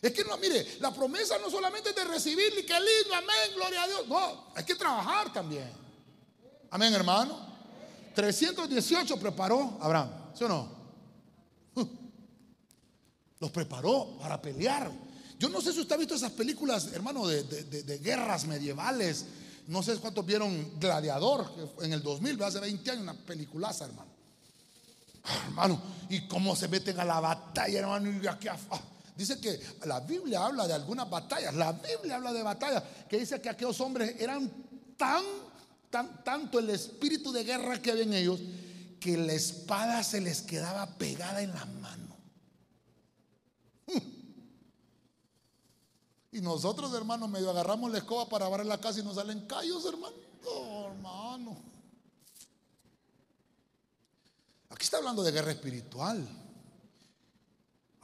Es 0.00 0.12
que 0.12 0.22
no, 0.24 0.36
mire, 0.38 0.76
la 0.80 0.92
promesa 0.92 1.38
no 1.38 1.50
solamente 1.50 1.90
es 1.90 1.96
de 1.96 2.04
recibir 2.04 2.52
y 2.56 2.64
que 2.64 2.74
lindo, 2.74 3.14
amén, 3.14 3.54
gloria 3.56 3.82
a 3.82 3.86
Dios. 3.88 4.08
No, 4.08 4.46
hay 4.54 4.64
que 4.64 4.76
trabajar 4.76 5.32
también. 5.32 5.70
Amén, 6.70 6.94
hermano. 6.94 7.46
318 8.14 9.16
preparó 9.18 9.78
Abraham, 9.80 10.10
¿sí 10.34 10.44
o 10.44 10.48
no? 10.48 10.78
Los 13.40 13.50
preparó 13.50 14.18
para 14.20 14.40
pelear. 14.40 14.90
Yo 15.38 15.48
no 15.48 15.60
sé 15.60 15.72
si 15.72 15.80
usted 15.80 15.94
ha 15.94 15.98
visto 15.98 16.14
esas 16.14 16.32
películas, 16.32 16.90
hermano, 16.92 17.26
de, 17.26 18.00
guerras 18.02 18.46
medievales. 18.46 19.24
No 19.68 19.82
sé 19.82 19.96
cuántos 19.98 20.26
vieron 20.26 20.78
Gladiador, 20.80 21.48
en 21.82 21.92
el 21.92 22.02
2000, 22.02 22.42
hace 22.42 22.58
20 22.58 22.90
años, 22.90 23.02
una 23.02 23.14
peliculaza, 23.14 23.84
hermano. 23.84 24.10
Ah, 25.24 25.44
hermano, 25.46 25.82
y 26.08 26.26
cómo 26.26 26.56
se 26.56 26.68
meten 26.68 26.98
a 26.98 27.04
la 27.04 27.20
batalla, 27.20 27.78
hermano. 27.78 28.22
Y 28.22 28.26
aquí, 28.26 28.48
ah, 28.48 28.58
dice 29.18 29.40
que 29.40 29.60
la 29.84 29.98
Biblia 29.98 30.46
habla 30.46 30.68
de 30.68 30.74
algunas 30.74 31.10
batallas. 31.10 31.52
La 31.54 31.72
Biblia 31.72 32.16
habla 32.16 32.32
de 32.32 32.42
batallas 32.42 32.84
que 33.08 33.18
dice 33.18 33.40
que 33.40 33.48
aquellos 33.48 33.80
hombres 33.80 34.14
eran 34.20 34.48
tan, 34.96 35.24
tan, 35.90 36.22
tanto 36.22 36.60
el 36.60 36.70
espíritu 36.70 37.32
de 37.32 37.42
guerra 37.42 37.82
que 37.82 37.92
ven 37.92 38.14
ellos, 38.14 38.38
que 39.00 39.16
la 39.16 39.32
espada 39.32 40.04
se 40.04 40.20
les 40.20 40.42
quedaba 40.42 40.86
pegada 40.96 41.42
en 41.42 41.52
la 41.52 41.64
mano. 41.64 42.16
Y 46.30 46.42
nosotros, 46.42 46.92
hermanos, 46.92 47.28
medio 47.28 47.50
agarramos 47.50 47.90
la 47.90 47.98
escoba 47.98 48.28
para 48.28 48.48
barrer 48.48 48.66
la 48.66 48.78
casa 48.78 49.00
y 49.00 49.02
nos 49.02 49.16
salen 49.16 49.46
callos, 49.46 49.84
hermano. 49.86 50.14
hermano. 50.86 51.56
Aquí 54.68 54.84
está 54.84 54.98
hablando 54.98 55.24
de 55.24 55.32
guerra 55.32 55.50
espiritual. 55.50 56.47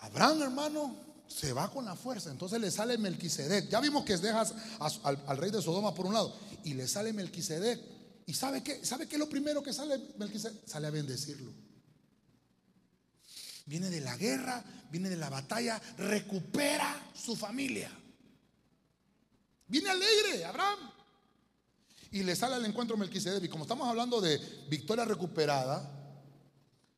Abraham, 0.04 0.42
hermano, 0.42 0.96
se 1.26 1.52
va 1.54 1.70
con 1.70 1.84
la 1.84 1.96
fuerza. 1.96 2.30
Entonces 2.30 2.60
le 2.60 2.70
sale 2.70 2.98
Melquisedec. 2.98 3.70
Ya 3.70 3.80
vimos 3.80 4.04
que 4.04 4.16
dejas 4.18 4.54
al, 4.78 5.38
rey 5.38 5.50
de 5.50 5.62
Sodoma 5.62 5.94
por 5.94 6.06
un 6.06 6.12
lado. 6.12 6.36
Y 6.62 6.74
le 6.74 6.86
sale 6.86 7.12
Melquisedec. 7.12 7.80
¿Y 8.26 8.34
sabe 8.34 8.62
qué? 8.62 8.84
¿Sabe 8.84 9.06
qué 9.08 9.16
es 9.16 9.18
lo 9.18 9.28
primero 9.28 9.62
que 9.62 9.72
sale 9.72 9.98
Melquisedec? 10.18 10.66
Sale 10.66 10.88
a 10.88 10.90
bendecirlo. 10.90 11.52
Viene 13.66 13.88
de 13.88 14.02
la 14.02 14.14
guerra, 14.18 14.62
viene 14.90 15.08
de 15.08 15.16
la 15.16 15.30
batalla, 15.30 15.80
recupera 15.96 17.10
su 17.14 17.34
familia. 17.34 17.90
Viene 19.66 19.88
alegre, 19.88 20.44
Abraham. 20.44 20.90
Y 22.10 22.22
le 22.24 22.36
sale 22.36 22.56
al 22.56 22.66
encuentro 22.66 22.98
Melquisedec. 22.98 23.42
Y 23.42 23.48
como 23.48 23.64
estamos 23.64 23.88
hablando 23.88 24.20
de 24.20 24.38
victoria 24.68 25.06
recuperada, 25.06 25.90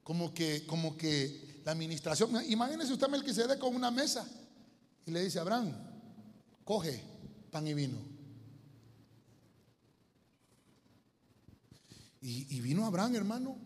como 0.03 0.35
que, 0.35 0.67
como 0.67 0.97
que 0.97 1.46
la 1.67 1.73
administración. 1.73 2.31
Imagínese 2.49 2.93
usted 2.93 3.09
Melquisedec 3.09 3.59
con 3.59 3.75
una 3.75 3.91
mesa 3.91 4.25
y 5.05 5.11
le 5.11 5.25
dice: 5.25 5.41
Abraham, 5.41 5.75
coge 6.65 7.03
pan 7.51 7.67
y 7.67 7.75
vino. 7.75 7.99
Y, 12.21 12.57
y 12.57 12.61
vino 12.61 12.87
Abraham, 12.87 13.17
hermano, 13.17 13.59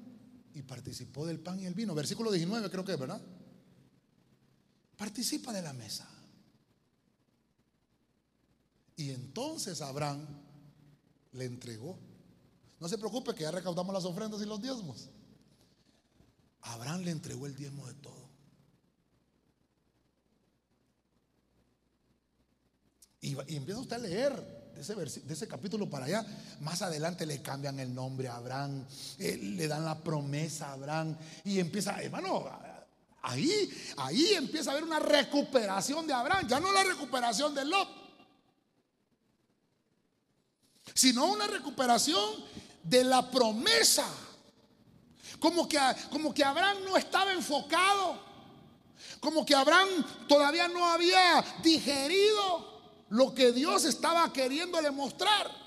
y 0.55 0.63
participó 0.63 1.27
del 1.27 1.41
pan 1.41 1.61
y 1.61 1.67
el 1.67 1.75
vino. 1.75 1.95
Versículo 1.95 2.33
19, 2.33 2.71
creo 2.71 2.87
que 2.87 2.95
es, 2.95 2.99
¿verdad? 2.99 3.21
Participa 4.97 5.53
de 5.53 5.61
la 5.61 5.75
mesa. 5.75 6.09
Y 8.97 9.11
entonces 9.11 9.83
Abraham 9.83 10.27
le 11.33 11.45
entregó. 11.45 11.99
No 12.79 12.89
se 12.89 12.97
preocupe 12.97 13.35
que 13.35 13.43
ya 13.43 13.51
recaudamos 13.51 13.93
las 13.93 14.07
ofrendas 14.07 14.41
y 14.41 14.47
los 14.47 14.63
diezmos. 14.63 15.11
Abraham 16.63 17.03
le 17.03 17.11
entregó 17.11 17.47
el 17.47 17.57
diezmo 17.57 17.87
de 17.87 17.95
todo. 17.95 18.31
Y, 23.23 23.37
empieza 23.55 23.81
usted 23.81 23.97
a 23.97 23.99
leer 23.99 24.33
de 24.75 24.81
ese, 24.81 24.95
de 24.95 25.35
ese, 25.35 25.47
capítulo 25.47 25.89
para 25.89 26.07
allá. 26.07 26.25
Más 26.61 26.81
adelante 26.81 27.27
le 27.27 27.43
cambian 27.43 27.79
el 27.79 27.95
nombre 27.95 28.29
a 28.29 28.37
Abraham, 28.37 28.85
eh, 29.19 29.37
le 29.37 29.69
dan 29.69 29.85
la 29.85 29.99
promesa 29.99 30.69
a 30.69 30.73
Abraham 30.73 31.17
y 31.45 31.61
empieza, 31.61 32.01
hermano, 32.03 32.49
ahí, 33.23 33.71
ahí 33.99 34.35
empieza 34.35 34.71
a 34.71 34.73
haber 34.73 34.85
una 34.85 34.99
recuperación 34.99 36.07
de 36.07 36.15
Abraham, 36.15 36.47
ya 36.49 36.61
no 36.61 36.73
la 36.73 36.85
recuperación 36.85 37.55
de 37.55 37.65
Lot, 37.67 37.89
sino 40.95 41.27
una 41.27 41.47
recuperación 41.47 42.37
de 42.83 43.05
la 43.05 43.31
promesa. 43.31 44.07
Como 45.41 45.69
que, 45.69 45.79
como 46.11 46.33
que 46.33 46.45
Abraham 46.45 46.85
no 46.85 46.97
estaba 46.97 47.33
enfocado, 47.33 48.21
como 49.21 49.45
que 49.45 49.55
Abraham 49.55 49.89
todavía 50.29 50.69
no 50.69 50.87
había 50.87 51.45
digerido 51.63 52.81
lo 53.09 53.35
que 53.35 53.53
Dios 53.53 53.85
estaba 53.85 54.33
queriéndole 54.33 54.91
mostrar. 54.91 55.60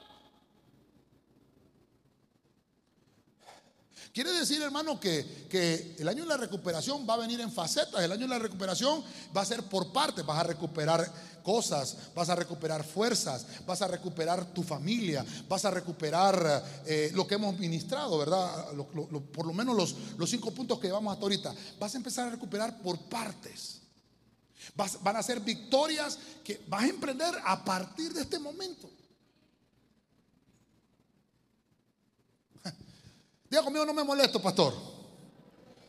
Quiere 4.13 4.31
decir, 4.31 4.61
hermano, 4.61 4.99
que, 4.99 5.47
que, 5.49 5.95
el 5.97 6.07
año 6.07 6.21
de 6.21 6.29
la 6.29 6.37
recuperación 6.37 7.03
va 7.09 7.15
a 7.15 7.17
venir 7.17 7.41
en 7.41 7.51
facetas. 7.51 8.03
El 8.03 8.11
año 8.11 8.21
de 8.21 8.27
la 8.27 8.37
recuperación 8.37 9.03
va 9.35 9.41
a 9.41 9.45
ser 9.45 9.63
por 9.63 9.91
partes. 9.91 10.23
Vas 10.23 10.37
a 10.37 10.43
recuperar 10.43 11.11
cosas, 11.41 11.97
vas 12.13 12.29
a 12.29 12.35
recuperar 12.35 12.83
fuerzas, 12.83 13.47
vas 13.65 13.81
a 13.81 13.87
recuperar 13.87 14.53
tu 14.53 14.61
familia, 14.61 15.25
vas 15.49 15.65
a 15.65 15.71
recuperar 15.71 16.63
eh, 16.85 17.11
lo 17.15 17.25
que 17.25 17.35
hemos 17.35 17.57
ministrado, 17.57 18.19
¿verdad? 18.19 18.67
por 19.33 19.47
lo 19.47 19.53
menos 19.53 19.75
los, 19.75 19.95
los 20.15 20.29
cinco 20.29 20.51
puntos 20.51 20.79
que 20.79 20.87
llevamos 20.87 21.11
hasta 21.11 21.23
ahorita. 21.23 21.55
Vas 21.79 21.95
a 21.95 21.97
empezar 21.97 22.27
a 22.27 22.31
recuperar 22.31 22.81
por 22.83 22.99
partes 22.99 23.79
van 25.01 25.17
a 25.17 25.23
ser 25.23 25.39
victorias 25.41 26.17
que 26.43 26.63
vas 26.67 26.83
a 26.83 26.87
emprender 26.87 27.33
a 27.43 27.63
partir 27.63 28.13
de 28.13 28.21
este 28.21 28.39
momento. 28.39 28.89
Diga 33.53 33.61
conmigo, 33.61 33.85
no 33.85 33.93
me 33.93 34.03
molesto, 34.03 34.41
pastor. 34.41 34.73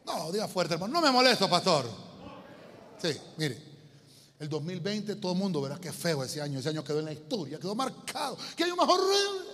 No, 0.05 0.31
diga 0.31 0.47
fuerte, 0.47 0.75
hermano, 0.75 0.93
no 0.93 1.01
me 1.01 1.11
molesto, 1.11 1.49
pastor. 1.49 1.91
Sí, 3.01 3.19
mire. 3.39 3.59
El 4.39 4.51
2020 4.51 5.17
todo 5.17 5.33
el 5.33 5.39
mundo 5.39 5.63
verá 5.63 5.81
que 5.81 5.91
feo 5.91 6.23
ese 6.23 6.43
año. 6.43 6.59
Ese 6.59 6.69
año 6.69 6.85
quedó 6.85 6.99
en 6.99 7.07
la 7.07 7.15
historia, 7.15 7.59
quedó 7.59 7.75
marcado. 7.75 8.37
¿Qué 8.55 8.65
año 8.65 8.77
más 8.77 8.87
horrible? 8.87 9.47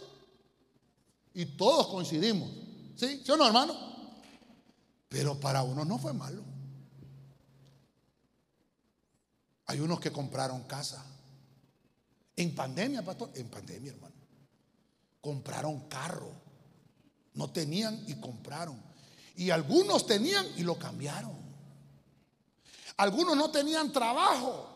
Y 1.34 1.46
todos 1.56 1.86
coincidimos. 1.86 2.50
¿Sí? 2.96 3.22
¿Sí 3.24 3.30
o 3.30 3.36
no, 3.36 3.46
hermano? 3.46 3.76
Pero 5.08 5.38
para 5.38 5.62
uno 5.62 5.84
no 5.84 5.96
fue 5.96 6.12
malo. 6.12 6.42
Hay 9.66 9.78
unos 9.78 10.00
que 10.00 10.10
compraron 10.10 10.64
casa. 10.64 11.06
En 12.34 12.56
pandemia, 12.56 13.04
pastor. 13.04 13.30
En 13.36 13.48
pandemia, 13.48 13.92
hermano. 13.92 14.16
Compraron 15.20 15.88
carro. 15.88 16.49
No 17.34 17.50
tenían 17.50 18.04
y 18.06 18.14
compraron. 18.14 18.80
Y 19.36 19.50
algunos 19.50 20.06
tenían 20.06 20.46
y 20.56 20.62
lo 20.62 20.78
cambiaron. 20.78 21.38
Algunos 22.96 23.36
no 23.36 23.50
tenían 23.50 23.92
trabajo 23.92 24.68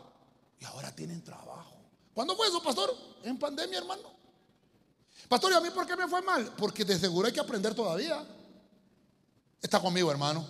y 0.59 0.65
ahora 0.65 0.95
tienen 0.95 1.23
trabajo. 1.23 1.77
¿Cuándo 2.15 2.37
fue 2.37 2.47
eso, 2.47 2.63
pastor? 2.63 2.95
En 3.25 3.39
pandemia, 3.39 3.79
hermano. 3.79 4.15
Pastor, 5.29 5.53
¿y 5.53 5.55
a 5.55 5.61
mí 5.61 5.69
por 5.71 5.87
qué 5.87 5.97
me 5.97 6.09
fue 6.09 6.23
mal? 6.23 6.55
Porque 6.57 6.85
de 6.85 6.99
seguro 6.99 7.27
hay 7.27 7.33
que 7.33 7.41
aprender 7.41 7.75
todavía. 7.75 8.25
Está 9.61 9.81
conmigo, 9.81 10.11
hermano. 10.11 10.47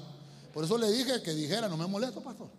Por 0.52 0.64
eso 0.64 0.76
le 0.78 0.90
dije 0.90 1.22
que 1.22 1.32
dijera, 1.32 1.68
no 1.68 1.76
me 1.76 1.86
molesto, 1.86 2.22
pastor. 2.22 2.50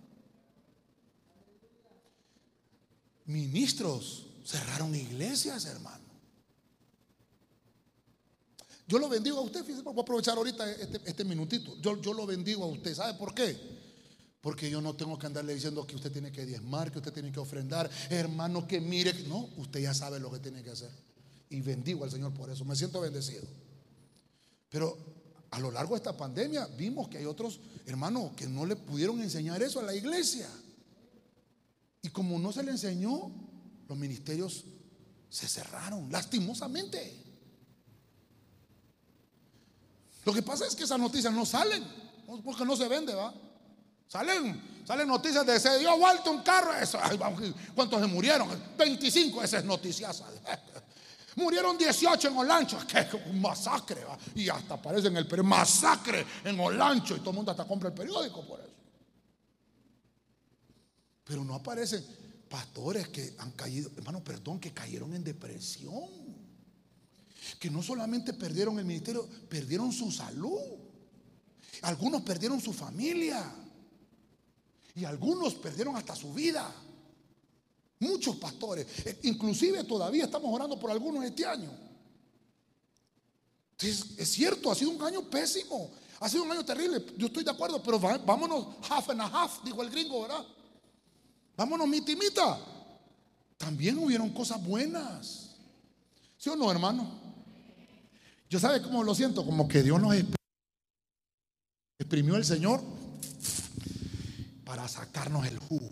Ministros 3.25 4.25
cerraron 4.45 4.93
iglesias, 4.93 5.65
hermano. 5.65 6.04
Yo 8.88 8.99
lo 8.99 9.09
bendigo 9.09 9.39
a 9.39 9.41
usted, 9.41 9.63
fíjese, 9.63 9.81
voy 9.81 9.97
a 9.97 10.01
aprovechar 10.01 10.38
ahorita 10.38 10.69
este, 10.71 11.01
este, 11.05 11.23
minutito. 11.23 11.75
Yo, 11.81 11.99
yo 11.99 12.13
lo 12.13 12.25
bendigo 12.25 12.63
a 12.63 12.67
usted, 12.67 12.93
¿sabe 12.93 13.15
por 13.15 13.33
qué? 13.33 13.57
Porque 14.41 14.69
yo 14.69 14.79
no 14.79 14.95
tengo 14.95 15.17
que 15.17 15.25
andarle 15.25 15.55
diciendo 15.55 15.88
que 15.88 15.95
usted 15.95 16.11
tiene 16.11 16.31
que 16.31 16.45
diezmar, 16.45 16.91
que 16.91 16.99
usted 16.99 17.11
tiene 17.11 17.31
que 17.31 17.39
ofrendar. 17.39 17.89
Hermano, 18.11 18.67
que 18.67 18.79
mire, 18.79 19.13
no, 19.23 19.49
usted 19.57 19.79
ya 19.79 19.93
sabe 19.93 20.19
lo 20.19 20.31
que 20.31 20.38
tiene 20.38 20.61
que 20.61 20.69
hacer. 20.69 20.91
Y 21.49 21.61
bendigo 21.61 22.03
al 22.03 22.11
Señor 22.11 22.31
por 22.33 22.51
eso, 22.51 22.63
me 22.63 22.75
siento 22.75 23.01
bendecido. 23.01 23.43
Pero 24.69 24.97
a 25.49 25.59
lo 25.59 25.71
largo 25.71 25.95
de 25.95 25.97
esta 25.97 26.15
pandemia 26.15 26.67
vimos 26.67 27.07
que 27.07 27.17
hay 27.17 27.25
otros 27.25 27.59
hermanos 27.88 28.33
que 28.36 28.45
no 28.45 28.67
le 28.67 28.75
pudieron 28.75 29.19
enseñar 29.21 29.63
eso 29.63 29.79
a 29.79 29.83
la 29.83 29.95
iglesia. 29.95 30.47
Y 32.03 32.09
como 32.09 32.38
no 32.38 32.51
se 32.51 32.61
le 32.61 32.69
enseñó, 32.69 33.31
los 33.88 33.97
ministerios 33.97 34.63
se 35.27 35.47
cerraron, 35.47 36.11
lastimosamente. 36.11 37.24
Lo 40.26 40.34
que 40.34 40.41
pasa 40.41 40.65
es 40.65 40.76
que 40.76 40.84
esas 40.84 40.99
noticias 40.99 41.32
no 41.32 41.45
salen, 41.45 41.84
porque 42.43 42.65
no 42.65 42.76
se 42.76 42.88
vende, 42.88 43.13
¿va? 43.13 43.32
Salen, 44.07 44.84
salen 44.86 45.07
noticias 45.07 45.45
de 45.45 45.59
se 45.59 45.80
dio 45.80 45.95
vuelta 45.97 46.32
un 46.32 46.41
carro, 46.41 46.73
eso, 46.73 46.99
¿cuántos 47.76 48.01
se 48.01 48.07
murieron? 48.07 48.49
25, 48.78 49.43
esa 49.43 49.59
es 49.59 49.65
noticias. 49.65 50.23
Murieron 51.36 51.78
18 51.78 52.30
en 52.30 52.38
Olancho, 52.38 52.80
que 52.88 53.09
un 53.30 53.41
masacre, 53.41 54.05
¿va? 54.05 54.17
y 54.36 54.47
hasta 54.47 54.76
aparece 54.76 55.09
en 55.09 55.17
el 55.17 55.28
periódico, 55.28 55.49
masacre 55.49 56.26
en 56.43 56.59
Olancho, 56.59 57.15
y 57.15 57.19
todo 57.19 57.32
el 57.32 57.36
mundo 57.36 57.51
hasta 57.51 57.65
compra 57.65 57.89
el 57.89 57.95
periódico 57.95 58.41
por 58.47 58.61
eso. 58.61 58.69
Pero 61.26 61.43
no 61.43 61.55
aparecen 61.55 62.05
pastores 62.49 63.09
que 63.09 63.36
han 63.38 63.51
caído, 63.51 63.91
hermano, 63.97 64.23
perdón, 64.23 64.59
que 64.59 64.71
cayeron 64.71 65.13
en 65.13 65.23
depresión. 65.23 66.24
Que 67.59 67.69
no 67.69 67.83
solamente 67.83 68.33
perdieron 68.33 68.79
el 68.79 68.85
ministerio, 68.85 69.27
perdieron 69.49 69.91
su 69.91 70.11
salud. 70.11 70.59
Algunos 71.81 72.21
perdieron 72.21 72.59
su 72.59 72.73
familia. 72.73 73.53
Y 74.95 75.05
algunos 75.05 75.55
perdieron 75.55 75.95
hasta 75.95 76.15
su 76.15 76.33
vida. 76.33 76.73
Muchos 77.99 78.37
pastores. 78.37 78.87
E, 79.05 79.19
inclusive 79.23 79.83
todavía 79.83 80.25
estamos 80.25 80.53
orando 80.53 80.79
por 80.79 80.91
algunos 80.91 81.23
este 81.23 81.45
año. 81.45 81.71
Es, 83.79 84.29
cierto, 84.31 84.71
ha 84.71 84.75
sido 84.75 84.91
un 84.91 85.01
año 85.01 85.29
pésimo. 85.29 85.91
Ha 86.19 86.29
sido 86.29 86.43
un 86.43 86.51
año 86.51 86.63
terrible. 86.63 87.05
Yo 87.17 87.27
estoy 87.27 87.43
de 87.43 87.51
acuerdo, 87.51 87.83
pero 87.83 87.99
vámonos 87.99 88.77
half 88.89 89.09
and 89.09 89.21
a 89.21 89.25
half, 89.25 89.63
dijo 89.63 89.81
el 89.81 89.89
gringo, 89.89 90.21
¿verdad? 90.21 90.45
Vámonos, 91.57 91.87
mi 91.87 92.01
timita. 92.01 92.59
También 93.57 93.97
hubieron 93.97 94.29
cosas 94.29 94.63
buenas. 94.63 95.55
¿Sí 96.37 96.49
o 96.49 96.55
no, 96.55 96.71
hermano? 96.71 97.24
Yo 98.49 98.59
sabe 98.59 98.81
cómo 98.81 99.03
lo 99.03 99.15
siento, 99.15 99.45
como 99.45 99.67
que 99.67 99.83
Dios 99.83 99.99
nos 100.01 100.15
exprimió 101.99 102.35
el 102.35 102.45
Señor 102.45 102.81
para 104.63 104.87
sacarnos 104.87 105.47
el 105.47 105.57
jugo, 105.57 105.89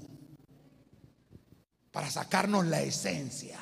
para 1.91 2.09
sacarnos 2.11 2.65
la 2.67 2.81
esencia. 2.81 3.59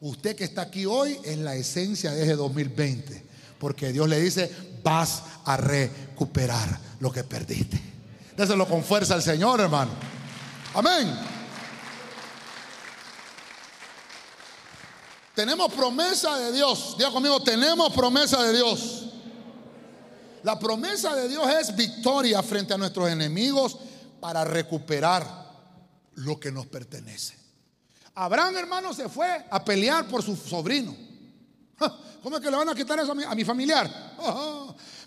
Usted 0.00 0.36
que 0.36 0.44
está 0.44 0.62
aquí 0.62 0.84
hoy 0.84 1.18
es 1.24 1.38
la 1.38 1.54
esencia 1.54 2.12
de 2.12 2.22
ese 2.22 2.36
2020, 2.36 3.24
porque 3.58 3.92
Dios 3.92 4.08
le 4.08 4.20
dice, 4.20 4.50
vas 4.82 5.22
a 5.44 5.56
recuperar 5.56 6.80
lo 7.00 7.10
que 7.12 7.24
perdiste. 7.24 7.80
Déselo 8.36 8.68
con 8.68 8.84
fuerza 8.84 9.14
al 9.14 9.22
Señor, 9.22 9.60
hermano. 9.60 9.92
Amén. 10.74 11.35
Tenemos 15.36 15.70
promesa 15.70 16.38
de 16.38 16.50
Dios. 16.50 16.94
Diga 16.96 17.10
conmigo, 17.10 17.38
tenemos 17.42 17.92
promesa 17.92 18.42
de 18.42 18.56
Dios. 18.56 19.04
La 20.42 20.58
promesa 20.58 21.14
de 21.14 21.28
Dios 21.28 21.46
es 21.60 21.76
victoria 21.76 22.42
frente 22.42 22.72
a 22.72 22.78
nuestros 22.78 23.10
enemigos 23.10 23.76
para 24.18 24.46
recuperar 24.46 25.26
lo 26.14 26.40
que 26.40 26.50
nos 26.50 26.66
pertenece. 26.66 27.36
Abraham, 28.14 28.56
hermano, 28.56 28.94
se 28.94 29.10
fue 29.10 29.44
a 29.50 29.62
pelear 29.62 30.08
por 30.08 30.22
su 30.22 30.34
sobrino. 30.36 30.96
¿Cómo 32.22 32.36
es 32.36 32.42
que 32.42 32.50
le 32.50 32.56
van 32.56 32.70
a 32.70 32.74
quitar 32.74 32.98
eso 32.98 33.12
a 33.12 33.34
mi, 33.34 33.44
familiar? 33.44 34.16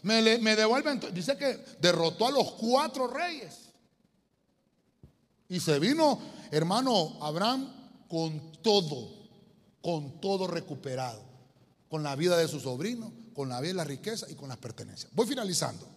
Me, 0.04 0.38
me 0.38 0.56
devuelven. 0.56 1.02
Dice 1.12 1.36
que 1.38 1.66
derrotó 1.82 2.28
a 2.28 2.32
los 2.32 2.52
cuatro 2.52 3.08
reyes. 3.08 3.72
Y 5.48 5.60
se 5.60 5.80
vino, 5.80 6.20
hermano, 6.52 7.18
Abraham 7.20 7.68
con 8.08 8.52
todo, 8.62 9.19
con 9.82 10.20
todo 10.20 10.48
recuperado, 10.48 11.22
con 11.90 12.04
la 12.04 12.16
vida 12.16 12.38
de 12.38 12.48
su 12.48 12.60
sobrino, 12.60 13.12
con 13.34 13.50
la 13.50 13.62
vida 13.62 13.72
y 13.72 13.76
la 13.76 13.84
riqueza 13.84 14.30
y 14.30 14.36
con 14.36 14.50
las 14.50 14.58
pertenencias. 14.58 15.12
Voy 15.14 15.26
finalizando. 15.26 15.88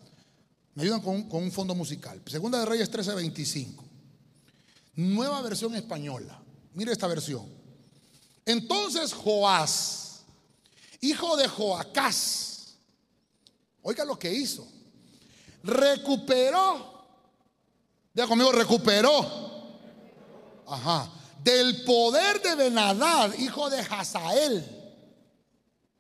Me 0.75 0.85
ayudan 0.85 1.01
con, 1.01 1.29
un 1.31 1.53
fondo 1.53 1.75
musical. 1.75 2.21
Segunda 2.27 2.59
de 2.59 2.67
Reyes 2.67 2.91
13:25. 2.91 3.83
Nueva 4.95 5.43
versión 5.43 5.75
española. 5.75 6.41
Mire 6.75 6.93
esta 6.93 7.07
versión. 7.07 7.47
Entonces 8.45 9.13
Joás, 9.13 10.23
hijo 11.01 11.37
de 11.37 11.49
Joacás, 11.49 12.75
oiga 13.83 14.05
lo 14.05 14.19
que 14.19 14.33
hizo. 14.33 14.67
recuperó. 15.63 16.91
Ya 18.15 18.27
conmigo, 18.27 18.53
recuperó. 18.53 19.43
Ajá. 20.67 21.11
Del 21.43 21.85
poder 21.85 22.41
de 22.43 22.55
Benadad, 22.55 23.33
hijo 23.39 23.69
de 23.71 23.81
Hazael. 23.81 24.65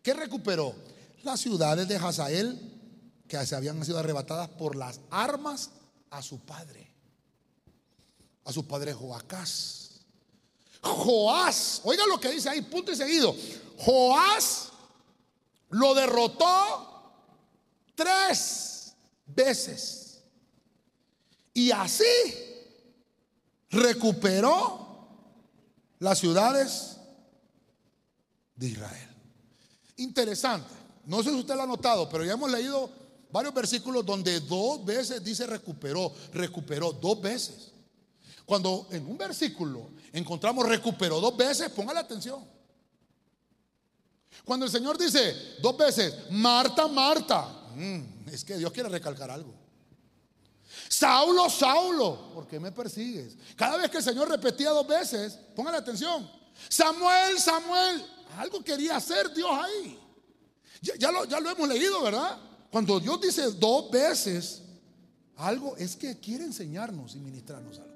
¿Qué 0.02 0.14
recuperó? 0.14 0.74
Las 1.22 1.40
ciudades 1.40 1.86
de 1.88 1.96
Hazael 1.96 2.72
que 3.28 3.46
se 3.46 3.56
habían 3.56 3.82
sido 3.84 3.98
arrebatadas 3.98 4.48
por 4.48 4.76
las 4.76 5.00
armas 5.10 5.70
a 6.10 6.20
su 6.20 6.40
padre. 6.40 6.92
A 8.44 8.52
su 8.52 8.66
padre 8.66 8.92
Joacás. 8.92 9.92
Joás, 10.82 11.80
oiga 11.84 12.04
lo 12.06 12.20
que 12.20 12.30
dice 12.30 12.50
ahí, 12.50 12.60
punto 12.60 12.92
y 12.92 12.96
seguido. 12.96 13.34
Joás 13.78 14.68
lo 15.70 15.94
derrotó 15.94 17.14
tres 17.94 18.92
veces. 19.26 20.20
Y 21.54 21.70
así 21.70 22.04
recuperó 23.70 24.81
las 26.02 26.18
ciudades 26.18 26.96
de 28.56 28.66
Israel. 28.66 29.08
Interesante. 29.98 30.74
No 31.06 31.22
sé 31.22 31.30
si 31.30 31.36
usted 31.36 31.54
lo 31.54 31.62
ha 31.62 31.66
notado, 31.66 32.08
pero 32.08 32.24
ya 32.24 32.32
hemos 32.32 32.50
leído 32.50 32.90
varios 33.30 33.54
versículos 33.54 34.04
donde 34.04 34.40
dos 34.40 34.84
veces 34.84 35.22
dice 35.22 35.46
recuperó, 35.46 36.12
recuperó 36.32 36.92
dos 36.92 37.20
veces. 37.20 37.70
Cuando 38.44 38.88
en 38.90 39.06
un 39.06 39.16
versículo 39.16 39.90
encontramos 40.12 40.68
recuperó 40.68 41.20
dos 41.20 41.36
veces, 41.36 41.70
ponga 41.70 41.94
la 41.94 42.00
atención. 42.00 42.44
Cuando 44.44 44.66
el 44.66 44.72
Señor 44.72 44.98
dice 44.98 45.36
dos 45.60 45.76
veces, 45.76 46.12
Marta, 46.30 46.88
Marta, 46.88 47.46
mm, 47.76 48.28
es 48.28 48.44
que 48.44 48.56
Dios 48.56 48.72
quiere 48.72 48.88
recalcar 48.88 49.30
algo. 49.30 49.54
Saulo, 50.92 51.48
Saulo, 51.48 52.30
¿por 52.34 52.46
qué 52.46 52.60
me 52.60 52.70
persigues? 52.70 53.34
Cada 53.56 53.78
vez 53.78 53.90
que 53.90 53.96
el 53.96 54.02
Señor 54.02 54.28
repetía 54.28 54.68
dos 54.72 54.86
veces, 54.86 55.38
la 55.56 55.78
atención. 55.78 56.30
Samuel, 56.68 57.38
Samuel, 57.38 58.04
algo 58.36 58.62
quería 58.62 58.96
hacer 58.96 59.32
Dios 59.32 59.48
ahí. 59.50 59.98
Ya, 60.82 61.10
lo, 61.10 61.24
ya 61.24 61.40
lo 61.40 61.48
hemos 61.48 61.66
leído, 61.66 62.02
¿verdad? 62.02 62.38
Cuando 62.70 63.00
Dios 63.00 63.18
dice 63.22 63.52
dos 63.52 63.90
veces 63.90 64.60
algo, 65.36 65.78
es 65.78 65.96
que 65.96 66.20
quiere 66.20 66.44
enseñarnos 66.44 67.14
y 67.14 67.20
ministrarnos 67.20 67.78
algo. 67.78 67.92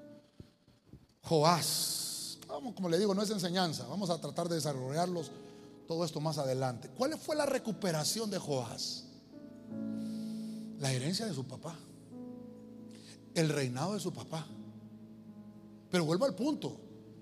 Joás, 1.21 2.39
vamos, 2.47 2.73
como 2.73 2.89
le 2.89 2.97
digo, 2.97 3.13
no 3.13 3.21
es 3.21 3.29
enseñanza, 3.29 3.85
vamos 3.85 4.09
a 4.09 4.19
tratar 4.19 4.49
de 4.49 4.55
desarrollarlos 4.55 5.29
todo 5.87 6.03
esto 6.03 6.19
más 6.19 6.39
adelante. 6.39 6.89
¿Cuál 6.97 7.15
fue 7.19 7.35
la 7.35 7.45
recuperación 7.45 8.31
de 8.31 8.39
Joás? 8.39 9.03
La 10.79 10.91
herencia 10.91 11.27
de 11.27 11.35
su 11.35 11.45
papá, 11.45 11.77
el 13.41 13.49
reinado 13.49 13.93
de 13.93 13.99
su 13.99 14.13
papá. 14.13 14.45
Pero 15.89 16.05
vuelvo 16.05 16.25
al 16.25 16.35
punto, 16.35 16.79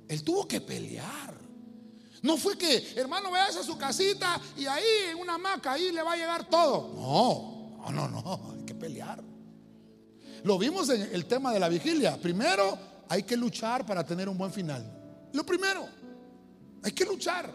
él 0.08 0.24
tuvo 0.24 0.48
que 0.48 0.62
pelear. 0.62 1.36
No 2.22 2.38
fue 2.38 2.58
que, 2.58 2.94
hermano, 2.96 3.32
veas 3.32 3.56
a 3.56 3.64
su 3.64 3.78
casita 3.78 4.42
y 4.58 4.66
ahí 4.66 4.84
en 5.12 5.20
una 5.20 5.36
hamaca, 5.36 5.74
ahí 5.74 5.92
le 5.92 6.02
va 6.02 6.14
a 6.14 6.18
llegar 6.18 6.50
todo. 6.50 6.92
No, 6.96 7.92
no, 7.92 8.10
no, 8.10 8.22
no, 8.22 8.54
hay 8.54 8.66
que 8.66 8.74
pelear. 8.74 9.24
Lo 10.44 10.58
vimos 10.58 10.90
en 10.90 11.02
el 11.14 11.26
tema 11.26 11.54
de 11.54 11.60
la 11.60 11.70
vigilia. 11.70 12.18
Primero, 12.18 12.78
hay 13.10 13.24
que 13.24 13.38
luchar 13.38 13.86
para 13.86 14.04
tener 14.04 14.28
un 14.28 14.38
buen 14.38 14.52
final. 14.52 15.30
Lo 15.34 15.46
primero, 15.46 15.88
hay 16.84 16.92
que 16.92 17.06
luchar. 17.06 17.52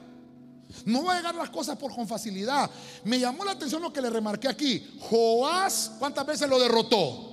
No 0.84 1.04
va 1.04 1.14
a 1.14 1.16
llegar 1.16 1.34
las 1.34 1.50
cosas 1.50 1.76
por 1.76 1.94
con 1.94 2.06
facilidad. 2.06 2.70
Me 3.04 3.18
llamó 3.18 3.44
la 3.44 3.52
atención 3.52 3.82
lo 3.82 3.92
que 3.92 4.00
le 4.00 4.10
remarqué 4.10 4.48
aquí. 4.48 4.98
Joás, 5.00 5.92
¿cuántas 5.98 6.24
veces 6.26 6.48
lo 6.48 6.60
derrotó? 6.60 7.29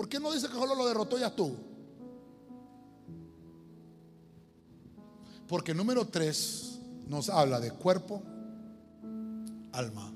¿Por 0.00 0.08
qué 0.08 0.18
no 0.18 0.32
dice 0.32 0.48
que 0.48 0.54
solo 0.54 0.74
lo 0.74 0.88
derrotó 0.88 1.18
y 1.18 1.22
estuvo? 1.22 1.54
Porque 5.46 5.74
número 5.74 6.06
tres 6.06 6.78
nos 7.06 7.28
habla 7.28 7.60
de 7.60 7.70
cuerpo, 7.72 8.22
alma 9.72 10.10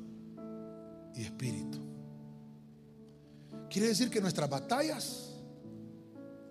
y 1.14 1.24
espíritu. 1.24 1.78
Quiere 3.68 3.88
decir 3.88 4.08
que 4.08 4.22
nuestras 4.22 4.48
batallas 4.48 5.32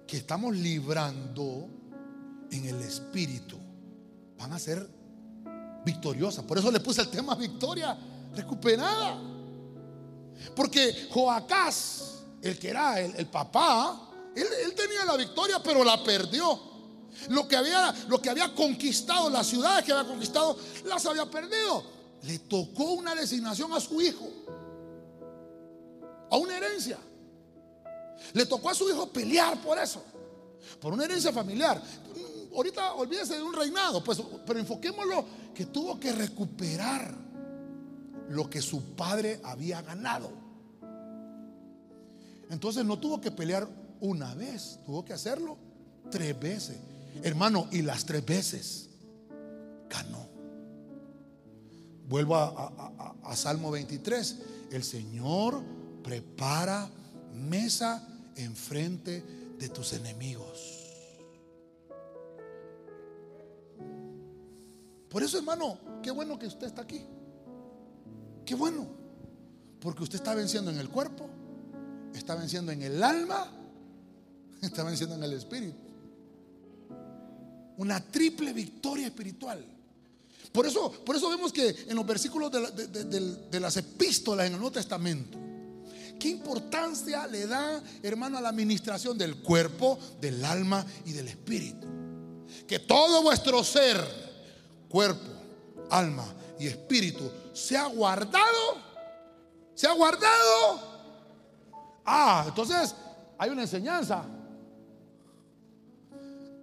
que 0.05 0.17
estamos 0.17 0.55
librando 0.55 1.67
en 2.51 2.65
el 2.65 2.81
espíritu 2.81 3.57
van 4.37 4.53
a 4.53 4.59
ser 4.59 4.87
victoriosas. 5.83 6.45
Por 6.45 6.59
eso 6.59 6.69
le 6.69 6.81
puse 6.81 7.01
el 7.01 7.09
tema 7.09 7.33
victoria 7.33 7.97
recuperada. 8.35 9.19
Porque 10.55 11.07
Joacás, 11.09 12.12
el 12.43 12.59
que 12.59 12.69
era 12.69 12.99
el, 12.99 13.25
papá, 13.27 14.11
él, 14.35 14.45
él 14.65 14.75
tenía 14.75 15.05
la 15.05 15.15
victoria, 15.15 15.63
pero 15.63 15.83
la 15.83 16.03
perdió. 16.03 16.59
Lo 17.29 17.47
que 17.47 17.55
había, 17.55 17.93
lo 18.09 18.21
que 18.21 18.29
había 18.29 18.53
conquistado, 18.53 19.29
las 19.29 19.47
ciudades 19.47 19.85
que 19.85 19.93
había 19.93 20.09
conquistado, 20.09 20.57
las 20.85 21.05
había 21.05 21.25
perdido. 21.29 21.83
Le 22.23 22.39
tocó 22.39 22.91
una 22.93 23.15
designación 23.15 23.71
a 23.71 23.79
su 23.79 24.01
hijo, 24.01 24.27
a 26.29 26.35
una 26.37 26.57
herencia. 26.57 26.97
Le 28.33 28.45
tocó 28.45 28.69
a 28.69 28.75
su 28.75 28.89
hijo 28.89 29.07
pelear 29.07 29.61
por 29.61 29.77
eso, 29.77 30.03
por 30.81 30.91
una 30.91 31.05
herencia 31.05 31.31
familiar. 31.31 31.81
Ahorita 32.53 32.93
olvídese 32.95 33.35
de 33.35 33.43
un 33.43 33.53
reinado, 33.53 34.03
pues, 34.03 34.21
pero 34.45 34.59
enfoquémoslo 34.59 35.25
que 35.55 35.67
tuvo 35.67 35.97
que 35.97 36.11
recuperar 36.11 37.15
lo 38.29 38.49
que 38.49 38.61
su 38.61 38.95
padre 38.95 39.39
había 39.43 39.81
ganado. 39.81 40.42
Entonces 42.53 42.85
no 42.85 42.99
tuvo 42.99 43.19
que 43.19 43.31
pelear 43.31 43.67
una 43.99 44.35
vez, 44.35 44.79
tuvo 44.85 45.03
que 45.03 45.11
hacerlo 45.11 45.57
tres 46.11 46.39
veces. 46.39 46.77
Hermano, 47.23 47.67
y 47.71 47.81
las 47.81 48.05
tres 48.05 48.23
veces 48.23 48.89
ganó. 49.89 50.27
Vuelvo 52.07 52.35
a, 52.35 53.35
Salmo 53.35 53.71
23. 53.71 54.37
El 54.71 54.83
Señor 54.83 55.63
prepara 56.03 56.87
mesa 57.33 58.07
enfrente 58.35 59.23
de 59.57 59.69
tus 59.69 59.93
enemigos. 59.93 60.79
Por 65.09 65.23
eso, 65.23 65.39
hermano, 65.39 65.79
qué 66.03 66.11
bueno 66.11 66.37
que 66.37 66.45
usted 66.45 66.67
está 66.67 66.83
aquí. 66.83 67.03
Qué 68.45 68.53
bueno. 68.53 68.85
Porque 69.79 70.03
usted 70.03 70.17
está 70.17 70.35
venciendo 70.35 70.69
en 70.69 70.77
el 70.77 70.89
cuerpo, 70.89 71.27
está 72.17 72.35
venciendo 72.35 72.71
en 72.71 72.81
el 72.81 73.01
alma, 73.01 73.51
está 74.61 74.83
venciendo 74.83 75.15
en 75.15 75.23
el 75.23 75.33
espíritu. 75.33 75.77
Una 77.77 77.99
triple 77.99 78.53
victoria 78.53 79.07
espiritual. 79.07 79.65
Por 80.51 80.67
eso, 80.67 80.91
por 80.91 81.15
eso 81.15 81.29
vemos 81.29 81.51
que 81.51 81.85
en 81.87 81.95
los 81.95 82.05
versículos 82.05 82.51
de, 82.51 83.59
las 83.59 83.75
epístolas 83.77 84.45
en 84.45 84.53
el 84.53 84.59
Nuevo 84.59 84.73
Testamento, 84.73 85.39
¿qué 86.19 86.29
importancia 86.29 87.25
le 87.25 87.47
da, 87.47 87.81
hermano, 88.03 88.37
a 88.37 88.41
la 88.41 88.49
administración 88.49 89.17
del 89.17 89.37
cuerpo, 89.37 89.97
del 90.21 90.45
alma 90.45 90.85
y 91.05 91.11
del 91.13 91.27
espíritu? 91.27 91.87
Que 92.67 92.77
todo 92.77 93.23
vuestro 93.23 93.63
ser, 93.63 93.99
cuerpo, 94.87 95.31
alma 95.89 96.31
y 96.59 96.67
espíritu, 96.67 97.31
sea 97.51 97.87
guardado, 97.87 98.77
sea 99.73 99.93
guardado. 99.93 100.92
Ah, 102.05 102.45
entonces 102.47 102.95
hay 103.37 103.49
una 103.49 103.61
enseñanza 103.61 104.25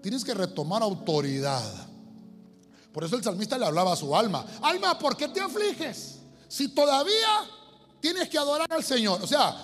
Tienes 0.03 0.25
que 0.25 0.35
retomar 0.35 0.83
autoridad. 0.83 1.63
Por 2.93 3.05
eso 3.05 3.17
el 3.17 3.23
salmista 3.23 3.59
le 3.59 3.67
hablaba 3.67 3.93
a 3.93 3.97
su 3.97 4.17
alma. 4.17 4.45
Alma, 4.63 4.99
¿por 4.99 5.17
qué 5.17 5.29
te 5.29 5.41
afliges? 5.41 6.19
Si 6.49 6.69
todavía 6.69 7.29
tienes 8.01 8.29
que 8.29 8.39
adorar 8.39 8.67
al 8.73 8.83
Señor. 8.83 9.23
O 9.23 9.27
sea, 9.27 9.55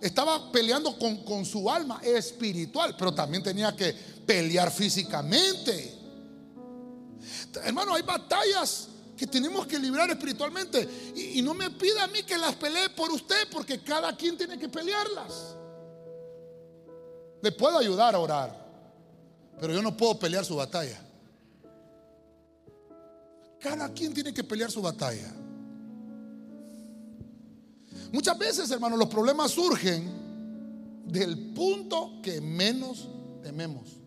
estaba 0.00 0.50
peleando 0.50 0.98
con, 0.98 1.24
con 1.24 1.44
su 1.44 1.70
alma 1.70 2.00
espiritual, 2.02 2.94
pero 2.98 3.14
también 3.14 3.42
tenía 3.42 3.74
que 3.74 3.92
pelear 3.92 4.70
físicamente. 4.70 5.98
Hermano, 7.62 7.94
hay 7.94 8.02
batallas 8.02 8.88
que 9.16 9.26
tenemos 9.26 9.66
que 9.66 9.78
librar 9.78 10.10
espiritualmente. 10.10 11.12
Y, 11.14 11.38
y, 11.38 11.42
no 11.42 11.54
me 11.54 11.70
pida 11.70 12.04
a 12.04 12.06
mí 12.08 12.22
que 12.22 12.36
las 12.36 12.54
pelee 12.56 12.90
por 12.90 13.10
usted, 13.10 13.48
porque 13.50 13.80
cada 13.80 14.16
quien 14.16 14.36
tiene 14.36 14.58
que 14.58 14.68
pelearlas. 14.68 15.56
Le 17.42 17.52
puedo 17.52 17.78
ayudar 17.78 18.14
a 18.14 18.18
orar. 18.18 18.64
Pero 19.60 19.72
yo 19.72 19.82
no 19.82 19.96
puedo 19.96 20.18
pelear 20.18 20.44
su 20.44 20.56
batalla. 20.56 21.00
Cada 23.60 23.92
quien 23.92 24.12
tiene 24.12 24.34
que 24.34 24.44
pelear 24.44 24.70
su 24.70 24.82
batalla. 24.82 25.32
Muchas 28.12 28.38
veces, 28.38 28.70
hermanos, 28.70 28.98
los 28.98 29.08
problemas 29.08 29.50
surgen 29.50 31.02
del 31.06 31.52
punto 31.54 32.20
que 32.22 32.40
menos 32.40 33.08
tememos. 33.42 34.03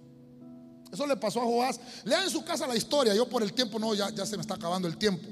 Eso 0.91 1.05
le 1.05 1.17
pasó 1.17 1.41
a 1.41 1.45
Joás. 1.45 1.79
Lea 2.03 2.23
en 2.23 2.29
su 2.29 2.43
casa 2.43 2.67
la 2.67 2.75
historia. 2.75 3.13
Yo 3.13 3.27
por 3.27 3.43
el 3.43 3.53
tiempo, 3.53 3.79
no, 3.79 3.93
ya, 3.93 4.09
ya 4.09 4.25
se 4.25 4.37
me 4.37 4.41
está 4.41 4.55
acabando 4.55 4.87
el 4.87 4.97
tiempo. 4.97 5.27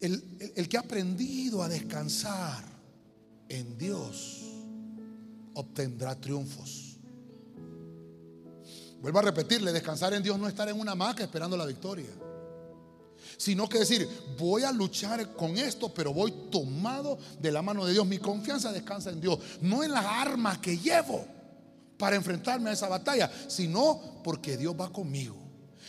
el, 0.00 0.52
el 0.54 0.68
que 0.68 0.76
ha 0.76 0.80
aprendido 0.80 1.62
a 1.62 1.68
descansar 1.68 2.64
en 3.48 3.76
Dios 3.78 4.42
obtendrá 5.54 6.14
triunfos. 6.20 6.98
Vuelvo 9.00 9.18
a 9.18 9.22
repetirle, 9.22 9.72
descansar 9.72 10.14
en 10.14 10.22
Dios 10.22 10.38
no 10.38 10.48
estar 10.48 10.68
en 10.68 10.78
una 10.78 10.92
hamaca 10.92 11.22
esperando 11.22 11.56
la 11.56 11.66
victoria 11.66 12.10
sino 13.36 13.68
que 13.68 13.80
decir, 13.80 14.08
voy 14.38 14.62
a 14.62 14.72
luchar 14.72 15.34
con 15.34 15.58
esto, 15.58 15.92
pero 15.92 16.12
voy 16.12 16.32
tomado 16.50 17.18
de 17.38 17.52
la 17.52 17.62
mano 17.62 17.84
de 17.84 17.92
Dios. 17.92 18.06
Mi 18.06 18.18
confianza 18.18 18.72
descansa 18.72 19.10
en 19.10 19.20
Dios, 19.20 19.38
no 19.60 19.84
en 19.84 19.92
las 19.92 20.04
armas 20.04 20.58
que 20.58 20.78
llevo 20.78 21.26
para 21.96 22.16
enfrentarme 22.16 22.70
a 22.70 22.72
esa 22.72 22.88
batalla, 22.88 23.30
sino 23.48 24.20
porque 24.22 24.56
Dios 24.56 24.74
va 24.78 24.92
conmigo. 24.92 25.45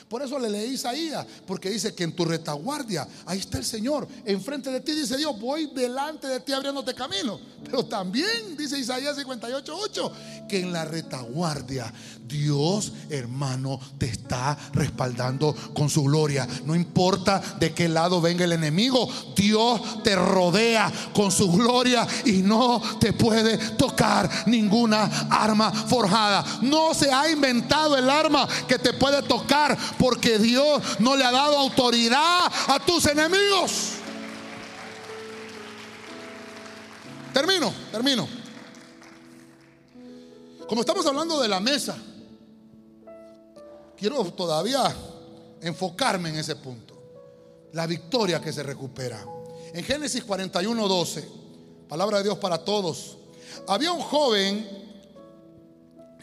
Por 0.09 0.21
eso 0.21 0.39
le 0.39 0.49
leí 0.49 0.73
Isaías, 0.73 1.25
porque 1.45 1.69
dice 1.69 1.93
que 1.93 2.05
en 2.05 2.15
tu 2.15 2.23
retaguardia, 2.23 3.05
ahí 3.25 3.39
está 3.39 3.57
el 3.57 3.65
Señor. 3.65 4.07
Enfrente 4.23 4.71
de 4.71 4.79
ti 4.79 4.93
dice 4.93 5.17
Dios, 5.17 5.37
voy 5.37 5.69
delante 5.75 6.27
de 6.27 6.39
ti 6.39 6.53
abriéndote 6.53 6.93
camino. 6.93 7.39
Pero 7.65 7.85
también 7.85 8.55
dice 8.55 8.79
Isaías 8.79 9.17
58:8, 9.17 10.47
que 10.47 10.61
en 10.61 10.71
la 10.71 10.85
retaguardia 10.85 11.93
Dios, 12.25 12.93
hermano, 13.09 13.79
te 13.97 14.05
está 14.05 14.57
respaldando 14.73 15.53
con 15.73 15.89
su 15.89 16.03
gloria. 16.03 16.47
No 16.65 16.75
importa 16.75 17.41
de 17.59 17.73
qué 17.73 17.89
lado 17.89 18.21
venga 18.21 18.45
el 18.45 18.53
enemigo, 18.53 19.09
Dios 19.35 20.03
te 20.03 20.15
rodea 20.15 20.91
con 21.13 21.31
su 21.31 21.51
gloria 21.51 22.07
y 22.25 22.43
no 22.43 22.81
te 22.99 23.11
puede 23.13 23.57
tocar 23.75 24.29
ninguna 24.45 25.27
arma 25.29 25.71
forjada. 25.71 26.45
No 26.61 26.93
se 26.93 27.11
ha 27.11 27.29
inventado 27.29 27.97
el 27.97 28.09
arma 28.09 28.47
que 28.67 28.79
te 28.79 28.93
puede 28.93 29.21
tocar 29.23 29.77
porque 29.97 30.37
Dios 30.39 30.81
no 30.99 31.15
le 31.15 31.23
ha 31.23 31.31
dado 31.31 31.57
autoridad 31.57 32.51
a 32.67 32.79
tus 32.85 33.05
enemigos. 33.05 33.93
Termino, 37.33 37.73
termino. 37.91 38.27
Como 40.67 40.81
estamos 40.81 41.05
hablando 41.05 41.39
de 41.39 41.47
la 41.47 41.59
mesa, 41.59 41.95
quiero 43.95 44.23
todavía 44.31 44.95
enfocarme 45.61 46.29
en 46.29 46.37
ese 46.37 46.55
punto. 46.55 46.95
La 47.73 47.85
victoria 47.85 48.41
que 48.41 48.51
se 48.51 48.63
recupera. 48.63 49.25
En 49.73 49.83
Génesis 49.83 50.23
41, 50.23 50.87
12, 50.87 51.29
palabra 51.87 52.17
de 52.17 52.25
Dios 52.25 52.37
para 52.37 52.57
todos. 52.57 53.17
Había 53.67 53.91
un 53.91 54.01
joven 54.01 54.67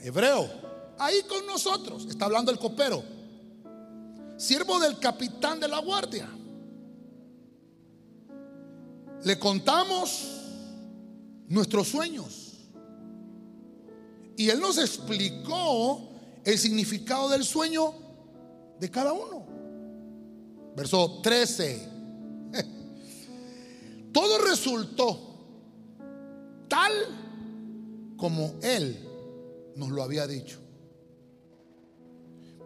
hebreo 0.03 0.51
ahí 0.99 1.23
con 1.29 1.47
nosotros. 1.47 2.07
Está 2.07 2.25
hablando 2.27 2.51
el 2.51 2.59
copero 2.59 3.14
siervo 4.37 4.79
del 4.81 4.99
capitán 4.99 5.61
de 5.61 5.69
la 5.69 5.79
guardia. 5.79 6.29
Le 9.25 9.39
contamos 9.39 10.35
nuestros 11.49 11.89
sueños. 11.89 12.53
Y 14.37 14.49
él 14.49 14.61
nos 14.61 14.79
explicó 14.79 16.11
el 16.45 16.59
significado 16.59 17.29
del 17.29 17.45
sueño 17.45 17.95
de 18.81 18.91
cada 18.91 19.13
uno. 19.13 19.47
Verso 20.77 21.21
13. 21.23 21.89
Todo 24.13 24.39
resultó 24.45 25.35
tal 26.69 26.93
como 28.17 28.55
él 28.63 28.99
nos 29.77 29.91
lo 29.91 30.03
había 30.03 30.27
dicho. 30.27 30.59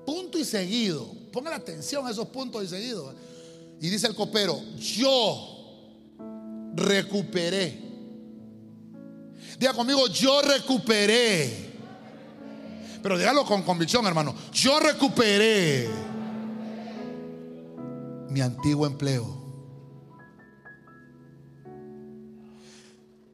Punto 0.07 0.39
y 0.39 0.45
seguido. 0.45 1.18
Pongan 1.33 1.55
atención 1.55 2.07
a 2.07 2.11
esos 2.11 2.29
puntos 2.29 2.65
y 2.65 2.69
seguido. 2.69 3.15
Y 3.81 3.89
dice 3.89 4.07
el 4.07 4.15
copero, 4.15 4.61
yo 4.77 5.59
recuperé. 6.75 7.89
Diga 9.59 9.73
conmigo, 9.73 10.07
yo 10.09 10.41
recuperé. 10.43 11.69
Pero 13.03 13.19
dígalo 13.19 13.45
con 13.45 13.63
convicción, 13.63 14.07
hermano. 14.07 14.35
Yo 14.53 14.81
recuperé 14.81 15.89
mi 18.31 18.41
antiguo 18.41 18.87
empleo. 18.87 19.39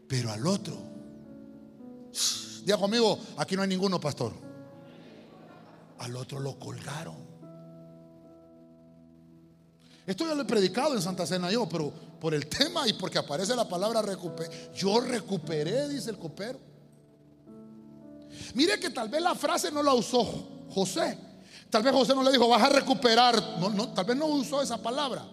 Pero 0.07 0.31
al 0.31 0.47
otro, 0.47 0.77
diga 2.65 2.79
conmigo, 2.79 3.19
aquí 3.39 3.57
no 3.57 3.63
hay 3.63 3.69
ninguno, 3.69 3.99
pastor. 3.99 4.33
Al 5.99 6.15
otro 6.17 6.39
lo 6.41 6.59
colgaron. 6.59 7.24
Esto 10.07 10.27
ya 10.27 10.35
lo 10.35 10.43
he 10.43 10.47
predicado 10.47 10.95
en 10.95 11.03
Santa 11.03 11.27
Cena 11.27 11.51
yo, 11.51 11.67
pero 11.69 11.93
por 12.21 12.35
el 12.35 12.47
tema 12.47 12.87
y 12.87 12.93
porque 12.93 13.19
aparece 13.19 13.57
la 13.57 13.69
palabra 13.69 14.03
recuperé. 14.03 14.71
Yo 14.75 15.01
recuperé, 15.01 15.89
dice 15.89 16.11
el 16.11 16.19
copero. 16.19 16.59
Mire 18.55 18.79
que 18.79 18.91
tal 18.91 19.09
vez 19.09 19.23
la 19.23 19.35
frase 19.35 19.71
no 19.71 19.83
la 19.83 19.95
usó 19.95 20.25
José. 20.71 21.19
Tal 21.71 21.83
vez 21.83 21.93
José 21.93 22.15
no 22.15 22.23
le 22.23 22.33
dijo, 22.33 22.49
vas 22.49 22.63
a 22.63 22.69
recuperar. 22.69 23.41
Tal 23.95 24.05
vez 24.05 24.17
no 24.17 24.27
usó 24.27 24.61
esa 24.63 24.77
palabra. 24.83 25.27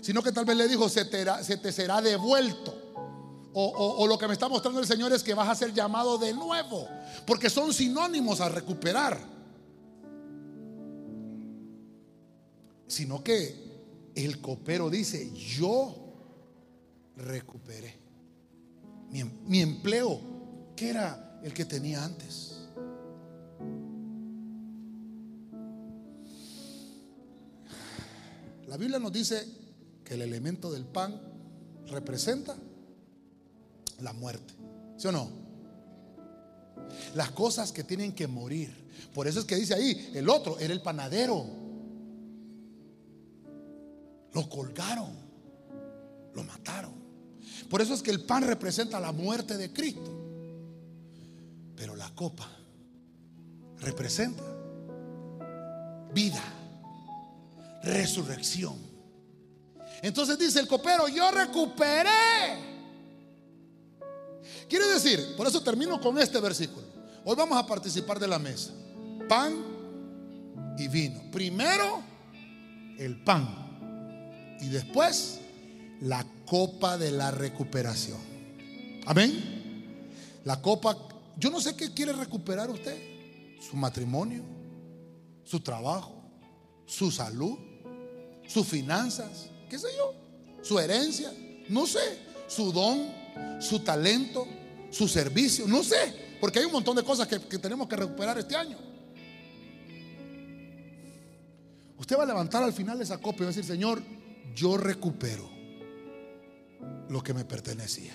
Sino 0.00 0.22
que 0.22 0.32
tal 0.32 0.44
vez 0.44 0.56
le 0.56 0.68
dijo, 0.68 0.88
se 0.88 1.04
te, 1.04 1.24
se 1.42 1.56
te 1.56 1.72
será 1.72 2.00
devuelto. 2.00 2.78
O, 3.54 3.96
o, 3.98 4.06
lo 4.06 4.16
que 4.16 4.26
me 4.26 4.32
está 4.32 4.48
mostrando 4.48 4.80
el 4.80 4.86
Señor 4.86 5.12
es 5.12 5.22
que 5.22 5.34
vas 5.34 5.48
a 5.48 5.54
ser 5.54 5.74
llamado 5.74 6.16
de 6.16 6.32
nuevo. 6.32 6.88
Porque 7.26 7.50
son 7.50 7.74
sinónimos 7.74 8.40
a 8.40 8.48
recuperar. 8.48 9.32
sino 12.92 13.24
que 13.24 13.61
el 14.14 14.40
copero 14.40 14.90
dice, 14.90 15.32
yo 15.34 16.02
recuperé 17.16 18.02
mi, 19.46 19.60
empleo, 19.60 20.20
que 20.74 20.88
era 20.88 21.40
el 21.42 21.52
que 21.52 21.64
tenía 21.64 22.04
antes. 22.04 22.56
La 28.66 28.76
Biblia 28.78 28.98
nos 28.98 29.12
dice 29.12 29.46
que 30.02 30.14
el 30.14 30.22
elemento 30.22 30.72
del 30.72 30.86
pan 30.86 31.20
representa 31.88 32.56
la 34.00 34.14
muerte. 34.14 34.54
¿Sí 34.96 35.08
o 35.08 35.12
no? 35.12 35.30
Las 37.14 37.32
cosas 37.32 37.70
que 37.70 37.84
tienen 37.84 38.12
que 38.14 38.26
morir. 38.26 38.72
Por 39.12 39.26
eso 39.26 39.40
es 39.40 39.44
que 39.44 39.56
dice 39.56 39.74
ahí, 39.74 40.10
el 40.14 40.30
otro 40.30 40.58
era 40.58 40.72
el 40.72 40.80
panadero. 40.80 41.61
Lo 44.34 44.48
colgaron, 44.48 45.10
lo 46.34 46.44
mataron. 46.44 46.94
Por 47.68 47.80
eso 47.80 47.94
es 47.94 48.02
que 48.02 48.10
el 48.10 48.24
pan 48.24 48.44
representa 48.44 49.00
la 49.00 49.12
muerte 49.12 49.56
de 49.56 49.72
Cristo. 49.72 50.10
Pero 51.76 51.96
la 51.96 52.14
copa 52.14 52.48
representa 53.80 54.42
vida, 56.14 56.42
resurrección. 57.82 58.76
Entonces 60.02 60.38
dice 60.38 60.60
el 60.60 60.66
copero, 60.66 61.08
yo 61.08 61.30
recuperé. 61.30 62.10
Quiere 64.68 64.86
decir, 64.88 65.34
por 65.36 65.46
eso 65.46 65.62
termino 65.62 66.00
con 66.00 66.18
este 66.18 66.40
versículo. 66.40 66.86
Hoy 67.24 67.36
vamos 67.36 67.58
a 67.58 67.66
participar 67.66 68.18
de 68.18 68.26
la 68.26 68.38
mesa. 68.38 68.72
Pan 69.28 69.54
y 70.76 70.88
vino. 70.88 71.30
Primero, 71.30 72.02
el 72.98 73.22
pan 73.22 73.61
y 74.62 74.68
después 74.68 75.40
la 76.00 76.24
copa 76.46 76.96
de 76.96 77.10
la 77.10 77.30
recuperación. 77.30 78.18
Amén. 79.06 80.08
La 80.44 80.60
copa, 80.62 80.96
yo 81.36 81.50
no 81.50 81.60
sé 81.60 81.76
qué 81.76 81.92
quiere 81.92 82.12
recuperar 82.12 82.70
usted. 82.70 82.96
Su 83.60 83.76
matrimonio, 83.76 84.42
su 85.44 85.60
trabajo, 85.60 86.14
su 86.86 87.10
salud, 87.10 87.58
sus 88.46 88.66
finanzas, 88.66 89.48
qué 89.68 89.78
sé 89.78 89.88
yo, 89.96 90.14
su 90.62 90.78
herencia, 90.78 91.32
no 91.68 91.86
sé, 91.86 92.00
su 92.48 92.72
don, 92.72 93.08
su 93.60 93.80
talento, 93.80 94.46
su 94.90 95.08
servicio, 95.08 95.66
no 95.66 95.82
sé, 95.82 96.36
porque 96.40 96.58
hay 96.58 96.64
un 96.66 96.72
montón 96.72 96.96
de 96.96 97.04
cosas 97.04 97.28
que, 97.28 97.38
tenemos 97.38 97.88
que 97.88 97.96
recuperar 97.96 98.38
este 98.38 98.56
año. 98.56 98.76
Usted 101.96 102.18
va 102.18 102.24
a 102.24 102.26
levantar 102.26 102.62
al 102.64 102.72
final 102.72 103.00
esa 103.00 103.18
copa 103.18 103.38
y 103.38 103.40
va 103.40 103.46
a 103.46 103.54
decir, 103.54 103.64
Señor, 103.64 104.02
yo 104.54 104.76
recupero 104.76 105.48
lo 107.08 107.22
que 107.22 107.34
me 107.34 107.44
pertenecía. 107.44 108.14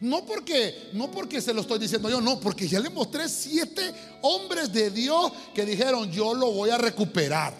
No 0.00 0.24
porque, 0.24 0.90
no 0.92 1.10
porque 1.10 1.40
se 1.40 1.52
lo 1.52 1.62
estoy 1.62 1.78
diciendo 1.78 2.08
yo, 2.08 2.20
no, 2.20 2.38
porque 2.38 2.68
ya 2.68 2.78
le 2.78 2.88
mostré 2.88 3.28
siete 3.28 3.92
hombres 4.22 4.72
de 4.72 4.90
Dios 4.90 5.32
que 5.54 5.64
dijeron, 5.64 6.10
yo 6.10 6.34
lo 6.34 6.52
voy 6.52 6.70
a 6.70 6.78
recuperar. 6.78 7.52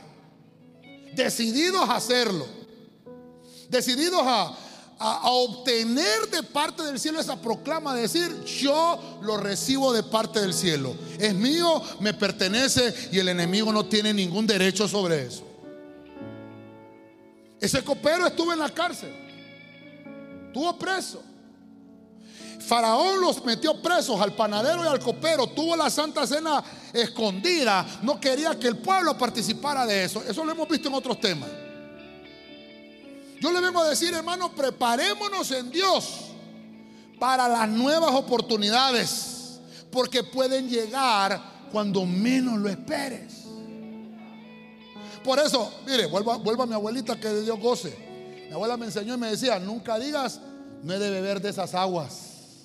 Decididos 1.14 1.88
a 1.88 1.96
hacerlo. 1.96 2.46
Decididos 3.68 4.22
a, 4.24 4.56
a, 4.98 5.30
obtener 5.30 6.28
de 6.30 6.44
parte 6.44 6.84
del 6.84 7.00
cielo 7.00 7.20
esa 7.20 7.40
proclama, 7.40 7.94
de 7.94 8.02
decir, 8.02 8.44
yo 8.44 9.18
lo 9.22 9.36
recibo 9.36 9.92
de 9.92 10.04
parte 10.04 10.40
del 10.40 10.54
cielo. 10.54 10.94
Es 11.18 11.34
mío, 11.34 11.82
me 11.98 12.14
pertenece 12.14 12.94
y 13.10 13.18
el 13.18 13.28
enemigo 13.28 13.72
no 13.72 13.86
tiene 13.86 14.14
ningún 14.14 14.46
derecho 14.46 14.86
sobre 14.86 15.26
eso. 15.26 15.47
Ese 17.60 17.82
copero 17.82 18.26
estuvo 18.26 18.52
en 18.52 18.58
la 18.58 18.68
cárcel. 18.68 19.12
Estuvo 20.46 20.78
preso. 20.78 21.22
Faraón 22.60 23.20
los 23.20 23.44
metió 23.44 23.80
presos 23.80 24.20
al 24.20 24.34
panadero 24.34 24.84
y 24.84 24.88
al 24.88 25.00
copero. 25.00 25.46
Tuvo 25.46 25.74
la 25.74 25.90
Santa 25.90 26.26
Cena 26.26 26.62
escondida. 26.92 27.86
No 28.02 28.20
quería 28.20 28.58
que 28.58 28.68
el 28.68 28.76
pueblo 28.76 29.16
participara 29.16 29.86
de 29.86 30.04
eso. 30.04 30.22
Eso 30.22 30.44
lo 30.44 30.52
hemos 30.52 30.68
visto 30.68 30.88
en 30.88 30.94
otros 30.94 31.20
temas. 31.20 31.48
Yo 33.40 33.52
le 33.52 33.60
vengo 33.60 33.80
a 33.80 33.88
decir, 33.88 34.12
hermano, 34.12 34.52
preparémonos 34.52 35.50
en 35.52 35.70
Dios 35.70 36.26
para 37.18 37.48
las 37.48 37.68
nuevas 37.68 38.12
oportunidades. 38.12 39.60
Porque 39.90 40.22
pueden 40.22 40.68
llegar 40.68 41.68
cuando 41.72 42.04
menos 42.04 42.58
lo 42.58 42.68
esperes. 42.68 43.37
Por 45.28 45.38
eso, 45.40 45.70
mire, 45.86 46.06
vuelva, 46.06 46.62
a 46.62 46.66
mi 46.66 46.72
abuelita 46.72 47.20
que 47.20 47.28
de 47.28 47.42
Dios 47.42 47.60
goce. 47.60 47.94
Mi 48.48 48.54
abuela 48.54 48.78
me 48.78 48.86
enseñó 48.86 49.12
y 49.12 49.18
me 49.18 49.28
decía, 49.28 49.58
nunca 49.58 49.98
digas, 49.98 50.40
no 50.82 50.94
he 50.94 50.98
de 50.98 51.10
beber 51.10 51.42
de 51.42 51.50
esas 51.50 51.74
aguas. 51.74 52.62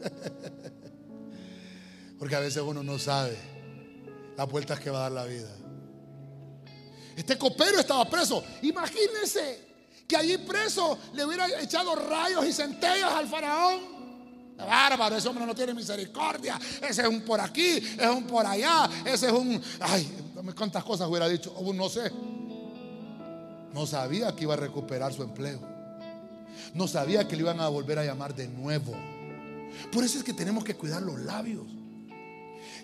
Porque 2.20 2.36
a 2.36 2.38
veces 2.38 2.62
uno 2.64 2.84
no 2.84 2.96
sabe 2.96 3.36
las 4.36 4.48
vueltas 4.48 4.78
que 4.78 4.90
va 4.90 4.98
a 4.98 5.02
dar 5.02 5.10
la 5.10 5.24
vida. 5.24 5.48
Este 7.16 7.36
copero 7.36 7.80
estaba 7.80 8.08
preso. 8.08 8.44
Imagínense 8.62 9.66
que 10.06 10.16
allí 10.16 10.38
preso 10.38 10.96
le 11.12 11.24
hubiera 11.24 11.60
echado 11.60 11.96
rayos 11.96 12.46
y 12.46 12.52
centellas 12.52 13.14
al 13.14 13.26
faraón. 13.26 13.80
Bárbaro, 14.58 15.16
ese 15.16 15.26
hombre 15.26 15.44
no 15.44 15.56
tiene 15.56 15.74
misericordia. 15.74 16.56
Ese 16.80 17.02
es 17.02 17.08
un 17.08 17.22
por 17.22 17.40
aquí, 17.40 17.78
es 17.98 18.06
un 18.06 18.28
por 18.28 18.46
allá, 18.46 18.88
ese 19.04 19.26
es 19.26 19.32
un. 19.32 19.60
Ay, 19.80 20.21
cuántas 20.56 20.84
cosas 20.84 21.08
hubiera 21.08 21.28
dicho. 21.28 21.54
no 21.74 21.88
sé. 21.88 22.10
No 23.72 23.86
sabía 23.86 24.34
que 24.34 24.44
iba 24.44 24.54
a 24.54 24.58
recuperar 24.58 25.12
su 25.12 25.22
empleo. 25.22 25.60
No 26.74 26.86
sabía 26.86 27.26
que 27.26 27.36
le 27.36 27.42
iban 27.42 27.60
a 27.60 27.68
volver 27.68 27.98
a 27.98 28.04
llamar 28.04 28.34
de 28.34 28.48
nuevo. 28.48 28.92
Por 29.90 30.04
eso 30.04 30.18
es 30.18 30.24
que 30.24 30.34
tenemos 30.34 30.64
que 30.64 30.74
cuidar 30.74 31.02
los 31.02 31.18
labios. 31.20 31.66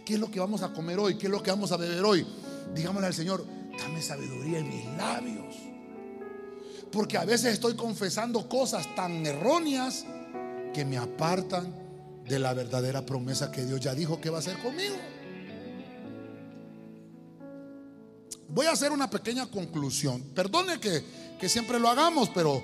¿Qué 0.05 0.15
es 0.15 0.21
lo 0.21 0.31
que 0.31 0.41
vamos 0.41 0.63
a 0.63 0.73
comer 0.73 0.99
hoy? 0.99 1.19
¿Qué 1.19 1.27
es 1.27 1.33
lo 1.33 1.43
que 1.43 1.51
vamos 1.51 1.73
a 1.73 1.77
beber 1.77 2.03
hoy? 2.05 2.27
Digámosle 2.75 3.07
al 3.09 3.15
Señor, 3.15 3.45
dame 3.79 4.01
sabiduría 4.01 4.59
en 4.59 4.69
mis 4.69 4.87
labios. 4.97 5.55
Porque 6.91 7.19
a 7.19 7.25
veces 7.25 7.53
estoy 7.53 7.75
confesando 7.75 8.49
cosas 8.49 8.95
tan 8.95 9.27
erróneas 9.27 10.07
que 10.73 10.85
me 10.85 10.97
apartan 10.97 11.75
de 12.27 12.39
la 12.39 12.55
verdadera 12.55 13.05
promesa 13.05 13.51
que 13.51 13.65
Dios 13.65 13.81
ya 13.81 13.95
dijo 13.95 14.21
que 14.21 14.31
va 14.31 14.37
a 14.37 14.41
hacer 14.41 14.59
conmigo. 14.59 14.97
Voy 18.49 18.67
a 18.67 18.73
hacer 18.73 18.93
una 18.93 19.11
pequeña 19.11 19.47
conclusión. 19.47 20.23
Perdone 20.35 20.81
que, 20.81 21.05
que 21.39 21.49
siempre 21.49 21.79
lo 21.79 21.89
hagamos, 21.89 22.31
pero 22.31 22.63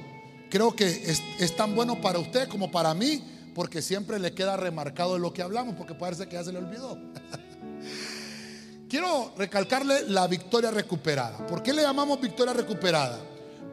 creo 0.50 0.74
que 0.74 0.86
es, 0.86 1.22
es 1.38 1.56
tan 1.56 1.74
bueno 1.74 2.00
para 2.00 2.18
usted 2.18 2.48
como 2.48 2.70
para 2.70 2.94
mí 2.94 3.22
porque 3.54 3.80
siempre 3.80 4.18
le 4.18 4.34
queda 4.34 4.56
remarcado 4.56 5.18
lo 5.18 5.32
que 5.32 5.42
hablamos, 5.42 5.76
porque 5.76 5.94
parece 5.94 6.26
que 6.26 6.34
ya 6.34 6.44
se 6.44 6.52
le 6.52 6.58
olvidó. 6.58 6.98
Quiero 8.88 9.32
recalcarle 9.36 10.08
la 10.08 10.26
victoria 10.26 10.70
recuperada. 10.70 11.46
¿Por 11.46 11.62
qué 11.62 11.72
le 11.72 11.82
llamamos 11.82 12.20
victoria 12.20 12.52
recuperada? 12.52 13.18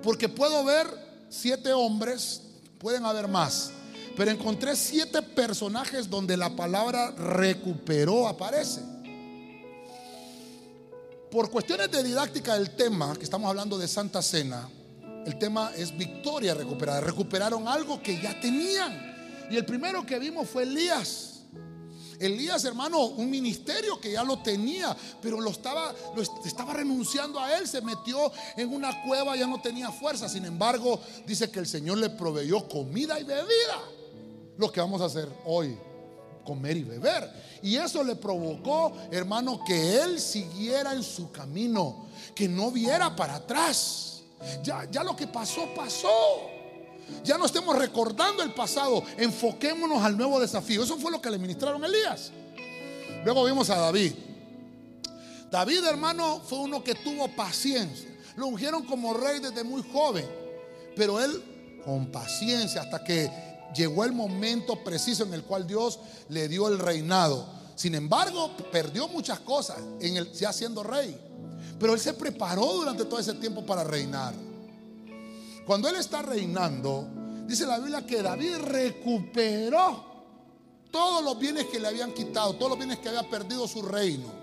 Porque 0.02 0.30
puedo 0.30 0.64
ver 0.64 0.88
siete 1.30 1.74
hombres, 1.74 2.44
pueden 2.80 3.06
haber 3.06 3.28
más, 3.28 3.72
pero 4.16 4.32
encontré 4.32 4.76
siete 4.76 5.22
personajes 5.22 6.10
donde 6.10 6.38
la 6.38 6.56
palabra 6.56 7.12
recuperó 7.12 8.28
aparece. 8.28 8.82
Por 11.32 11.50
cuestiones 11.50 11.90
de 11.90 12.04
didáctica 12.04 12.56
del 12.56 12.76
tema, 12.76 13.16
que 13.16 13.24
estamos 13.24 13.48
hablando 13.50 13.78
de 13.78 13.88
Santa 13.88 14.22
Cena, 14.22 14.70
el 15.26 15.40
tema 15.40 15.72
es 15.78 15.98
victoria 15.98 16.54
recuperada. 16.54 17.00
Recuperaron 17.00 17.70
algo 17.70 18.04
que 18.04 18.22
ya 18.22 18.38
tenían. 18.42 19.48
Y 19.50 19.56
el 19.56 19.66
primero 19.66 20.06
que 20.06 20.20
vimos 20.20 20.50
fue 20.50 20.64
Elías. 20.64 21.44
Elías, 22.20 22.66
hermano, 22.66 23.06
un 23.06 23.30
ministerio 23.30 23.98
que 23.98 24.12
ya 24.12 24.26
lo 24.26 24.40
tenía, 24.44 24.96
pero 25.22 25.40
lo 25.40 25.52
estaba, 25.52 25.96
lo 26.14 26.22
estaba 26.22 26.74
renunciando 26.74 27.40
a 27.40 27.58
él, 27.58 27.66
se 27.66 27.82
metió 27.82 28.30
en 28.58 28.74
una 28.74 29.02
cueva, 29.04 29.38
ya 29.38 29.48
no 29.48 29.62
tenía 29.62 29.90
fuerza. 29.90 30.28
Sin 30.28 30.44
embargo, 30.44 31.00
dice 31.26 31.50
que 31.50 31.60
el 31.60 31.66
Señor 31.66 31.98
le 31.98 32.10
proveyó 32.10 32.68
comida 32.68 33.18
y 33.18 33.24
bebida. 33.24 33.82
Lo 34.58 34.70
que 34.70 34.82
vamos 34.82 35.00
a 35.00 35.06
hacer 35.06 35.30
hoy, 35.46 35.78
comer 36.44 36.78
y 36.78 36.84
beber. 36.84 37.32
Y 37.62 37.76
eso 37.78 38.04
le 38.04 38.16
provocó, 38.16 38.94
hermano, 39.12 39.64
que 39.66 40.02
él 40.02 40.20
siguiera 40.20 40.94
en 40.94 41.04
su 41.04 41.32
camino, 41.32 42.08
que 42.36 42.48
no 42.48 42.72
viera 42.72 43.16
para 43.16 43.36
atrás. 43.36 44.22
Ya, 44.64 44.88
ya 44.90 45.04
lo 45.04 45.16
que 45.16 45.28
pasó, 45.28 45.70
pasó. 45.76 46.10
Ya 47.24 47.38
no 47.38 47.46
estemos 47.46 47.78
recordando 47.78 48.42
el 48.42 48.54
pasado, 48.54 49.04
enfoquémonos 49.18 50.02
al 50.04 50.18
nuevo 50.18 50.40
desafío. 50.40 50.84
Eso 50.84 50.98
fue 50.98 51.12
lo 51.12 51.22
que 51.22 51.30
le 51.30 51.38
ministraron 51.38 51.84
a 51.84 51.88
Elías. 51.88 52.32
Luego 53.24 53.44
vimos 53.44 53.70
a 53.70 53.78
David. 53.78 54.14
David, 55.52 55.84
hermano, 55.86 56.42
fue 56.46 56.60
uno 56.60 56.84
que 56.84 56.96
tuvo 56.96 57.28
paciencia. 57.28 58.10
Lo 58.38 58.48
ungieron 58.48 58.86
como 58.86 59.14
rey 59.14 59.40
desde 59.40 59.64
muy 59.64 59.84
joven, 59.92 60.26
pero 60.96 61.22
él 61.22 61.82
con 61.84 62.08
paciencia 62.12 62.82
hasta 62.82 63.04
que 63.04 63.30
llegó 63.76 64.04
el 64.04 64.12
momento 64.12 64.84
preciso 64.84 65.24
en 65.24 65.34
el 65.34 65.44
cual 65.44 65.68
Dios 65.68 66.00
le 66.30 66.48
dio 66.48 66.68
el 66.68 66.80
reinado. 66.80 67.46
Sin 67.76 67.96
embargo, 67.96 68.52
perdió 68.72 69.08
muchas 69.08 69.40
cosas 69.40 69.78
en 70.00 70.18
el, 70.18 70.32
ya 70.34 70.54
siendo 70.54 70.84
rey. 70.84 71.20
Pero 71.80 71.94
él 71.94 72.00
se 72.00 72.14
preparó 72.14 72.74
durante 72.74 73.06
todo 73.06 73.20
ese 73.20 73.34
tiempo 73.34 73.66
para 73.66 73.84
reinar. 73.84 74.34
Cuando 75.66 75.88
él 75.90 75.96
está 75.96 76.22
reinando, 76.22 77.08
dice 77.48 77.66
la 77.66 77.80
Biblia 77.80 78.06
que 78.06 78.22
David 78.22 78.58
recuperó 78.58 80.12
todos 80.92 81.24
los 81.24 81.40
bienes 81.40 81.66
que 81.66 81.80
le 81.80 81.88
habían 81.88 82.14
quitado, 82.14 82.54
todos 82.54 82.72
los 82.72 82.78
bienes 82.78 83.00
que 83.00 83.10
había 83.10 83.28
perdido 83.30 83.68
su 83.68 83.82
reino. 83.82 84.42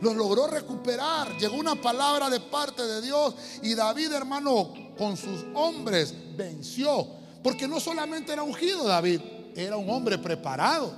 Los 0.00 0.16
logró 0.16 0.46
recuperar. 0.46 1.36
Llegó 1.38 1.56
una 1.56 1.74
palabra 1.80 2.30
de 2.30 2.40
parte 2.40 2.82
de 2.82 3.02
Dios 3.02 3.34
y 3.62 3.74
David, 3.74 4.12
hermano, 4.12 4.72
con 4.96 5.16
sus 5.16 5.44
hombres 5.54 6.14
venció. 6.36 7.23
Porque 7.44 7.68
no 7.68 7.78
solamente 7.78 8.32
era 8.32 8.42
ungido 8.42 8.84
David, 8.84 9.20
era 9.54 9.76
un 9.76 9.90
hombre 9.90 10.16
preparado. 10.16 10.94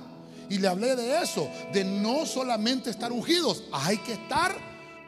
Y 0.49 0.59
le 0.59 0.69
hablé 0.69 0.95
de 0.95 1.21
eso, 1.21 1.45
de 1.73 1.83
no 1.83 2.25
solamente 2.25 2.89
estar 2.89 3.11
ungidos, 3.11 3.65
hay 3.73 3.97
que 3.97 4.13
estar 4.13 4.57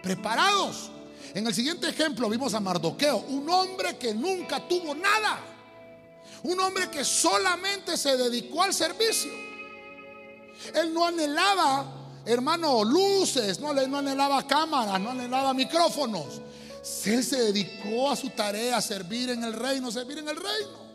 preparados. 0.04 0.92
En 1.34 1.48
el 1.48 1.54
siguiente 1.54 1.88
ejemplo 1.88 2.28
vimos 2.28 2.54
a 2.54 2.60
Mardoqueo, 2.60 3.20
un 3.30 3.50
hombre 3.50 3.98
que 3.98 4.14
nunca 4.14 4.68
tuvo 4.68 4.94
nada. 4.94 5.40
Un 6.44 6.60
hombre 6.60 6.90
que 6.90 7.06
solamente 7.06 7.96
se 7.96 8.18
dedicó 8.18 8.64
al 8.64 8.74
servicio. 8.74 9.32
Él 10.76 10.94
no 10.94 11.06
anhelaba, 11.06 11.86
hermano, 12.26 12.84
luces, 12.84 13.62
no, 13.62 13.74
no 13.74 13.98
anhelaba 13.98 14.46
cámaras, 14.46 15.00
no 15.00 15.12
anhelaba 15.12 15.54
micrófonos. 15.54 16.42
Él 17.06 17.24
se 17.24 17.44
dedicó 17.46 18.12
a 18.12 18.18
su 18.18 18.30
tarea, 18.32 18.82
servir 18.82 19.30
en 19.30 19.46
el 19.46 19.54
reino, 19.54 19.90
servir 19.90 20.18
en 20.18 20.28
el 20.28 20.36
reino. 20.36 20.89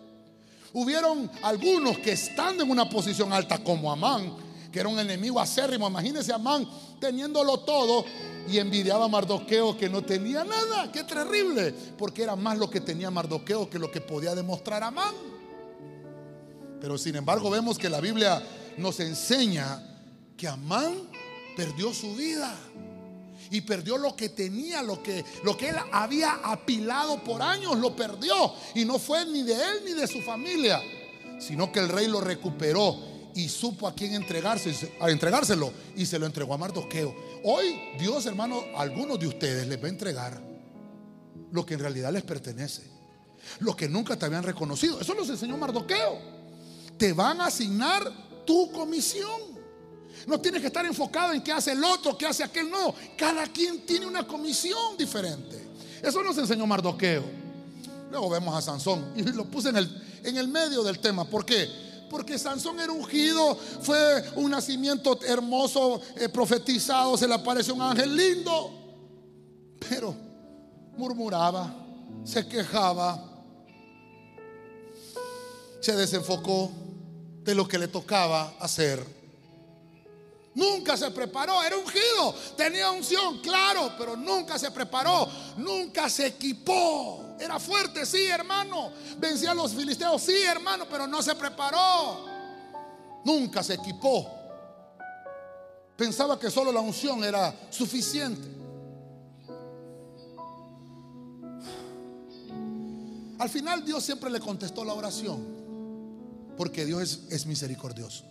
Hubieron 0.75 1.31
algunos 1.43 1.99
que 1.99 2.13
estando 2.13 2.65
en 2.65 2.71
una 2.71 2.89
posición 2.89 3.33
alta 3.33 3.63
como 3.63 3.91
Amán, 3.91 4.37
que 4.71 4.81
era 4.81 4.89
un 4.89 4.99
enemigo 4.99 5.41
acérrimo, 5.41 5.89
imagínense 5.89 6.33
Amán 6.33 6.69
teniéndolo 7.01 7.61
todo, 7.61 8.05
y 8.49 8.59
envidiaba 8.59 9.07
a 9.07 9.09
Mardoqueo 9.09 9.77
que 9.77 9.89
no 9.89 10.03
tenía 10.03 10.45
nada. 10.45 10.91
Qué 10.93 11.05
terrible, 11.05 11.73
porque 11.97 12.23
era 12.23 12.37
más 12.37 12.59
lo 12.59 12.69
que 12.69 12.81
tenía 12.81 13.11
Mardoqueo 13.11 13.71
que 13.71 13.79
lo 13.79 13.91
que 13.91 14.01
podía 14.01 14.35
demostrar 14.35 14.83
Amán. 14.83 15.15
Pero 16.81 16.99
sin 16.99 17.17
embargo 17.17 17.51
vemos 17.51 17.79
que 17.79 17.89
la 17.89 18.01
Biblia 18.01 18.43
nos 18.77 19.01
enseña 19.01 19.81
que 20.37 20.49
Amán 20.49 20.95
perdió 21.57 21.95
su 21.95 22.15
vida 22.15 22.55
y 23.51 23.61
perdió 23.61 23.99
lo 23.99 24.17
que 24.17 24.29
tenía, 24.31 24.83
lo 24.83 25.03
que, 25.03 25.25
lo 25.43 25.57
que 25.57 25.71
él 25.71 25.77
había 25.93 26.35
apilado 26.43 27.23
por 27.23 27.43
años, 27.43 27.79
lo 27.79 27.95
perdió. 27.95 28.53
Y 28.75 28.85
no 28.85 28.99
fue 28.99 29.25
ni 29.27 29.43
de 29.43 29.55
él 29.55 29.83
ni 29.85 29.93
de 29.93 30.07
su 30.07 30.21
familia, 30.23 30.81
sino 31.39 31.71
que 31.71 31.81
el 31.81 31.89
rey 31.89 32.07
lo 32.07 32.21
recuperó 32.21 33.15
y 33.35 33.49
supo 33.49 33.89
a 33.89 33.95
quién 33.95 34.15
entregarse, 34.15 34.93
a 35.01 35.11
entregárselo 35.11 35.73
y 35.97 36.07
se 36.07 36.19
lo 36.19 36.27
entregó 36.27 36.55
a 36.55 36.59
Mardoqueo. 36.59 37.15
Hoy 37.45 37.79
Dios, 37.99 38.27
hermano, 38.27 38.63
a 38.77 38.83
algunos 38.83 39.19
de 39.19 39.27
ustedes 39.27 39.67
les 39.67 39.83
va 39.83 39.87
a 39.87 39.91
entregar 39.91 40.43
lo 41.51 41.67
que 41.67 41.75
en 41.75 41.81
realidad 41.81 42.13
les 42.13 42.23
pertenece, 42.23 42.83
lo 43.61 43.77
que 43.77 43.89
nunca 43.89 44.17
te 44.17 44.27
habían 44.27 44.43
reconocido. 44.43 45.01
Eso 45.01 45.15
nos 45.15 45.29
enseñó 45.29 45.57
Mardoqueo. 45.57 46.19
Te 46.97 47.13
van 47.13 47.41
a 47.41 47.47
asignar 47.47 48.11
tu 48.47 48.71
comisión. 48.73 49.54
No 50.27 50.41
tienes 50.41 50.61
que 50.61 50.69
estar 50.69 50.85
enfocado 50.87 51.33
en 51.33 51.43
qué 51.43 51.53
hace 51.53 51.73
el 51.73 51.85
otro, 51.85 52.17
qué 52.17 52.27
hace 52.27 52.45
aquel. 52.45 52.71
No, 52.71 52.95
cada 53.17 53.47
quien 53.47 53.85
tiene 53.85 54.07
una 54.07 54.27
comisión 54.27 54.97
diferente. 54.97 55.63
Eso 56.03 56.23
nos 56.23 56.37
enseñó 56.39 56.67
Mardoqueo. 56.67 57.25
Luego 58.11 58.31
vemos 58.31 58.55
a 58.55 58.63
Sansón 58.63 59.13
y 59.17 59.23
lo 59.23 59.45
puse 59.45 59.71
en 59.71 59.77
el, 59.77 60.03
en 60.23 60.37
el 60.37 60.49
medio 60.49 60.83
del 60.83 60.99
tema. 60.99 61.25
¿Por 61.25 61.45
qué? 61.45 61.85
porque 62.11 62.39
Sansón 62.39 62.79
era 62.79 62.93
ungido, 62.93 63.57
fue 63.57 63.99
un 64.37 64.53
nacimiento 64.53 65.19
hermoso, 65.27 66.01
eh, 66.15 66.29
profetizado, 66.29 67.17
se 67.17 67.27
le 67.27 67.35
apareció 67.35 67.75
un 67.75 67.83
ángel 67.83 68.15
lindo, 68.15 68.71
pero 69.89 70.15
murmuraba, 70.97 71.75
se 72.23 72.47
quejaba, 72.47 73.21
se 75.81 75.97
desenfocó 75.97 76.71
de 77.43 77.55
lo 77.55 77.67
que 77.67 77.79
le 77.79 77.89
tocaba 77.89 78.55
hacer. 78.61 79.05
Nunca 80.55 80.97
se 80.97 81.11
preparó, 81.11 81.63
era 81.65 81.77
ungido, 81.77 82.33
tenía 82.57 82.91
unción, 82.93 83.41
claro, 83.41 83.93
pero 83.99 84.17
nunca 84.17 84.57
se 84.57 84.71
preparó, 84.71 85.29
nunca 85.57 86.09
se 86.09 86.27
equipó. 86.27 87.35
Era 87.41 87.59
fuerte, 87.59 88.07
sí, 88.07 88.27
hermano. 88.27 88.93
Vencía 89.19 89.51
a 89.51 89.55
los 89.55 89.73
filisteos, 89.73 90.23
sí, 90.23 90.43
hermano, 90.43 90.87
pero 90.89 91.09
no 91.09 91.21
se 91.23 91.35
preparó. 91.35 92.27
Nunca 93.25 93.65
se 93.65 93.75
equipó. 93.75 94.31
Pensaba 95.97 96.39
que 96.39 96.51
solo 96.51 96.71
la 96.71 96.81
unción 96.81 97.25
era 97.25 97.53
suficiente. 97.71 98.49
Al 103.39 103.49
final 103.49 103.85
Dios 103.85 104.05
siempre 104.05 104.31
le 104.31 104.39
contestó 104.39 104.85
la 104.85 104.95
oración, 104.95 105.45
porque 106.57 106.85
Dios 106.85 107.03
es, 107.03 107.21
es 107.31 107.47
misericordioso. 107.47 108.25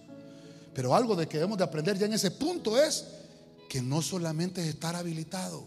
Pero 0.74 0.96
algo 0.96 1.16
de 1.16 1.28
que 1.28 1.38
debemos 1.38 1.58
de 1.58 1.64
aprender 1.64 1.98
ya 1.98 2.06
en 2.06 2.14
ese 2.14 2.32
punto 2.32 2.82
es 2.82 3.06
que 3.70 3.82
no 3.82 4.02
solamente 4.02 4.62
es 4.62 4.68
estar 4.68 4.96
habilitado, 4.96 5.66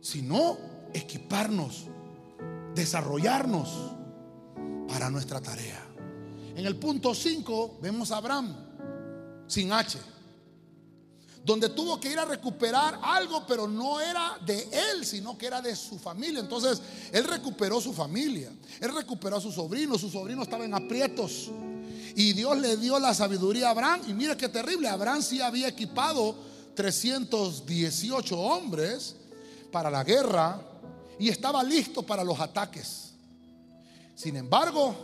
sino 0.00 0.58
equiparnos, 0.92 1.84
desarrollarnos 2.74 3.68
para 4.88 5.10
nuestra 5.10 5.40
tarea. 5.40 5.82
En 6.54 6.64
el 6.64 6.76
punto 6.76 7.14
5 7.14 7.78
vemos 7.82 8.10
a 8.10 8.16
Abraham 8.16 8.54
sin 9.46 9.72
H, 9.72 9.98
donde 11.44 11.68
tuvo 11.68 12.00
que 12.00 12.10
ir 12.10 12.18
a 12.18 12.24
recuperar 12.24 12.98
algo, 13.02 13.46
pero 13.46 13.68
no 13.68 14.00
era 14.00 14.38
de 14.44 14.68
él, 14.92 15.04
sino 15.04 15.38
que 15.38 15.46
era 15.46 15.60
de 15.60 15.76
su 15.76 15.98
familia. 15.98 16.40
Entonces, 16.40 16.82
él 17.12 17.24
recuperó 17.24 17.80
su 17.80 17.92
familia, 17.92 18.50
él 18.80 18.94
recuperó 18.94 19.36
a 19.36 19.40
su 19.40 19.52
sobrino, 19.52 19.96
su 19.96 20.10
sobrino 20.10 20.42
estaba 20.42 20.64
en 20.64 20.74
aprietos. 20.74 21.50
Y 22.18 22.32
Dios 22.32 22.56
le 22.56 22.78
dio 22.78 22.98
la 22.98 23.12
sabiduría 23.12 23.68
a 23.68 23.70
Abraham. 23.72 24.00
Y 24.08 24.14
mira 24.14 24.34
qué 24.38 24.48
terrible, 24.48 24.88
Abraham 24.88 25.22
sí 25.22 25.42
había 25.42 25.68
equipado 25.68 26.34
318 26.74 28.40
hombres 28.40 29.16
para 29.70 29.90
la 29.90 30.02
guerra 30.02 30.58
y 31.18 31.28
estaba 31.28 31.62
listo 31.62 32.02
para 32.02 32.24
los 32.24 32.40
ataques. 32.40 33.12
Sin 34.14 34.34
embargo, 34.34 34.94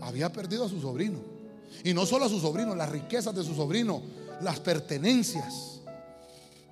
había 0.00 0.32
perdido 0.32 0.64
a 0.64 0.70
su 0.70 0.80
sobrino. 0.80 1.18
Y 1.84 1.92
no 1.92 2.06
solo 2.06 2.24
a 2.24 2.28
su 2.30 2.40
sobrino, 2.40 2.74
las 2.74 2.88
riquezas 2.88 3.34
de 3.34 3.44
su 3.44 3.54
sobrino, 3.54 4.00
las 4.40 4.58
pertenencias. 4.58 5.80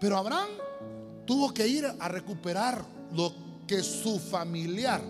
Pero 0.01 0.17
Abraham 0.17 0.49
tuvo 1.27 1.53
que 1.53 1.69
ir 1.69 1.85
a 1.85 2.09
recuperar 2.09 2.83
lo 3.13 3.35
que 3.67 3.83
su 3.83 4.19
familiar 4.19 5.03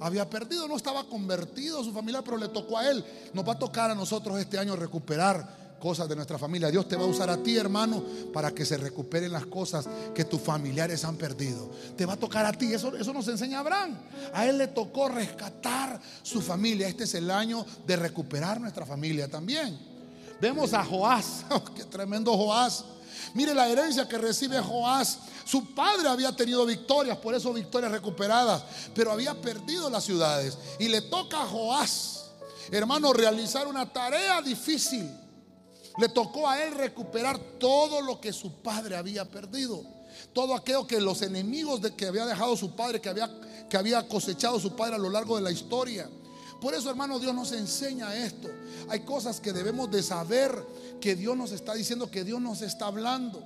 había 0.00 0.28
perdido, 0.28 0.68
no 0.68 0.76
estaba 0.76 1.04
convertido 1.04 1.82
su 1.84 1.92
familia, 1.92 2.22
pero 2.22 2.36
le 2.36 2.48
tocó 2.48 2.78
a 2.78 2.88
él. 2.90 3.04
Nos 3.32 3.46
va 3.46 3.52
a 3.52 3.58
tocar 3.58 3.90
a 3.90 3.94
nosotros 3.94 4.38
este 4.38 4.58
año 4.58 4.76
recuperar 4.76 5.68
cosas 5.78 6.08
de 6.08 6.16
nuestra 6.16 6.38
familia. 6.38 6.70
Dios 6.70 6.88
te 6.88 6.96
va 6.96 7.04
a 7.04 7.06
usar 7.06 7.30
a 7.30 7.36
ti, 7.36 7.56
hermano, 7.56 8.02
para 8.32 8.50
que 8.50 8.64
se 8.64 8.76
recuperen 8.76 9.32
las 9.32 9.46
cosas 9.46 9.88
que 10.14 10.24
tus 10.24 10.40
familiares 10.40 11.04
han 11.04 11.16
perdido. 11.16 11.70
Te 11.96 12.04
va 12.04 12.14
a 12.14 12.16
tocar 12.16 12.44
a 12.44 12.52
ti. 12.52 12.72
Eso, 12.72 12.96
eso 12.96 13.12
nos 13.12 13.28
enseña 13.28 13.60
Abraham. 13.60 13.96
A 14.34 14.46
él 14.46 14.58
le 14.58 14.68
tocó 14.68 15.08
rescatar 15.08 16.00
su 16.22 16.40
familia. 16.40 16.88
Este 16.88 17.04
es 17.04 17.14
el 17.14 17.30
año 17.30 17.64
de 17.86 17.96
recuperar 17.96 18.60
nuestra 18.60 18.84
familia 18.84 19.28
también. 19.28 19.78
Vemos 20.40 20.74
a 20.74 20.84
Joás. 20.84 21.44
Oh, 21.50 21.64
qué 21.64 21.84
tremendo 21.84 22.36
Joás. 22.36 22.84
Mire 23.34 23.54
la 23.54 23.68
herencia 23.68 24.08
que 24.08 24.18
recibe 24.18 24.60
Joás. 24.60 25.18
Su 25.44 25.74
padre 25.74 26.08
había 26.08 26.34
tenido 26.34 26.66
victorias, 26.66 27.16
por 27.18 27.34
eso 27.34 27.52
victorias 27.52 27.92
recuperadas, 27.92 28.62
pero 28.94 29.12
había 29.12 29.34
perdido 29.34 29.88
las 29.88 30.04
ciudades. 30.04 30.58
Y 30.78 30.88
le 30.88 31.02
toca 31.02 31.42
a 31.42 31.46
Joás, 31.46 32.30
hermano, 32.70 33.12
realizar 33.12 33.66
una 33.66 33.90
tarea 33.90 34.42
difícil. 34.42 35.10
Le 35.98 36.08
tocó 36.08 36.48
a 36.48 36.62
él 36.62 36.74
recuperar 36.74 37.38
todo 37.58 38.00
lo 38.00 38.20
que 38.20 38.32
su 38.32 38.62
padre 38.62 38.96
había 38.96 39.24
perdido. 39.24 39.82
Todo 40.32 40.54
aquello 40.54 40.86
que 40.86 41.00
los 41.00 41.22
enemigos 41.22 41.80
de 41.80 41.94
que 41.94 42.06
había 42.06 42.26
dejado 42.26 42.56
su 42.56 42.76
padre, 42.76 43.00
que 43.00 43.08
había, 43.08 43.30
que 43.68 43.76
había 43.76 44.06
cosechado 44.06 44.60
su 44.60 44.76
padre 44.76 44.96
a 44.96 44.98
lo 44.98 45.10
largo 45.10 45.36
de 45.36 45.42
la 45.42 45.50
historia. 45.50 46.08
Por 46.60 46.74
eso, 46.74 46.90
hermano, 46.90 47.18
Dios 47.18 47.34
nos 47.34 47.52
enseña 47.52 48.14
esto. 48.16 48.48
Hay 48.88 49.00
cosas 49.00 49.40
que 49.40 49.52
debemos 49.52 49.90
de 49.90 50.02
saber 50.02 50.50
que 51.00 51.14
Dios 51.14 51.36
nos 51.36 51.52
está 51.52 51.74
diciendo, 51.74 52.10
que 52.10 52.24
Dios 52.24 52.40
nos 52.40 52.62
está 52.62 52.86
hablando. 52.86 53.44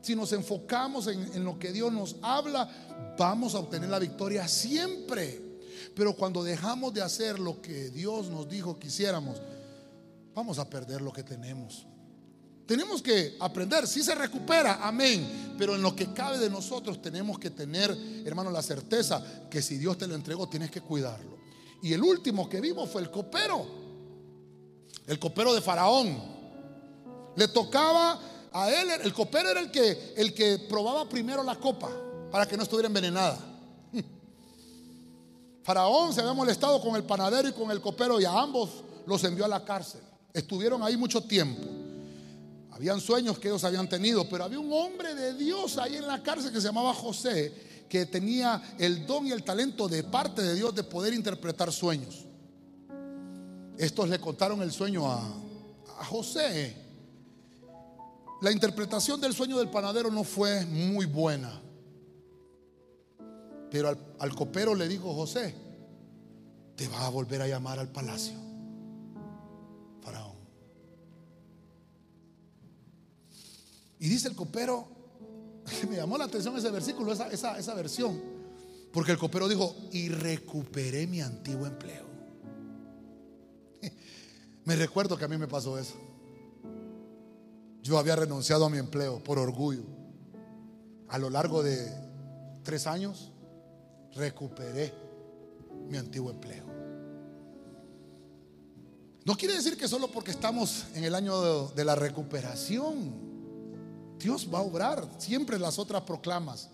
Si 0.00 0.14
nos 0.14 0.32
enfocamos 0.32 1.06
en, 1.08 1.44
lo 1.44 1.58
que 1.58 1.72
Dios 1.72 1.92
nos 1.92 2.16
habla, 2.22 2.68
vamos 3.18 3.54
a 3.54 3.58
obtener 3.58 3.88
la 3.88 3.98
victoria 3.98 4.46
siempre. 4.46 5.40
Pero 5.94 6.14
cuando 6.14 6.44
dejamos 6.44 6.94
de 6.94 7.02
hacer 7.02 7.38
lo 7.38 7.60
que 7.60 7.90
Dios 7.90 8.30
nos 8.30 8.48
dijo 8.48 8.78
que 8.78 8.88
hiciéramos, 8.88 9.40
vamos 10.34 10.58
a 10.58 10.68
perder 10.68 11.02
lo 11.02 11.12
que 11.12 11.24
tenemos. 11.24 11.86
Tenemos 12.66 13.02
que 13.02 13.36
aprender, 13.40 13.88
si 13.88 14.04
se 14.04 14.14
recupera, 14.14 14.86
amén. 14.86 15.54
Pero 15.58 15.74
en 15.74 15.82
lo 15.82 15.96
que 15.96 16.12
cabe 16.12 16.38
de 16.38 16.48
nosotros 16.48 17.02
tenemos 17.02 17.38
que 17.40 17.50
tener, 17.50 17.96
hermano, 18.24 18.50
la 18.50 18.62
certeza 18.62 19.22
que 19.50 19.60
si 19.60 19.78
Dios 19.78 19.98
te 19.98 20.06
lo 20.06 20.14
entregó, 20.14 20.48
tienes 20.48 20.70
que 20.70 20.80
cuidarlo. 20.80 21.41
Y 21.82 21.92
el 21.92 22.02
último 22.02 22.48
que 22.48 22.60
vimos 22.60 22.88
fue 22.88 23.02
el 23.02 23.10
copero, 23.10 23.66
el 25.06 25.18
copero 25.18 25.52
de 25.52 25.60
Faraón. 25.60 26.16
Le 27.34 27.48
tocaba 27.48 28.20
a 28.52 28.70
él, 28.70 28.88
el 29.02 29.12
copero 29.12 29.50
era 29.50 29.60
el 29.60 29.70
que, 29.70 30.14
el 30.16 30.32
que 30.32 30.60
probaba 30.68 31.08
primero 31.08 31.42
la 31.42 31.56
copa 31.56 31.90
para 32.30 32.46
que 32.46 32.56
no 32.56 32.62
estuviera 32.62 32.86
envenenada. 32.86 33.36
Faraón 35.64 36.14
se 36.14 36.20
había 36.20 36.34
molestado 36.34 36.80
con 36.80 36.94
el 36.94 37.02
panadero 37.02 37.48
y 37.48 37.52
con 37.52 37.70
el 37.72 37.80
copero 37.80 38.20
y 38.20 38.24
a 38.24 38.32
ambos 38.32 38.84
los 39.04 39.24
envió 39.24 39.44
a 39.44 39.48
la 39.48 39.64
cárcel. 39.64 40.02
Estuvieron 40.32 40.84
ahí 40.84 40.96
mucho 40.96 41.20
tiempo. 41.22 41.62
Habían 42.70 43.00
sueños 43.00 43.38
que 43.38 43.48
ellos 43.48 43.64
habían 43.64 43.88
tenido, 43.88 44.28
pero 44.28 44.44
había 44.44 44.60
un 44.60 44.72
hombre 44.72 45.14
de 45.14 45.34
Dios 45.34 45.78
ahí 45.78 45.96
en 45.96 46.06
la 46.06 46.22
cárcel 46.22 46.52
que 46.52 46.60
se 46.60 46.68
llamaba 46.68 46.94
José, 46.94 47.52
que 47.92 48.06
tenía 48.06 48.62
el 48.78 49.06
don 49.06 49.26
y 49.26 49.32
el 49.32 49.44
talento 49.44 49.86
de 49.86 50.02
parte 50.02 50.40
de 50.40 50.54
Dios 50.54 50.74
de 50.74 50.82
poder 50.82 51.12
interpretar 51.12 51.70
sueños. 51.70 52.24
Estos 53.76 54.08
le 54.08 54.18
contaron 54.18 54.62
el 54.62 54.72
sueño 54.72 55.12
a, 55.12 55.20
José. 56.08 56.74
La 58.40 58.50
interpretación 58.50 59.20
del 59.20 59.34
sueño 59.34 59.58
del 59.58 59.68
panadero 59.68 60.10
no 60.10 60.24
fue 60.24 60.64
muy 60.64 61.04
buena. 61.04 61.60
Pero 63.70 63.90
al, 63.90 63.98
al, 64.20 64.34
copero 64.34 64.74
le 64.74 64.88
dijo 64.88 65.12
José, 65.12 65.54
te 66.74 66.88
va 66.88 67.04
a 67.04 67.10
volver 67.10 67.42
a 67.42 67.46
llamar 67.46 67.78
al 67.78 67.92
palacio. 67.92 68.38
Faraón. 70.00 70.38
Y 73.98 74.08
dice 74.08 74.28
el 74.28 74.34
copero, 74.34 75.01
Me 75.88 75.96
llamó 75.96 76.18
la 76.18 76.24
atención 76.24 76.56
ese 76.56 76.70
versículo, 76.70 77.12
esa, 77.12 77.28
esa, 77.30 77.74
versión. 77.74 78.20
Porque 78.92 79.12
el 79.12 79.18
copero 79.18 79.48
dijo, 79.48 79.74
y 79.90 80.08
recuperé 80.08 81.06
mi 81.06 81.20
antiguo 81.20 81.66
empleo. 81.66 82.04
Me 84.64 84.76
recuerdo 84.76 85.16
que 85.16 85.24
a 85.24 85.28
mí 85.28 85.36
me 85.36 85.48
pasó 85.48 85.78
eso. 85.78 85.94
Yo 87.82 87.98
había 87.98 88.14
renunciado 88.14 88.66
a 88.66 88.70
mi 88.70 88.78
empleo 88.78 89.18
por 89.24 89.38
orgullo. 89.38 89.82
A 91.08 91.18
lo 91.18 91.30
largo 91.30 91.62
de 91.62 91.90
tres 92.62 92.86
años, 92.86 93.32
recuperé 94.14 94.94
mi 95.88 95.98
antiguo 95.98 96.30
empleo. 96.30 96.64
No 99.24 99.36
quiere 99.36 99.54
decir 99.54 99.76
que 99.76 99.88
solo 99.88 100.08
porque 100.08 100.30
estamos 100.30 100.86
en 100.94 101.04
el 101.04 101.14
año 101.14 101.68
de 101.68 101.84
la 101.84 101.94
recuperación 101.94 103.31
Dios 104.22 104.48
va 104.52 104.58
a 104.58 104.62
obrar. 104.62 105.06
Siempre 105.18 105.58
las 105.58 105.78
otras 105.78 106.02
proclamas. 106.02 106.68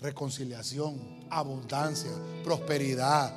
Reconciliación, 0.00 1.26
abundancia, 1.30 2.10
prosperidad, 2.44 3.32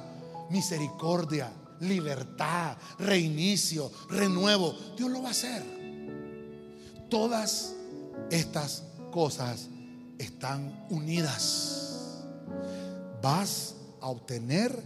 misericordia, 0.50 1.52
libertad, 1.80 2.78
reinicio, 3.00 3.92
renuevo. 4.10 4.76
Dios 4.98 5.10
lo 5.10 5.22
va 5.22 5.30
a 5.30 5.32
hacer. 5.32 5.64
Todas 7.10 7.74
estas 8.30 8.84
cosas 9.12 9.68
están 10.18 10.86
unidas. 10.90 12.22
Vas 13.22 13.76
a 14.00 14.10
obtener 14.10 14.78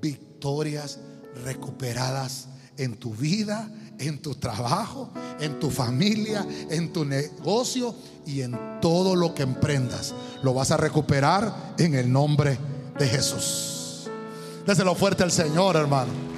victorias 0.00 0.98
recuperadas 1.44 2.46
en 2.76 2.96
tu 2.96 3.14
vida, 3.14 3.70
en 3.98 4.18
tu 4.18 4.34
trabajo, 4.34 5.10
en 5.40 5.58
tu 5.58 5.70
familia, 5.70 6.46
en 6.70 6.92
tu 6.92 7.04
negocio 7.04 7.94
y 8.26 8.42
en 8.42 8.58
todo 8.80 9.14
lo 9.16 9.34
que 9.34 9.42
emprendas. 9.42 10.14
Lo 10.42 10.54
vas 10.54 10.70
a 10.70 10.76
recuperar 10.76 11.74
en 11.78 11.94
el 11.94 12.10
nombre 12.10 12.58
de 12.98 13.08
Jesús. 13.08 14.08
Déselo 14.66 14.94
fuerte 14.94 15.22
al 15.22 15.30
Señor, 15.30 15.76
hermano. 15.76 16.33